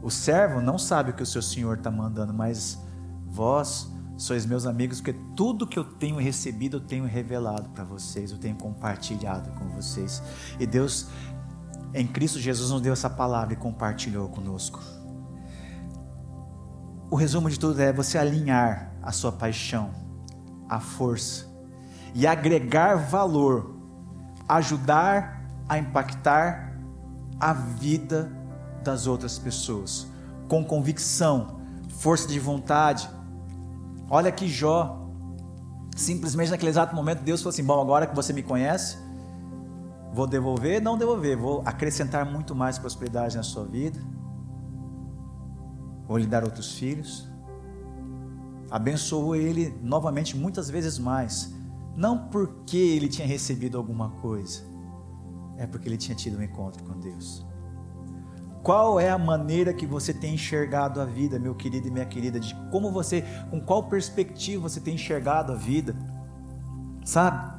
O 0.00 0.12
servo 0.12 0.60
não 0.60 0.78
sabe 0.78 1.10
o 1.10 1.14
que 1.14 1.24
o 1.24 1.26
seu 1.26 1.42
senhor 1.42 1.78
está 1.78 1.90
mandando, 1.90 2.32
mas 2.32 2.78
vós 3.26 3.92
sois 4.16 4.46
meus 4.46 4.64
amigos, 4.64 5.00
porque 5.00 5.18
tudo 5.34 5.66
que 5.66 5.76
eu 5.76 5.82
tenho 5.82 6.16
recebido, 6.16 6.76
eu 6.76 6.80
tenho 6.82 7.04
revelado 7.04 7.70
para 7.70 7.82
vocês, 7.82 8.30
eu 8.30 8.38
tenho 8.38 8.54
compartilhado 8.54 9.50
com 9.58 9.68
vocês. 9.70 10.22
E 10.60 10.66
Deus, 10.68 11.08
em 11.92 12.06
Cristo 12.06 12.38
Jesus, 12.38 12.70
nos 12.70 12.80
deu 12.80 12.92
essa 12.92 13.10
palavra 13.10 13.54
e 13.54 13.56
compartilhou 13.56 14.28
conosco. 14.28 14.80
O 17.10 17.16
resumo 17.16 17.50
de 17.50 17.58
tudo 17.58 17.82
é 17.82 17.92
você 17.92 18.18
alinhar 18.18 18.94
a 19.02 19.10
sua 19.10 19.32
paixão, 19.32 19.90
a 20.68 20.78
força 20.78 21.52
e 22.14 22.26
agregar 22.26 22.94
valor, 22.94 23.74
ajudar 24.48 25.44
a 25.68 25.76
impactar 25.78 26.78
a 27.40 27.52
vida 27.52 28.30
das 28.84 29.06
outras 29.06 29.38
pessoas, 29.38 30.06
com 30.48 30.64
convicção, 30.64 31.60
força 31.88 32.28
de 32.28 32.38
vontade. 32.38 33.10
Olha 34.08 34.30
que 34.30 34.46
Jó, 34.46 35.10
simplesmente 35.96 36.50
naquele 36.50 36.70
exato 36.70 36.94
momento, 36.94 37.22
Deus 37.22 37.40
falou 37.40 37.50
assim: 37.50 37.64
Bom, 37.64 37.80
agora 37.80 38.06
que 38.06 38.14
você 38.14 38.32
me 38.32 38.42
conhece, 38.42 38.96
vou 40.12 40.26
devolver, 40.26 40.80
não 40.80 40.96
devolver, 40.96 41.36
vou 41.36 41.62
acrescentar 41.66 42.24
muito 42.24 42.54
mais 42.54 42.78
prosperidade 42.78 43.36
na 43.36 43.42
sua 43.42 43.64
vida, 43.64 44.00
vou 46.06 46.16
lhe 46.16 46.26
dar 46.26 46.44
outros 46.44 46.74
filhos. 46.74 47.28
Abençoou 48.70 49.34
ele 49.34 49.76
novamente, 49.82 50.36
muitas 50.36 50.68
vezes 50.68 50.98
mais 50.98 51.53
não 51.96 52.28
porque 52.28 52.76
ele 52.76 53.08
tinha 53.08 53.26
recebido 53.26 53.78
alguma 53.78 54.10
coisa, 54.10 54.62
é 55.56 55.66
porque 55.66 55.88
ele 55.88 55.96
tinha 55.96 56.16
tido 56.16 56.38
um 56.38 56.42
encontro 56.42 56.82
com 56.84 56.98
Deus. 56.98 57.46
Qual 58.62 58.98
é 58.98 59.10
a 59.10 59.18
maneira 59.18 59.74
que 59.74 59.86
você 59.86 60.12
tem 60.12 60.34
enxergado 60.34 61.00
a 61.00 61.04
vida, 61.04 61.38
meu 61.38 61.54
querido 61.54 61.86
e 61.86 61.90
minha 61.90 62.06
querida, 62.06 62.40
de 62.40 62.54
como 62.70 62.90
você, 62.90 63.22
com 63.50 63.60
qual 63.60 63.84
perspectiva 63.84 64.68
você 64.68 64.80
tem 64.80 64.94
enxergado 64.94 65.52
a 65.52 65.54
vida? 65.54 65.94
Sabe? 67.04 67.54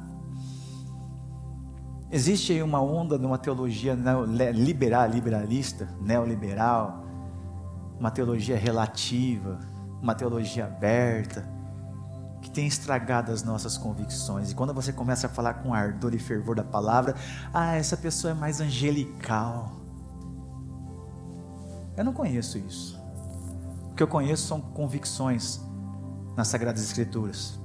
Existe 2.10 2.60
uma 2.60 2.80
onda 2.80 3.16
numa 3.16 3.38
teologia 3.38 3.96
liberal, 4.52 5.08
liberalista, 5.08 5.88
neoliberal, 6.00 7.04
uma 7.98 8.10
teologia 8.10 8.56
relativa, 8.56 9.58
uma 10.02 10.14
teologia 10.14 10.66
aberta, 10.66 11.48
que 12.46 12.50
tem 12.52 12.64
estragado 12.64 13.32
as 13.32 13.42
nossas 13.42 13.76
convicções. 13.76 14.52
E 14.52 14.54
quando 14.54 14.72
você 14.72 14.92
começa 14.92 15.26
a 15.26 15.30
falar 15.30 15.54
com 15.54 15.74
ardor 15.74 16.14
e 16.14 16.18
fervor 16.18 16.54
da 16.54 16.62
palavra, 16.62 17.16
ah, 17.52 17.74
essa 17.74 17.96
pessoa 17.96 18.30
é 18.30 18.34
mais 18.34 18.60
angelical. 18.60 19.72
Eu 21.96 22.04
não 22.04 22.12
conheço 22.12 22.56
isso. 22.56 23.02
O 23.90 23.96
que 23.96 24.02
eu 24.02 24.06
conheço 24.06 24.46
são 24.46 24.60
convicções 24.60 25.60
nas 26.36 26.46
Sagradas 26.46 26.84
Escrituras. 26.84 27.58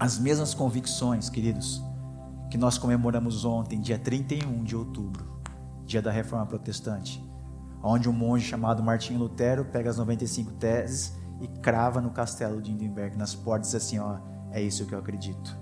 As 0.00 0.18
mesmas 0.18 0.54
convicções, 0.54 1.28
queridos, 1.28 1.82
que 2.50 2.56
nós 2.56 2.78
comemoramos 2.78 3.44
ontem, 3.44 3.78
dia 3.78 3.98
31 3.98 4.64
de 4.64 4.74
outubro, 4.74 5.38
dia 5.84 6.00
da 6.00 6.10
Reforma 6.10 6.46
Protestante, 6.46 7.22
onde 7.82 8.08
um 8.08 8.12
monge 8.12 8.46
chamado 8.46 8.82
Martinho 8.82 9.18
Lutero 9.18 9.66
pega 9.66 9.90
as 9.90 9.98
95 9.98 10.52
teses 10.52 11.20
e 11.42 11.48
crava 11.60 12.00
no 12.00 12.10
castelo 12.10 12.62
de 12.62 12.70
Hindenburg, 12.70 13.18
nas 13.18 13.34
portas, 13.34 13.74
assim: 13.74 13.98
ó, 13.98 14.18
é 14.52 14.62
isso 14.62 14.86
que 14.86 14.94
eu 14.94 14.98
acredito. 15.00 15.58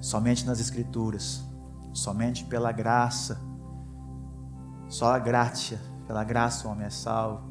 Somente 0.00 0.46
nas 0.46 0.60
Escrituras, 0.60 1.44
somente 1.92 2.44
pela 2.44 2.70
graça, 2.70 3.40
só 4.88 5.12
a 5.12 5.18
graça, 5.18 5.80
pela 6.06 6.22
graça 6.22 6.68
o 6.68 6.70
homem 6.70 6.86
é 6.86 6.90
salvo, 6.90 7.42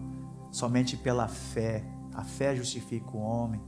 somente 0.49 0.95
pela 0.95 1.27
fé, 1.27 1.83
a 2.13 2.23
fé 2.23 2.55
justifica 2.55 3.17
o 3.17 3.19
homem. 3.19 3.61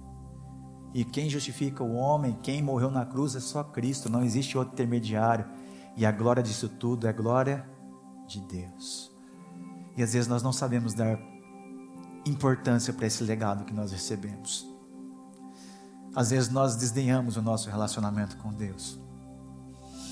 E 0.93 1.03
quem 1.03 1.29
justifica 1.29 1.83
o 1.83 1.95
homem, 1.95 2.37
quem 2.41 2.61
morreu 2.61 2.89
na 2.89 3.05
cruz 3.05 3.35
é 3.35 3.39
só 3.41 3.63
Cristo, 3.63 4.09
não 4.09 4.23
existe 4.23 4.57
outro 4.57 4.73
intermediário. 4.73 5.45
E 5.97 6.05
a 6.05 6.11
glória 6.11 6.41
disso 6.41 6.69
tudo 6.69 7.05
é 7.07 7.09
a 7.09 7.13
glória 7.13 7.67
de 8.27 8.39
Deus. 8.41 9.11
E 9.97 10.03
às 10.03 10.13
vezes 10.13 10.27
nós 10.27 10.43
não 10.43 10.53
sabemos 10.53 10.93
dar 10.93 11.32
importância 12.25 12.93
para 12.93 13.05
esse 13.05 13.23
legado 13.23 13.65
que 13.65 13.73
nós 13.73 13.91
recebemos. 13.91 14.67
Às 16.15 16.29
vezes 16.29 16.49
nós 16.49 16.75
desdenhamos 16.75 17.37
o 17.37 17.41
nosso 17.41 17.69
relacionamento 17.69 18.37
com 18.37 18.53
Deus. 18.53 18.99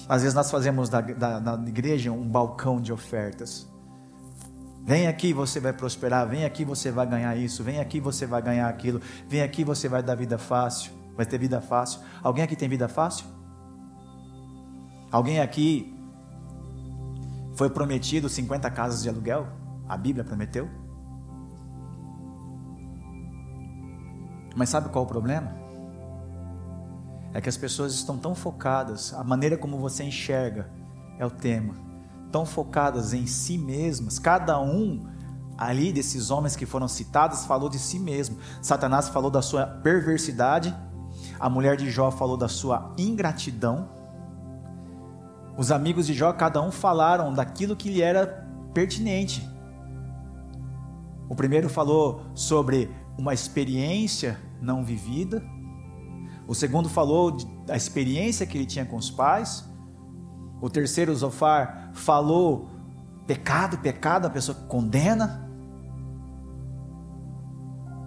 Às 0.09 0.24
vezes 0.24 0.34
nós 0.34 0.49
fazemos 0.49 0.89
da, 0.89 0.99
da, 0.99 1.39
da 1.39 1.70
igreja 1.70 2.12
um 2.12 2.28
balcão 2.28 2.82
de 2.82 2.91
ofertas. 2.91 3.68
Vem 4.84 5.07
aqui, 5.07 5.32
você 5.32 5.59
vai 5.59 5.74
prosperar. 5.74 6.28
Vem 6.28 6.43
aqui, 6.43 6.66
você 6.66 6.91
vai 6.91 7.05
ganhar 7.05 7.36
isso. 7.38 7.64
Vem 7.64 7.80
aqui, 7.80 7.99
você 7.99 8.26
vai 8.26 8.41
ganhar 8.41 8.68
aquilo. 8.68 8.99
Vem 9.30 9.41
aqui, 9.41 9.64
você 9.64 9.88
vai 9.88 10.01
dar 10.01 10.16
vida 10.16 10.38
fácil. 10.38 10.91
Vai 11.16 11.26
ter 11.26 11.38
vida 11.38 11.62
fácil. 11.62 12.01
Alguém 12.24 12.43
aqui 12.43 12.55
tem 12.55 12.68
vida 12.68 12.88
fácil? 12.88 13.26
Alguém 15.12 15.39
aqui 15.39 15.97
Foi 17.55 17.70
prometido 17.70 18.28
50 18.28 18.72
casas 18.72 19.03
de 19.03 19.09
aluguel? 19.09 19.47
A 19.88 19.95
Bíblia 19.95 20.24
prometeu? 20.24 20.80
Mas 24.56 24.70
sabe 24.70 24.89
qual 24.89 25.06
o 25.06 25.08
problema? 25.08 25.56
É 27.34 27.39
que 27.39 27.49
as 27.49 27.58
pessoas 27.58 27.93
estão 27.93 28.18
tão 28.18 28.36
focadas, 28.36 29.14
a 29.14 29.24
maneira 29.24 29.58
como 29.58 29.78
você 29.78 30.04
enxerga 30.04 30.70
é 31.18 31.26
o 31.26 31.32
tema, 31.32 31.76
tão 32.32 32.45
focadas 32.45 33.14
em 33.14 33.26
si 33.26 33.58
mesmas, 33.58 34.20
cada 34.20 34.60
um 34.60 35.06
ali 35.58 35.93
desses 35.93 36.32
homens 36.32 36.56
que 36.56 36.66
foram 36.66 36.88
citados 36.88 37.45
falou 37.45 37.70
de 37.70 37.78
si 37.78 37.99
mesmo. 37.99 38.38
Satanás 38.62 39.08
falou 39.10 39.30
da 39.30 39.41
sua 39.41 39.66
perversidade, 39.66 40.76
a 41.39 41.49
mulher 41.49 41.78
de 41.78 41.89
Jó 41.89 42.10
falou 42.10 42.36
da 42.36 42.47
sua 42.47 42.91
ingratidão. 42.97 43.88
Os 45.58 45.72
amigos 45.72 46.08
de 46.08 46.14
Jó, 46.14 46.34
cada 46.34 46.62
um 46.62 46.72
falaram 46.72 47.34
daquilo 47.34 47.76
que 47.76 47.89
lhe 47.89 48.02
era 48.02 48.47
pertinente. 48.74 49.47
O 51.30 51.36
primeiro 51.36 51.70
falou 51.70 52.22
sobre 52.34 52.89
uma 53.18 53.34
experiência 53.34 54.39
não 54.62 54.84
vivida. 54.84 55.43
O 56.47 56.53
segundo 56.53 56.89
falou 56.89 57.32
da 57.66 57.76
experiência 57.76 58.45
que 58.45 58.57
ele 58.57 58.66
tinha 58.66 58.86
com 58.86 58.97
os 58.97 59.09
pais. 59.09 59.68
O 60.62 60.70
terceiro, 60.70 61.16
Zofar, 61.16 61.91
falou 61.93 62.70
pecado, 63.26 63.78
pecado, 63.78 64.28
a 64.28 64.30
pessoa 64.30 64.57
condena. 64.68 65.49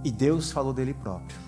E 0.05 0.11
Deus 0.11 0.53
falou 0.53 0.73
dele 0.73 0.95
próprio. 0.95 1.39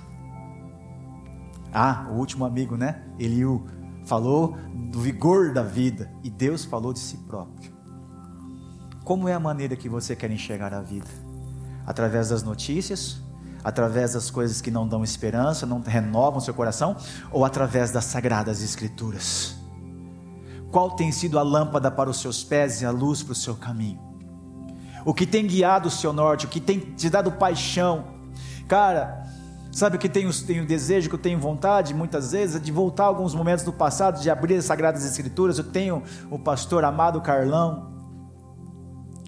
Ah, 1.72 2.06
o 2.10 2.14
último 2.14 2.44
amigo, 2.44 2.76
né? 2.76 3.04
Eliú 3.18 3.66
falou 4.06 4.56
do 4.90 5.00
vigor 5.00 5.52
da 5.52 5.62
vida 5.62 6.10
e 6.22 6.30
Deus 6.30 6.64
falou 6.64 6.92
de 6.92 7.00
si 7.00 7.18
próprio. 7.18 7.70
Como 9.04 9.28
é 9.28 9.34
a 9.34 9.40
maneira 9.40 9.76
que 9.76 9.88
você 9.88 10.16
quer 10.16 10.30
enxergar 10.30 10.72
a 10.72 10.80
vida? 10.80 11.10
Através 11.84 12.30
das 12.30 12.42
notícias 12.42 13.20
através 13.66 14.12
das 14.12 14.30
coisas 14.30 14.60
que 14.60 14.70
não 14.70 14.86
dão 14.86 15.02
esperança, 15.02 15.66
não 15.66 15.80
renovam 15.80 16.38
seu 16.38 16.54
coração, 16.54 16.96
ou 17.32 17.44
através 17.44 17.90
das 17.90 18.04
sagradas 18.04 18.62
escrituras? 18.62 19.56
Qual 20.70 20.92
tem 20.92 21.10
sido 21.10 21.36
a 21.36 21.42
lâmpada 21.42 21.90
para 21.90 22.08
os 22.08 22.20
seus 22.20 22.44
pés 22.44 22.80
e 22.80 22.86
a 22.86 22.92
luz 22.92 23.24
para 23.24 23.32
o 23.32 23.34
seu 23.34 23.56
caminho? 23.56 23.98
O 25.04 25.12
que 25.12 25.26
tem 25.26 25.44
guiado 25.44 25.88
o 25.88 25.90
seu 25.90 26.12
norte, 26.12 26.46
o 26.46 26.48
que 26.48 26.60
tem 26.60 26.78
te 26.78 27.10
dado 27.10 27.32
paixão? 27.32 28.04
Cara, 28.68 29.26
sabe 29.72 29.96
o 29.96 29.98
que 29.98 30.08
tenho, 30.08 30.32
tenho 30.44 30.64
desejo, 30.64 31.08
que 31.08 31.16
eu 31.16 31.18
tenho 31.18 31.40
vontade, 31.40 31.92
muitas 31.92 32.30
vezes, 32.30 32.54
é 32.54 32.60
de 32.60 32.70
voltar 32.70 33.02
a 33.02 33.08
alguns 33.08 33.34
momentos 33.34 33.64
do 33.64 33.72
passado, 33.72 34.20
de 34.20 34.30
abrir 34.30 34.54
as 34.54 34.64
Sagradas 34.64 35.04
Escrituras. 35.04 35.58
Eu 35.58 35.64
tenho 35.64 36.04
o 36.30 36.38
pastor 36.38 36.84
amado 36.84 37.20
Carlão, 37.20 37.95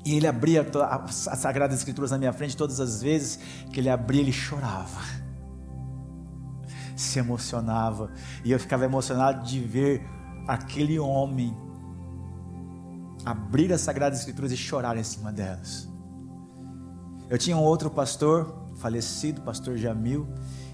e 0.08 0.14
ele 0.14 0.26
abria 0.26 0.66
as 1.02 1.38
Sagradas 1.38 1.76
Escrituras 1.76 2.10
na 2.10 2.16
minha 2.16 2.32
frente 2.32 2.56
todas 2.56 2.80
as 2.80 3.02
vezes 3.02 3.38
que 3.70 3.78
ele 3.78 3.90
abria, 3.90 4.22
ele 4.22 4.32
chorava. 4.32 5.02
Se 6.96 7.18
emocionava. 7.18 8.10
E 8.42 8.50
eu 8.50 8.58
ficava 8.58 8.86
emocionado 8.86 9.44
de 9.44 9.60
ver 9.60 10.02
aquele 10.46 10.98
homem 10.98 11.54
abrir 13.22 13.70
as 13.70 13.82
Sagradas 13.82 14.20
Escrituras 14.20 14.50
e 14.50 14.56
chorar 14.56 14.96
em 14.96 15.04
cima 15.04 15.30
delas. 15.30 15.86
Eu 17.28 17.36
tinha 17.36 17.54
um 17.54 17.62
outro 17.62 17.90
pastor, 17.90 18.66
falecido, 18.76 19.42
pastor 19.42 19.76
Jamil. 19.76 20.26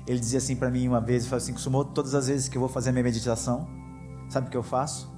Ele 0.06 0.20
dizia 0.20 0.38
assim 0.38 0.54
para 0.54 0.70
mim 0.70 0.86
uma 0.86 1.00
vez, 1.00 1.22
ele 1.24 1.30
falou 1.30 1.42
assim, 1.42 1.52
costumou 1.52 1.84
todas 1.84 2.14
as 2.14 2.28
vezes 2.28 2.48
que 2.48 2.56
eu 2.56 2.60
vou 2.60 2.68
fazer 2.68 2.92
minha 2.92 3.02
meditação, 3.02 3.66
sabe 4.28 4.46
o 4.46 4.50
que 4.50 4.56
eu 4.56 4.62
faço? 4.62 5.12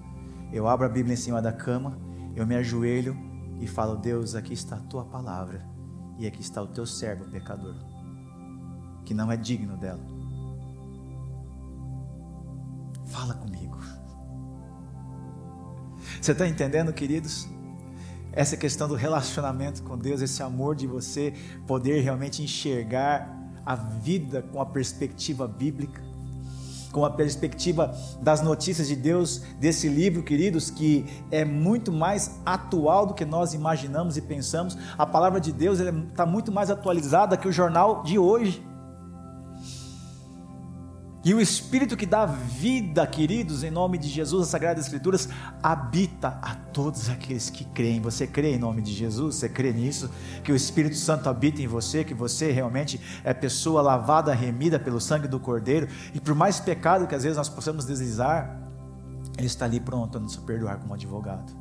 Eu 0.50 0.66
abro 0.66 0.86
a 0.86 0.88
Bíblia 0.88 1.12
em 1.12 1.18
cima 1.18 1.42
da 1.42 1.52
cama, 1.52 1.98
eu 2.34 2.46
me 2.46 2.56
ajoelho 2.56 3.25
e 3.60 3.66
falo: 3.66 3.96
Deus, 3.96 4.34
aqui 4.34 4.52
está 4.52 4.76
a 4.76 4.80
tua 4.80 5.04
palavra 5.04 5.66
e 6.18 6.26
aqui 6.26 6.40
está 6.40 6.62
o 6.62 6.66
teu 6.66 6.86
servo 6.86 7.24
pecador, 7.26 7.74
que 9.04 9.14
não 9.14 9.30
é 9.30 9.36
digno 9.36 9.76
dela. 9.76 10.04
Fala 13.06 13.34
comigo. 13.34 13.78
Você 16.20 16.32
está 16.32 16.46
entendendo, 16.46 16.92
queridos? 16.92 17.48
Essa 18.32 18.56
questão 18.56 18.88
do 18.88 18.94
relacionamento 18.94 19.82
com 19.82 19.96
Deus, 19.96 20.20
esse 20.20 20.42
amor 20.42 20.74
de 20.74 20.86
você 20.86 21.32
poder 21.66 22.00
realmente 22.00 22.42
enxergar 22.42 23.34
a 23.64 23.74
vida 23.74 24.42
com 24.42 24.60
a 24.60 24.66
perspectiva 24.66 25.48
bíblica 25.48 26.02
com 26.96 27.04
a 27.04 27.10
perspectiva 27.10 27.94
das 28.22 28.40
notícias 28.40 28.88
de 28.88 28.96
Deus 28.96 29.42
desse 29.60 29.86
livro, 29.86 30.22
queridos, 30.22 30.70
que 30.70 31.04
é 31.30 31.44
muito 31.44 31.92
mais 31.92 32.40
atual 32.46 33.04
do 33.04 33.12
que 33.12 33.26
nós 33.26 33.52
imaginamos 33.52 34.16
e 34.16 34.22
pensamos. 34.22 34.78
A 34.96 35.04
palavra 35.04 35.38
de 35.38 35.52
Deus 35.52 35.78
está 35.78 36.24
muito 36.24 36.50
mais 36.50 36.70
atualizada 36.70 37.36
que 37.36 37.46
o 37.46 37.52
jornal 37.52 38.02
de 38.02 38.18
hoje. 38.18 38.66
E 41.26 41.34
o 41.34 41.40
Espírito 41.40 41.96
que 41.96 42.06
dá 42.06 42.24
vida, 42.24 43.04
queridos, 43.04 43.64
em 43.64 43.70
nome 43.72 43.98
de 43.98 44.06
Jesus, 44.06 44.44
as 44.44 44.48
Sagradas 44.48 44.84
Escrituras, 44.84 45.28
habita 45.60 46.38
a 46.40 46.54
todos 46.54 47.10
aqueles 47.10 47.50
que 47.50 47.64
creem. 47.64 48.00
Você 48.00 48.28
crê 48.28 48.54
em 48.54 48.58
nome 48.60 48.80
de 48.80 48.92
Jesus? 48.92 49.34
Você 49.34 49.48
crê 49.48 49.72
nisso? 49.72 50.08
Que 50.44 50.52
o 50.52 50.54
Espírito 50.54 50.94
Santo 50.94 51.28
habita 51.28 51.60
em 51.60 51.66
você, 51.66 52.04
que 52.04 52.14
você 52.14 52.52
realmente 52.52 53.00
é 53.24 53.34
pessoa 53.34 53.82
lavada, 53.82 54.32
remida 54.32 54.78
pelo 54.78 55.00
sangue 55.00 55.26
do 55.26 55.40
Cordeiro, 55.40 55.88
e 56.14 56.20
por 56.20 56.32
mais 56.32 56.60
pecado 56.60 57.08
que 57.08 57.14
às 57.16 57.24
vezes 57.24 57.36
nós 57.36 57.48
possamos 57.48 57.84
deslizar, 57.84 58.62
Ele 59.36 59.48
está 59.48 59.64
ali 59.64 59.80
pronto 59.80 60.18
a 60.18 60.20
nos 60.20 60.36
perdoar 60.36 60.78
como 60.78 60.94
advogado. 60.94 61.52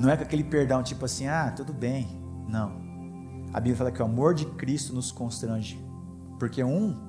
Não 0.00 0.10
é 0.10 0.16
com 0.16 0.24
aquele 0.24 0.42
perdão 0.42 0.82
tipo 0.82 1.04
assim, 1.04 1.28
ah, 1.28 1.52
tudo 1.56 1.72
bem. 1.72 2.08
Não. 2.48 2.72
A 3.52 3.60
Bíblia 3.60 3.76
fala 3.76 3.92
que 3.92 4.02
o 4.02 4.04
amor 4.04 4.34
de 4.34 4.46
Cristo 4.46 4.92
nos 4.92 5.12
constrange. 5.12 5.80
Porque 6.36 6.64
um 6.64 7.08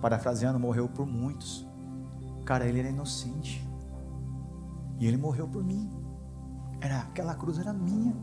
parafraseando, 0.00 0.58
morreu 0.58 0.88
por 0.88 1.06
muitos. 1.06 1.66
Cara, 2.44 2.66
ele 2.66 2.80
era 2.80 2.88
inocente. 2.88 3.66
E 4.98 5.06
ele 5.06 5.16
morreu 5.16 5.46
por 5.46 5.62
mim. 5.62 5.90
Era 6.80 7.00
aquela 7.00 7.34
cruz 7.34 7.58
era 7.58 7.72
minha. 7.72 8.14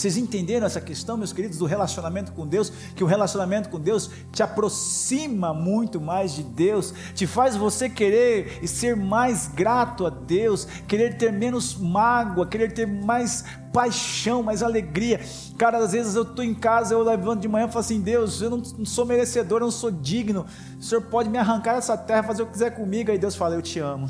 Vocês 0.00 0.16
entenderam 0.16 0.66
essa 0.66 0.80
questão, 0.80 1.18
meus 1.18 1.30
queridos, 1.30 1.58
do 1.58 1.66
relacionamento 1.66 2.32
com 2.32 2.46
Deus? 2.46 2.72
Que 2.96 3.04
o 3.04 3.06
relacionamento 3.06 3.68
com 3.68 3.78
Deus 3.78 4.10
te 4.32 4.42
aproxima 4.42 5.52
muito 5.52 6.00
mais 6.00 6.32
de 6.32 6.42
Deus, 6.42 6.94
te 7.14 7.26
faz 7.26 7.54
você 7.54 7.90
querer 7.90 8.60
e 8.62 8.66
ser 8.66 8.96
mais 8.96 9.48
grato 9.48 10.06
a 10.06 10.10
Deus, 10.10 10.64
querer 10.88 11.18
ter 11.18 11.30
menos 11.30 11.76
mágoa, 11.76 12.46
querer 12.46 12.72
ter 12.72 12.86
mais 12.86 13.44
paixão, 13.74 14.42
mais 14.42 14.62
alegria. 14.62 15.20
Cara, 15.58 15.76
às 15.76 15.92
vezes 15.92 16.14
eu 16.14 16.22
estou 16.22 16.42
em 16.42 16.54
casa, 16.54 16.94
eu 16.94 17.02
levanto 17.02 17.42
de 17.42 17.48
manhã 17.48 17.66
e 17.66 17.68
falo 17.68 17.80
assim: 17.80 18.00
Deus, 18.00 18.40
eu 18.40 18.48
não, 18.48 18.62
não 18.78 18.86
sou 18.86 19.04
merecedor, 19.04 19.58
eu 19.58 19.66
não 19.66 19.70
sou 19.70 19.90
digno. 19.90 20.46
O 20.78 20.82
Senhor 20.82 21.02
pode 21.02 21.28
me 21.28 21.36
arrancar 21.36 21.74
dessa 21.74 21.98
terra, 21.98 22.22
fazer 22.22 22.42
o 22.42 22.46
que 22.46 22.52
quiser 22.52 22.70
comigo. 22.70 23.10
Aí 23.10 23.18
Deus 23.18 23.36
fala: 23.36 23.54
Eu 23.54 23.60
te 23.60 23.78
amo. 23.80 24.08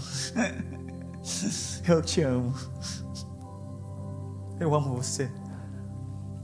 eu 1.88 2.00
te 2.00 2.22
amo. 2.22 2.54
Eu 4.60 4.72
amo 4.72 4.94
você 4.94 5.28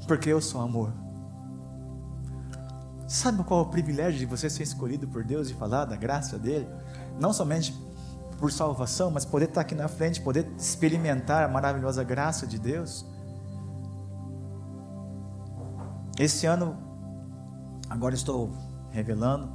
porque 0.06 0.30
eu 0.30 0.40
sou 0.40 0.60
amor. 0.60 0.92
Sabe 3.08 3.44
qual 3.44 3.60
é 3.60 3.62
o 3.62 3.66
privilégio 3.66 4.18
de 4.18 4.26
você 4.26 4.50
ser 4.50 4.64
escolhido 4.64 5.06
por 5.06 5.22
Deus 5.22 5.48
e 5.48 5.54
falar 5.54 5.84
da 5.84 5.96
graça 5.96 6.38
dele? 6.38 6.66
Não 7.20 7.32
somente 7.32 7.72
por 8.38 8.50
salvação, 8.50 9.10
mas 9.10 9.24
poder 9.24 9.48
estar 9.48 9.60
aqui 9.60 9.74
na 9.74 9.88
frente, 9.88 10.20
poder 10.20 10.50
experimentar 10.58 11.44
a 11.44 11.48
maravilhosa 11.48 12.02
graça 12.02 12.46
de 12.46 12.58
Deus. 12.58 13.06
Esse 16.18 16.46
ano, 16.46 16.76
agora 17.88 18.14
estou 18.14 18.52
revelando, 18.90 19.48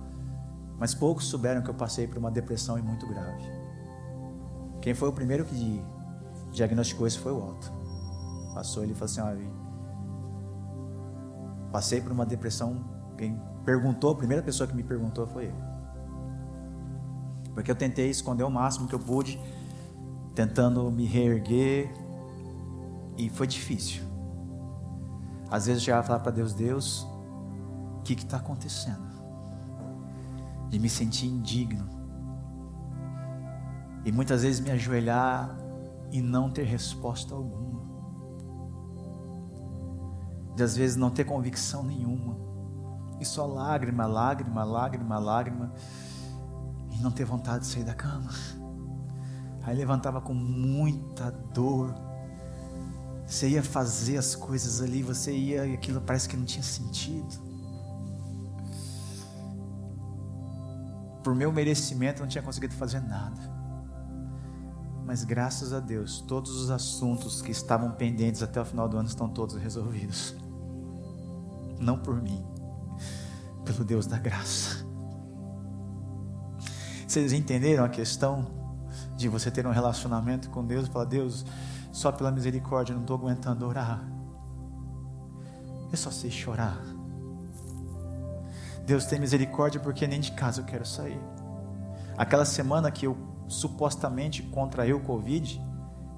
mas 0.77 0.93
poucos 0.93 1.25
souberam 1.25 1.61
que 1.61 1.69
eu 1.69 1.73
passei 1.73 2.07
por 2.07 2.17
uma 2.17 2.31
depressão 2.31 2.79
e 2.79 2.81
muito 2.81 3.05
grave. 3.05 3.43
Quem 4.81 4.93
foi 4.93 5.09
o 5.09 5.13
primeiro 5.13 5.45
que 5.45 5.83
diagnosticou 6.51 7.05
isso 7.05 7.19
foi 7.19 7.31
o 7.31 7.37
Otto. 7.37 7.71
Passou 8.53 8.83
ele 8.83 8.93
e 8.93 8.95
falou 8.95 9.11
assim: 9.11 9.21
Passei 11.71 12.01
por 12.01 12.11
uma 12.11 12.25
depressão. 12.25 12.83
Quem 13.17 13.39
perguntou, 13.63 14.11
a 14.11 14.15
primeira 14.15 14.43
pessoa 14.43 14.67
que 14.67 14.75
me 14.75 14.83
perguntou 14.83 15.25
foi 15.27 15.45
ele. 15.45 15.63
Porque 17.53 17.69
eu 17.69 17.75
tentei 17.75 18.09
esconder 18.09 18.43
o 18.43 18.49
máximo 18.49 18.87
que 18.87 18.95
eu 18.95 18.99
pude, 18.99 19.39
tentando 20.33 20.89
me 20.91 21.05
reerguer, 21.05 21.91
e 23.17 23.29
foi 23.29 23.47
difícil. 23.47 24.03
Às 25.49 25.65
vezes 25.65 25.81
eu 25.81 25.85
chegava 25.85 26.03
a 26.03 26.07
falar 26.07 26.19
para 26.19 26.31
Deus: 26.31 26.53
Deus, 26.53 27.07
o 27.97 28.01
que 28.03 28.13
está 28.13 28.37
acontecendo? 28.37 29.11
De 30.69 30.79
me 30.79 30.89
sentir 30.89 31.27
indigno. 31.27 31.87
E 34.03 34.11
muitas 34.11 34.41
vezes 34.41 34.59
me 34.59 34.71
ajoelhar 34.71 35.55
e 36.11 36.21
não 36.21 36.49
ter 36.49 36.63
resposta 36.63 37.35
alguma 37.35 37.80
de 40.55 40.63
às 40.63 40.75
vezes 40.75 40.95
não 40.95 41.09
ter 41.09 41.23
convicção 41.23 41.83
nenhuma, 41.83 42.37
e 43.19 43.25
só 43.25 43.45
lágrima, 43.45 44.05
lágrima, 44.05 44.63
lágrima, 44.63 45.19
lágrima, 45.19 45.73
e 46.91 46.97
não 47.01 47.11
ter 47.11 47.23
vontade 47.23 47.65
de 47.65 47.67
sair 47.67 47.83
da 47.83 47.93
cama. 47.93 48.31
Aí 49.63 49.75
levantava 49.75 50.19
com 50.19 50.33
muita 50.33 51.31
dor. 51.53 51.93
Você 53.25 53.49
ia 53.49 53.63
fazer 53.63 54.17
as 54.17 54.35
coisas 54.35 54.81
ali, 54.81 55.03
você 55.03 55.31
ia 55.31 55.65
e 55.65 55.73
aquilo 55.73 56.01
parece 56.01 56.27
que 56.27 56.35
não 56.35 56.45
tinha 56.45 56.63
sentido. 56.63 57.39
Por 61.23 61.35
meu 61.35 61.51
merecimento, 61.51 62.21
eu 62.21 62.23
não 62.23 62.29
tinha 62.29 62.41
conseguido 62.41 62.73
fazer 62.73 62.99
nada. 62.99 63.39
Mas 65.05 65.23
graças 65.23 65.73
a 65.73 65.79
Deus, 65.79 66.21
todos 66.21 66.51
os 66.55 66.71
assuntos 66.71 67.41
que 67.41 67.51
estavam 67.51 67.91
pendentes 67.91 68.41
até 68.41 68.59
o 68.59 68.65
final 68.65 68.89
do 68.89 68.97
ano 68.97 69.07
estão 69.07 69.29
todos 69.29 69.55
resolvidos. 69.55 70.35
Não 71.81 71.97
por 71.97 72.21
mim, 72.21 72.45
pelo 73.65 73.83
Deus 73.83 74.05
da 74.05 74.19
graça. 74.19 74.85
Vocês 77.07 77.33
entenderam 77.33 77.83
a 77.83 77.89
questão 77.89 78.47
de 79.17 79.27
você 79.27 79.51
ter 79.51 79.65
um 79.67 79.71
relacionamento 79.71 80.49
com 80.49 80.63
Deus 80.63 80.87
e 80.87 80.91
falar: 80.91 81.05
Deus, 81.05 81.45
só 81.91 82.11
pela 82.11 82.31
misericórdia, 82.31 82.93
eu 82.93 82.95
não 82.95 83.03
estou 83.03 83.17
aguentando 83.17 83.67
orar. 83.67 84.01
Eu 85.91 85.97
só 85.97 86.11
sei 86.11 86.31
chorar. 86.31 86.79
Deus 88.85 89.05
tem 89.05 89.19
misericórdia 89.19 89.79
porque 89.79 90.07
nem 90.07 90.19
de 90.19 90.31
casa 90.31 90.61
eu 90.61 90.65
quero 90.65 90.85
sair. 90.85 91.19
Aquela 92.17 92.45
semana 92.45 92.91
que 92.91 93.05
eu 93.05 93.17
supostamente 93.47 94.43
contraí 94.43 94.93
o 94.93 95.01
Covid, 95.01 95.61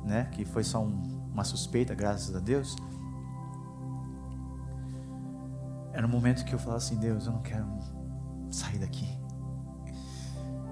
né, 0.03 0.30
que 0.32 0.45
foi 0.45 0.64
só 0.64 0.84
um, 0.84 1.01
uma 1.32 1.43
suspeita, 1.43 1.95
graças 1.95 2.36
a 2.36 2.39
Deus. 2.39 2.76
Era 5.94 6.06
um 6.06 6.10
momento 6.10 6.44
que 6.44 6.54
eu 6.54 6.60
falava 6.60 6.78
assim: 6.78 6.98
Deus, 6.98 7.28
eu 7.28 7.34
não 7.34 7.41
quero 7.41 7.66
sair 8.50 8.80
daqui. 8.80 9.08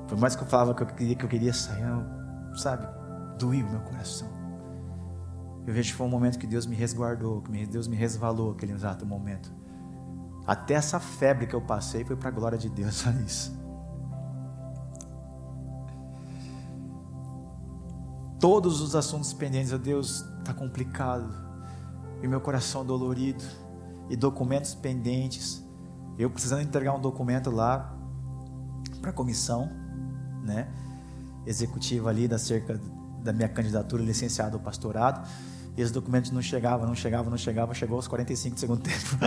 Por 0.08 0.18
mais 0.18 0.36
que 0.36 0.44
eu 0.44 0.48
falava 0.48 0.74
que 0.74 0.84
eu 0.84 0.88
queria, 0.88 1.16
que 1.16 1.24
eu 1.24 1.30
queria 1.30 1.54
sair, 1.54 1.84
eu, 1.84 2.58
sabe, 2.58 2.86
doía 3.38 3.66
o 3.66 3.70
meu 3.70 3.80
coração. 3.82 4.28
Eu 5.66 5.74
vejo 5.74 5.92
que 5.92 5.96
foi 5.96 6.08
um 6.08 6.10
momento 6.10 6.40
que 6.40 6.48
Deus 6.48 6.66
me 6.66 6.76
resguardou, 6.76 7.42
que 7.42 7.66
Deus 7.68 7.88
me 7.88 7.96
resvalou 7.96 8.52
aquele 8.52 8.74
exato 8.74 9.06
momento. 9.06 9.54
Até 10.46 10.74
essa 10.74 11.00
febre 11.00 11.46
que 11.46 11.54
eu 11.54 11.62
passei 11.62 12.04
foi 12.04 12.16
para 12.16 12.30
a 12.30 12.32
glória 12.32 12.58
de 12.58 12.68
Deus, 12.68 13.06
olha 13.08 13.22
isso. 13.22 13.62
Todos 18.40 18.82
os 18.82 18.96
assuntos 18.96 19.34
pendentes, 19.34 19.72
a 19.72 19.78
Deus, 19.78 20.26
está 20.40 20.52
complicado. 20.52 21.32
E 22.24 22.28
meu 22.28 22.42
coração 22.42 22.84
dolorido. 22.84 23.44
E 24.12 24.16
documentos 24.18 24.76
pendentes. 24.76 25.66
Eu 26.20 26.30
precisando 26.30 26.62
entregar 26.62 26.94
um 26.94 27.00
documento 27.00 27.50
lá 27.50 27.98
para 29.00 29.10
a 29.10 29.14
comissão, 29.14 29.70
né? 30.44 30.68
Executiva 31.48 32.10
ali 32.10 32.28
da 32.28 32.38
cerca 32.38 32.80
da 33.24 33.32
minha 33.32 33.48
candidatura 33.48 34.04
licenciado 34.04 34.58
ao 34.58 34.64
pastorado. 34.64 35.26
E 35.78 35.82
os 35.82 35.92
documentos 35.92 36.32
não 36.32 36.42
chegavam, 36.42 36.86
não 36.86 36.94
chegavam, 36.94 37.30
não 37.30 37.38
chegavam. 37.38 37.74
Chegou 37.74 37.96
aos 37.96 38.08
45 38.08 38.56
do 38.56 38.60
segundo 38.60 38.82
tempo. 38.82 39.18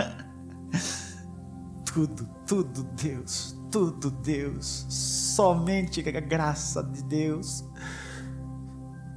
tudo, 1.91 2.29
tudo 2.45 2.83
Deus, 2.83 3.57
tudo 3.71 4.11
Deus. 4.11 4.85
Somente 4.87 6.07
a 6.07 6.19
graça 6.19 6.83
de 6.83 7.03
Deus. 7.03 7.65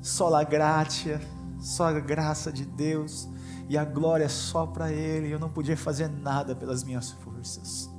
Só 0.00 0.34
a 0.34 0.44
graça, 0.44 1.20
só 1.60 1.88
a 1.88 2.00
graça 2.00 2.50
de 2.50 2.64
Deus. 2.64 3.28
E 3.68 3.76
a 3.76 3.84
glória 3.84 4.24
é 4.24 4.28
só 4.28 4.66
para 4.66 4.90
Ele. 4.90 5.30
Eu 5.30 5.38
não 5.38 5.50
podia 5.50 5.76
fazer 5.76 6.08
nada 6.08 6.54
pelas 6.54 6.82
minhas 6.82 7.10
forças. 7.10 7.90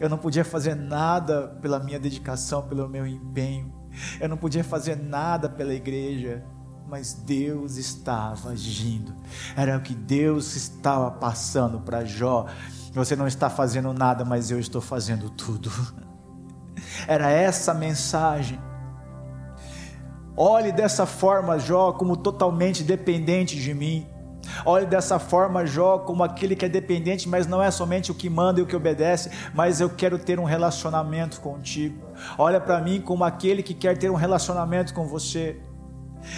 Eu 0.00 0.08
não 0.08 0.18
podia 0.18 0.44
fazer 0.44 0.74
nada 0.74 1.48
pela 1.60 1.80
minha 1.80 1.98
dedicação, 1.98 2.62
pelo 2.62 2.88
meu 2.88 3.06
empenho. 3.06 3.72
Eu 4.20 4.28
não 4.28 4.36
podia 4.36 4.62
fazer 4.62 4.96
nada 4.96 5.48
pela 5.48 5.74
igreja 5.74 6.44
mas 6.88 7.12
Deus 7.12 7.76
estava 7.76 8.50
agindo. 8.50 9.14
Era 9.54 9.76
o 9.76 9.80
que 9.82 9.94
Deus 9.94 10.56
estava 10.56 11.10
passando 11.10 11.80
para 11.80 12.04
Jó. 12.04 12.46
Você 12.94 13.14
não 13.14 13.26
está 13.26 13.50
fazendo 13.50 13.92
nada, 13.92 14.24
mas 14.24 14.50
eu 14.50 14.58
estou 14.58 14.80
fazendo 14.80 15.28
tudo. 15.28 15.70
Era 17.06 17.30
essa 17.30 17.74
mensagem. 17.74 18.58
Olhe 20.34 20.72
dessa 20.72 21.04
forma, 21.04 21.58
Jó, 21.58 21.92
como 21.92 22.16
totalmente 22.16 22.82
dependente 22.82 23.60
de 23.60 23.74
mim. 23.74 24.06
Olhe 24.64 24.86
dessa 24.86 25.18
forma, 25.18 25.66
Jó, 25.66 25.98
como 25.98 26.22
aquele 26.22 26.56
que 26.56 26.64
é 26.64 26.68
dependente, 26.68 27.28
mas 27.28 27.46
não 27.46 27.62
é 27.62 27.70
somente 27.70 28.10
o 28.10 28.14
que 28.14 28.28
manda 28.28 28.60
e 28.60 28.62
o 28.62 28.66
que 28.66 28.76
obedece, 28.76 29.30
mas 29.54 29.80
eu 29.80 29.90
quero 29.90 30.18
ter 30.18 30.38
um 30.38 30.44
relacionamento 30.44 31.40
contigo. 31.40 32.06
Olha 32.36 32.60
para 32.60 32.80
mim 32.80 33.00
como 33.00 33.24
aquele 33.24 33.62
que 33.62 33.74
quer 33.74 33.96
ter 33.96 34.10
um 34.10 34.14
relacionamento 34.14 34.94
com 34.94 35.06
você. 35.06 35.60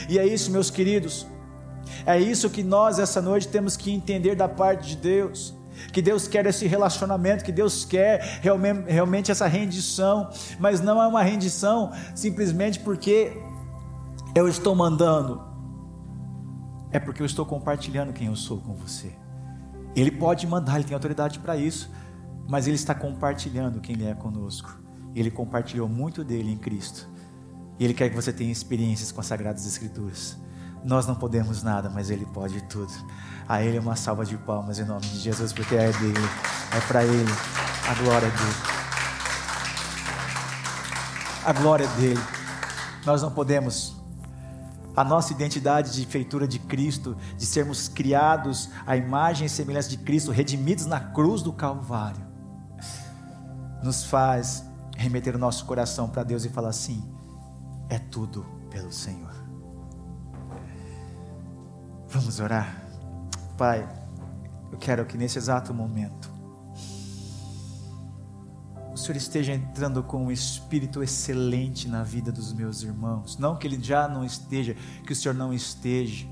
E 0.09 0.19
é 0.19 0.27
isso, 0.27 0.51
meus 0.51 0.71
queridos. 0.71 1.27
É 2.07 2.19
isso 2.19 2.51
que 2.51 2.63
nós 2.63 2.99
essa 2.99 3.21
noite 3.21 3.49
temos 3.49 3.77
que 3.77 3.93
entender 3.93 4.35
da 4.35 4.49
parte 4.49 4.89
de 4.89 4.97
Deus. 4.97 5.55
Que 5.93 6.03
Deus 6.03 6.29
quer 6.29 6.45
esse 6.47 6.67
relacionamento, 6.67 7.45
que 7.45 7.53
Deus 7.53 7.85
quer 7.85 8.41
realmente, 8.43 8.91
realmente 8.91 9.31
essa 9.31 9.47
rendição, 9.47 10.29
mas 10.59 10.81
não 10.81 11.03
é 11.03 11.07
uma 11.07 11.23
rendição 11.23 11.91
simplesmente 12.15 12.79
porque 12.81 13.33
eu 14.35 14.47
estou 14.47 14.75
mandando, 14.75 15.43
é 16.93 16.99
porque 16.99 17.23
eu 17.23 17.27
estou 17.27 17.47
compartilhando 17.47 18.13
quem 18.13 18.27
eu 18.27 18.37
sou 18.37 18.59
com 18.59 18.75
você. 18.75 19.13
Ele 19.95 20.11
pode 20.11 20.47
mandar, 20.47 20.77
ele 20.77 20.85
tem 20.85 20.95
autoridade 20.95 21.39
para 21.39 21.57
isso, 21.57 21.91
mas 22.49 22.67
ele 22.67 22.77
está 22.77 22.95
compartilhando 22.95 23.81
quem 23.81 23.95
ele 23.95 24.07
é 24.07 24.15
conosco. 24.15 24.81
Ele 25.15 25.31
compartilhou 25.31 25.89
muito 25.89 26.23
dele 26.23 26.53
em 26.53 26.59
Cristo. 26.59 27.09
E 27.81 27.85
Ele 27.85 27.95
quer 27.95 28.11
que 28.11 28.15
você 28.15 28.31
tenha 28.31 28.53
experiências 28.53 29.11
com 29.11 29.21
as 29.21 29.27
Sagradas 29.27 29.67
Escrituras. 29.67 30.37
Nós 30.85 31.07
não 31.07 31.15
podemos 31.15 31.63
nada, 31.63 31.89
mas 31.89 32.11
Ele 32.11 32.27
pode 32.27 32.61
tudo. 32.65 32.93
A 33.49 33.63
Ele 33.63 33.79
uma 33.79 33.97
salva 33.97 34.25
de 34.25 34.37
palmas 34.37 34.79
em 34.79 34.85
nome 34.85 35.01
de 35.01 35.19
Jesus, 35.19 35.51
porque 35.51 35.75
é 35.75 35.91
dele, 35.91 36.21
é 36.77 36.81
para 36.87 37.03
Ele 37.05 37.33
a 37.89 37.95
glória 37.95 38.29
dele. 38.29 38.57
A 41.45 41.53
glória 41.55 41.89
dele. 41.89 42.21
Nós 43.07 43.23
não 43.23 43.31
podemos. 43.31 44.00
A 45.01 45.05
nossa 45.05 45.33
identidade 45.33 45.93
de 45.93 46.05
feitura 46.05 46.47
de 46.47 46.59
Cristo, 46.59 47.17
de 47.35 47.47
sermos 47.47 47.89
criados 47.89 48.69
à 48.87 48.99
imagem 48.99 49.47
e 49.47 49.49
semelhança 49.49 49.89
de 49.89 49.97
Cristo, 49.97 50.31
redimidos 50.31 50.85
na 50.85 51.01
cruz 51.01 51.41
do 51.41 51.55
Calvário, 51.55 52.21
nos 53.83 54.05
faz 54.05 54.63
remeter 54.99 55.35
o 55.35 55.39
nosso 55.39 55.65
coração 55.65 56.07
para 56.07 56.23
Deus 56.23 56.45
e 56.45 56.51
falar 56.51 56.69
assim: 56.69 57.03
é 57.89 57.99
tudo 57.99 58.45
pelo 58.69 58.93
Senhor. 58.93 59.33
Vamos 62.07 62.39
orar. 62.39 62.85
Pai, 63.57 63.89
eu 64.71 64.77
quero 64.77 65.07
que 65.07 65.17
nesse 65.17 65.39
exato 65.39 65.73
momento 65.73 66.30
Senhor 69.01 69.17
esteja 69.17 69.53
entrando 69.53 70.03
com 70.03 70.27
um 70.27 70.31
espírito 70.31 71.03
excelente 71.03 71.89
na 71.89 72.03
vida 72.03 72.31
dos 72.31 72.53
meus 72.53 72.83
irmãos. 72.83 73.37
Não 73.39 73.57
que 73.57 73.67
ele 73.67 73.83
já 73.83 74.07
não 74.07 74.25
esteja, 74.25 74.77
que 75.07 75.13
o 75.13 75.17
Senhor 75.17 75.35
não 75.35 75.53
esteja. 75.53 76.27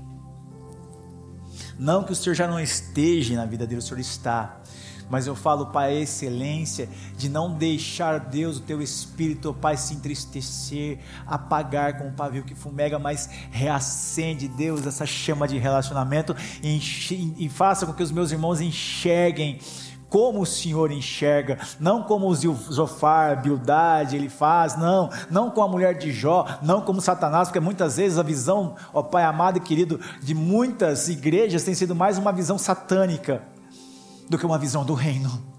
Não 1.77 2.03
que 2.03 2.11
o 2.11 2.15
Senhor 2.15 2.35
já 2.35 2.47
não 2.47 2.59
esteja 2.59 3.35
na 3.35 3.45
vida 3.45 3.65
dele, 3.65 3.79
o 3.79 3.81
Senhor 3.81 3.99
está 3.99 4.61
mas 5.09 5.25
eu 5.25 5.35
falo, 5.35 5.67
Pai, 5.67 5.89
a 5.89 6.01
excelência 6.01 6.87
de 7.17 7.27
não 7.27 7.53
deixar 7.53 8.19
Deus, 8.19 8.57
o 8.57 8.61
teu 8.61 8.81
espírito, 8.81 9.53
Pai, 9.53 9.75
se 9.75 9.95
entristecer, 9.95 10.99
apagar 11.25 11.97
com 11.97 12.07
o 12.07 12.13
pavio 12.13 12.43
que 12.43 12.53
fumega, 12.53 12.99
mas 12.99 13.27
reacende, 13.49 14.47
Deus, 14.47 14.85
essa 14.85 15.05
chama 15.07 15.47
de 15.47 15.57
relacionamento 15.57 16.35
e, 16.61 16.79
e 17.37 17.49
faça 17.49 17.87
com 17.87 17.93
que 17.93 18.03
os 18.03 18.11
meus 18.11 18.31
irmãos 18.31 18.61
enxerguem 18.61 19.59
como 20.09 20.41
o 20.41 20.45
Senhor 20.45 20.91
enxerga, 20.91 21.59
não 21.79 22.03
como 22.03 22.27
o 22.27 22.35
Zofar, 22.35 23.41
Bildade, 23.41 24.15
ele 24.15 24.27
faz, 24.27 24.75
não, 24.77 25.09
não 25.29 25.51
com 25.51 25.61
a 25.61 25.67
mulher 25.67 25.97
de 25.97 26.11
Jó, 26.11 26.45
não 26.61 26.81
como 26.81 26.99
Satanás, 26.99 27.47
porque 27.47 27.59
muitas 27.59 27.97
vezes 27.97 28.17
a 28.17 28.23
visão, 28.23 28.75
ó 28.93 29.03
Pai 29.03 29.23
amado 29.23 29.57
e 29.57 29.61
querido, 29.61 29.99
de 30.21 30.33
muitas 30.33 31.07
igrejas 31.09 31.63
tem 31.63 31.73
sido 31.73 31.95
mais 31.95 32.17
uma 32.17 32.31
visão 32.31 32.57
satânica 32.57 33.41
do 34.29 34.37
que 34.37 34.45
uma 34.45 34.57
visão 34.57 34.83
do 34.83 34.93
reino. 34.93 35.49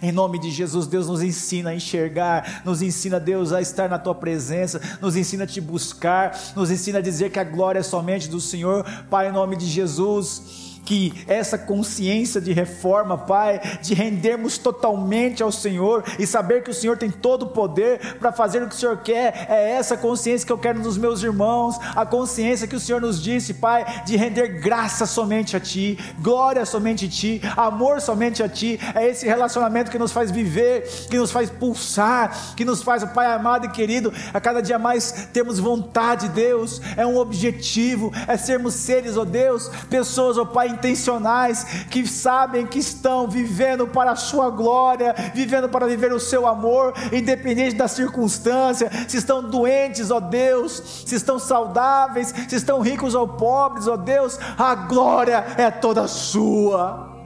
Em 0.00 0.12
nome 0.12 0.38
de 0.38 0.50
Jesus, 0.50 0.86
Deus 0.86 1.08
nos 1.08 1.22
ensina 1.22 1.70
a 1.70 1.74
enxergar, 1.74 2.62
nos 2.64 2.82
ensina, 2.82 3.18
Deus, 3.18 3.52
a 3.52 3.60
estar 3.60 3.88
na 3.88 3.98
tua 3.98 4.14
presença, 4.14 4.80
nos 5.00 5.16
ensina 5.16 5.44
a 5.44 5.46
te 5.46 5.60
buscar, 5.60 6.38
nos 6.54 6.70
ensina 6.70 6.98
a 6.98 7.02
dizer 7.02 7.30
que 7.30 7.38
a 7.38 7.44
glória 7.44 7.80
é 7.80 7.82
somente 7.82 8.28
do 8.28 8.40
Senhor. 8.40 8.84
Pai, 9.10 9.28
em 9.28 9.32
nome 9.32 9.56
de 9.56 9.66
Jesus, 9.66 10.67
que 10.88 11.22
essa 11.28 11.58
consciência 11.58 12.40
de 12.40 12.50
reforma, 12.50 13.18
Pai, 13.18 13.60
de 13.82 13.92
rendermos 13.92 14.56
totalmente 14.56 15.42
ao 15.42 15.52
Senhor 15.52 16.02
e 16.18 16.26
saber 16.26 16.62
que 16.62 16.70
o 16.70 16.74
Senhor 16.74 16.96
tem 16.96 17.10
todo 17.10 17.42
o 17.42 17.48
poder 17.48 18.16
para 18.18 18.32
fazer 18.32 18.62
o 18.62 18.68
que 18.68 18.74
o 18.74 18.78
Senhor 18.78 18.96
quer, 19.02 19.48
é 19.50 19.72
essa 19.72 19.98
consciência 19.98 20.46
que 20.46 20.52
eu 20.52 20.56
quero 20.56 20.78
nos 20.78 20.96
meus 20.96 21.22
irmãos, 21.22 21.76
a 21.94 22.06
consciência 22.06 22.66
que 22.66 22.74
o 22.74 22.80
Senhor 22.80 23.02
nos 23.02 23.22
disse, 23.22 23.52
Pai, 23.52 23.84
de 24.06 24.16
render 24.16 24.62
graça 24.62 25.04
somente 25.04 25.54
a 25.54 25.60
Ti, 25.60 25.98
glória 26.22 26.64
somente 26.64 27.04
a 27.04 27.08
Ti, 27.10 27.42
amor 27.54 28.00
somente 28.00 28.42
a 28.42 28.48
Ti, 28.48 28.80
é 28.94 29.06
esse 29.06 29.26
relacionamento 29.26 29.90
que 29.90 29.98
nos 29.98 30.10
faz 30.10 30.30
viver, 30.30 30.88
que 31.10 31.18
nos 31.18 31.30
faz 31.30 31.50
pulsar, 31.50 32.54
que 32.56 32.64
nos 32.64 32.82
faz, 32.82 33.04
Pai 33.12 33.26
amado 33.26 33.66
e 33.66 33.70
querido, 33.70 34.10
a 34.32 34.40
cada 34.40 34.62
dia 34.62 34.78
mais 34.78 35.28
temos 35.34 35.58
vontade, 35.58 36.30
Deus, 36.30 36.80
é 36.96 37.04
um 37.04 37.18
objetivo, 37.18 38.10
é 38.26 38.38
sermos 38.38 38.72
seres, 38.72 39.18
ó 39.18 39.24
Deus, 39.26 39.68
pessoas, 39.90 40.38
ó 40.38 40.46
Pai, 40.46 40.77
intencionais, 40.78 41.64
que 41.90 42.06
sabem 42.06 42.66
que 42.66 42.78
estão 42.78 43.28
vivendo 43.28 43.86
para 43.86 44.12
a 44.12 44.16
Sua 44.16 44.48
glória, 44.50 45.14
vivendo 45.34 45.68
para 45.68 45.86
viver 45.86 46.12
o 46.12 46.20
Seu 46.20 46.46
amor, 46.46 46.94
independente 47.12 47.76
da 47.76 47.88
circunstância, 47.88 48.90
se 49.08 49.16
estão 49.16 49.42
doentes, 49.42 50.10
ó 50.10 50.20
Deus, 50.20 51.04
se 51.06 51.14
estão 51.14 51.38
saudáveis, 51.38 52.32
se 52.48 52.56
estão 52.56 52.80
ricos 52.80 53.14
ou 53.14 53.26
pobres, 53.28 53.88
ó 53.88 53.96
Deus, 53.96 54.38
a 54.56 54.74
glória 54.74 55.44
é 55.56 55.70
toda 55.70 56.06
Sua, 56.06 57.16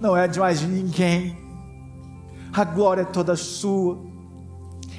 não 0.00 0.16
é 0.16 0.26
de 0.26 0.40
mais 0.40 0.62
ninguém, 0.62 1.38
a 2.52 2.64
glória 2.64 3.02
é 3.02 3.06
toda 3.06 3.36
Sua, 3.36 3.98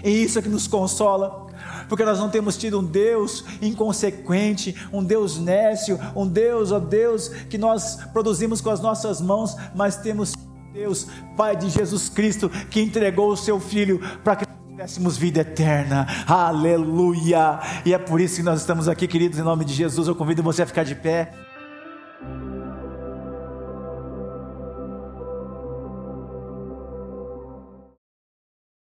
e 0.03 0.23
isso 0.23 0.37
é 0.37 0.41
que 0.41 0.49
nos 0.49 0.67
consola 0.67 1.42
porque 1.87 2.05
nós 2.05 2.19
não 2.19 2.29
temos 2.29 2.57
tido 2.57 2.79
um 2.79 2.83
Deus 2.83 3.43
inconsequente, 3.61 4.75
um 4.91 5.03
Deus 5.03 5.37
nécio, 5.37 5.99
um 6.15 6.27
Deus, 6.27 6.71
ó 6.71 6.79
Deus, 6.79 7.27
que 7.27 7.57
nós 7.57 7.97
produzimos 8.11 8.61
com 8.61 8.69
as 8.69 8.81
nossas 8.81 9.21
mãos, 9.21 9.55
mas 9.75 9.97
temos 9.97 10.33
Deus, 10.73 11.07
Pai 11.37 11.55
de 11.55 11.69
Jesus 11.69 12.09
Cristo, 12.09 12.49
que 12.69 12.81
entregou 12.81 13.31
o 13.31 13.37
seu 13.37 13.59
Filho 13.59 13.99
para 14.23 14.37
que 14.37 14.45
tivéssemos 14.67 15.15
vida 15.17 15.41
eterna, 15.41 16.07
aleluia, 16.27 17.59
e 17.85 17.93
é 17.93 17.97
por 17.97 18.19
isso 18.19 18.37
que 18.37 18.43
nós 18.43 18.59
estamos 18.59 18.89
aqui, 18.89 19.07
queridos, 19.07 19.37
em 19.37 19.43
nome 19.43 19.63
de 19.63 19.73
Jesus. 19.73 20.07
Eu 20.07 20.15
convido 20.15 20.41
você 20.41 20.63
a 20.63 20.65
ficar 20.65 20.83
de 20.83 20.95
pé. 20.95 21.31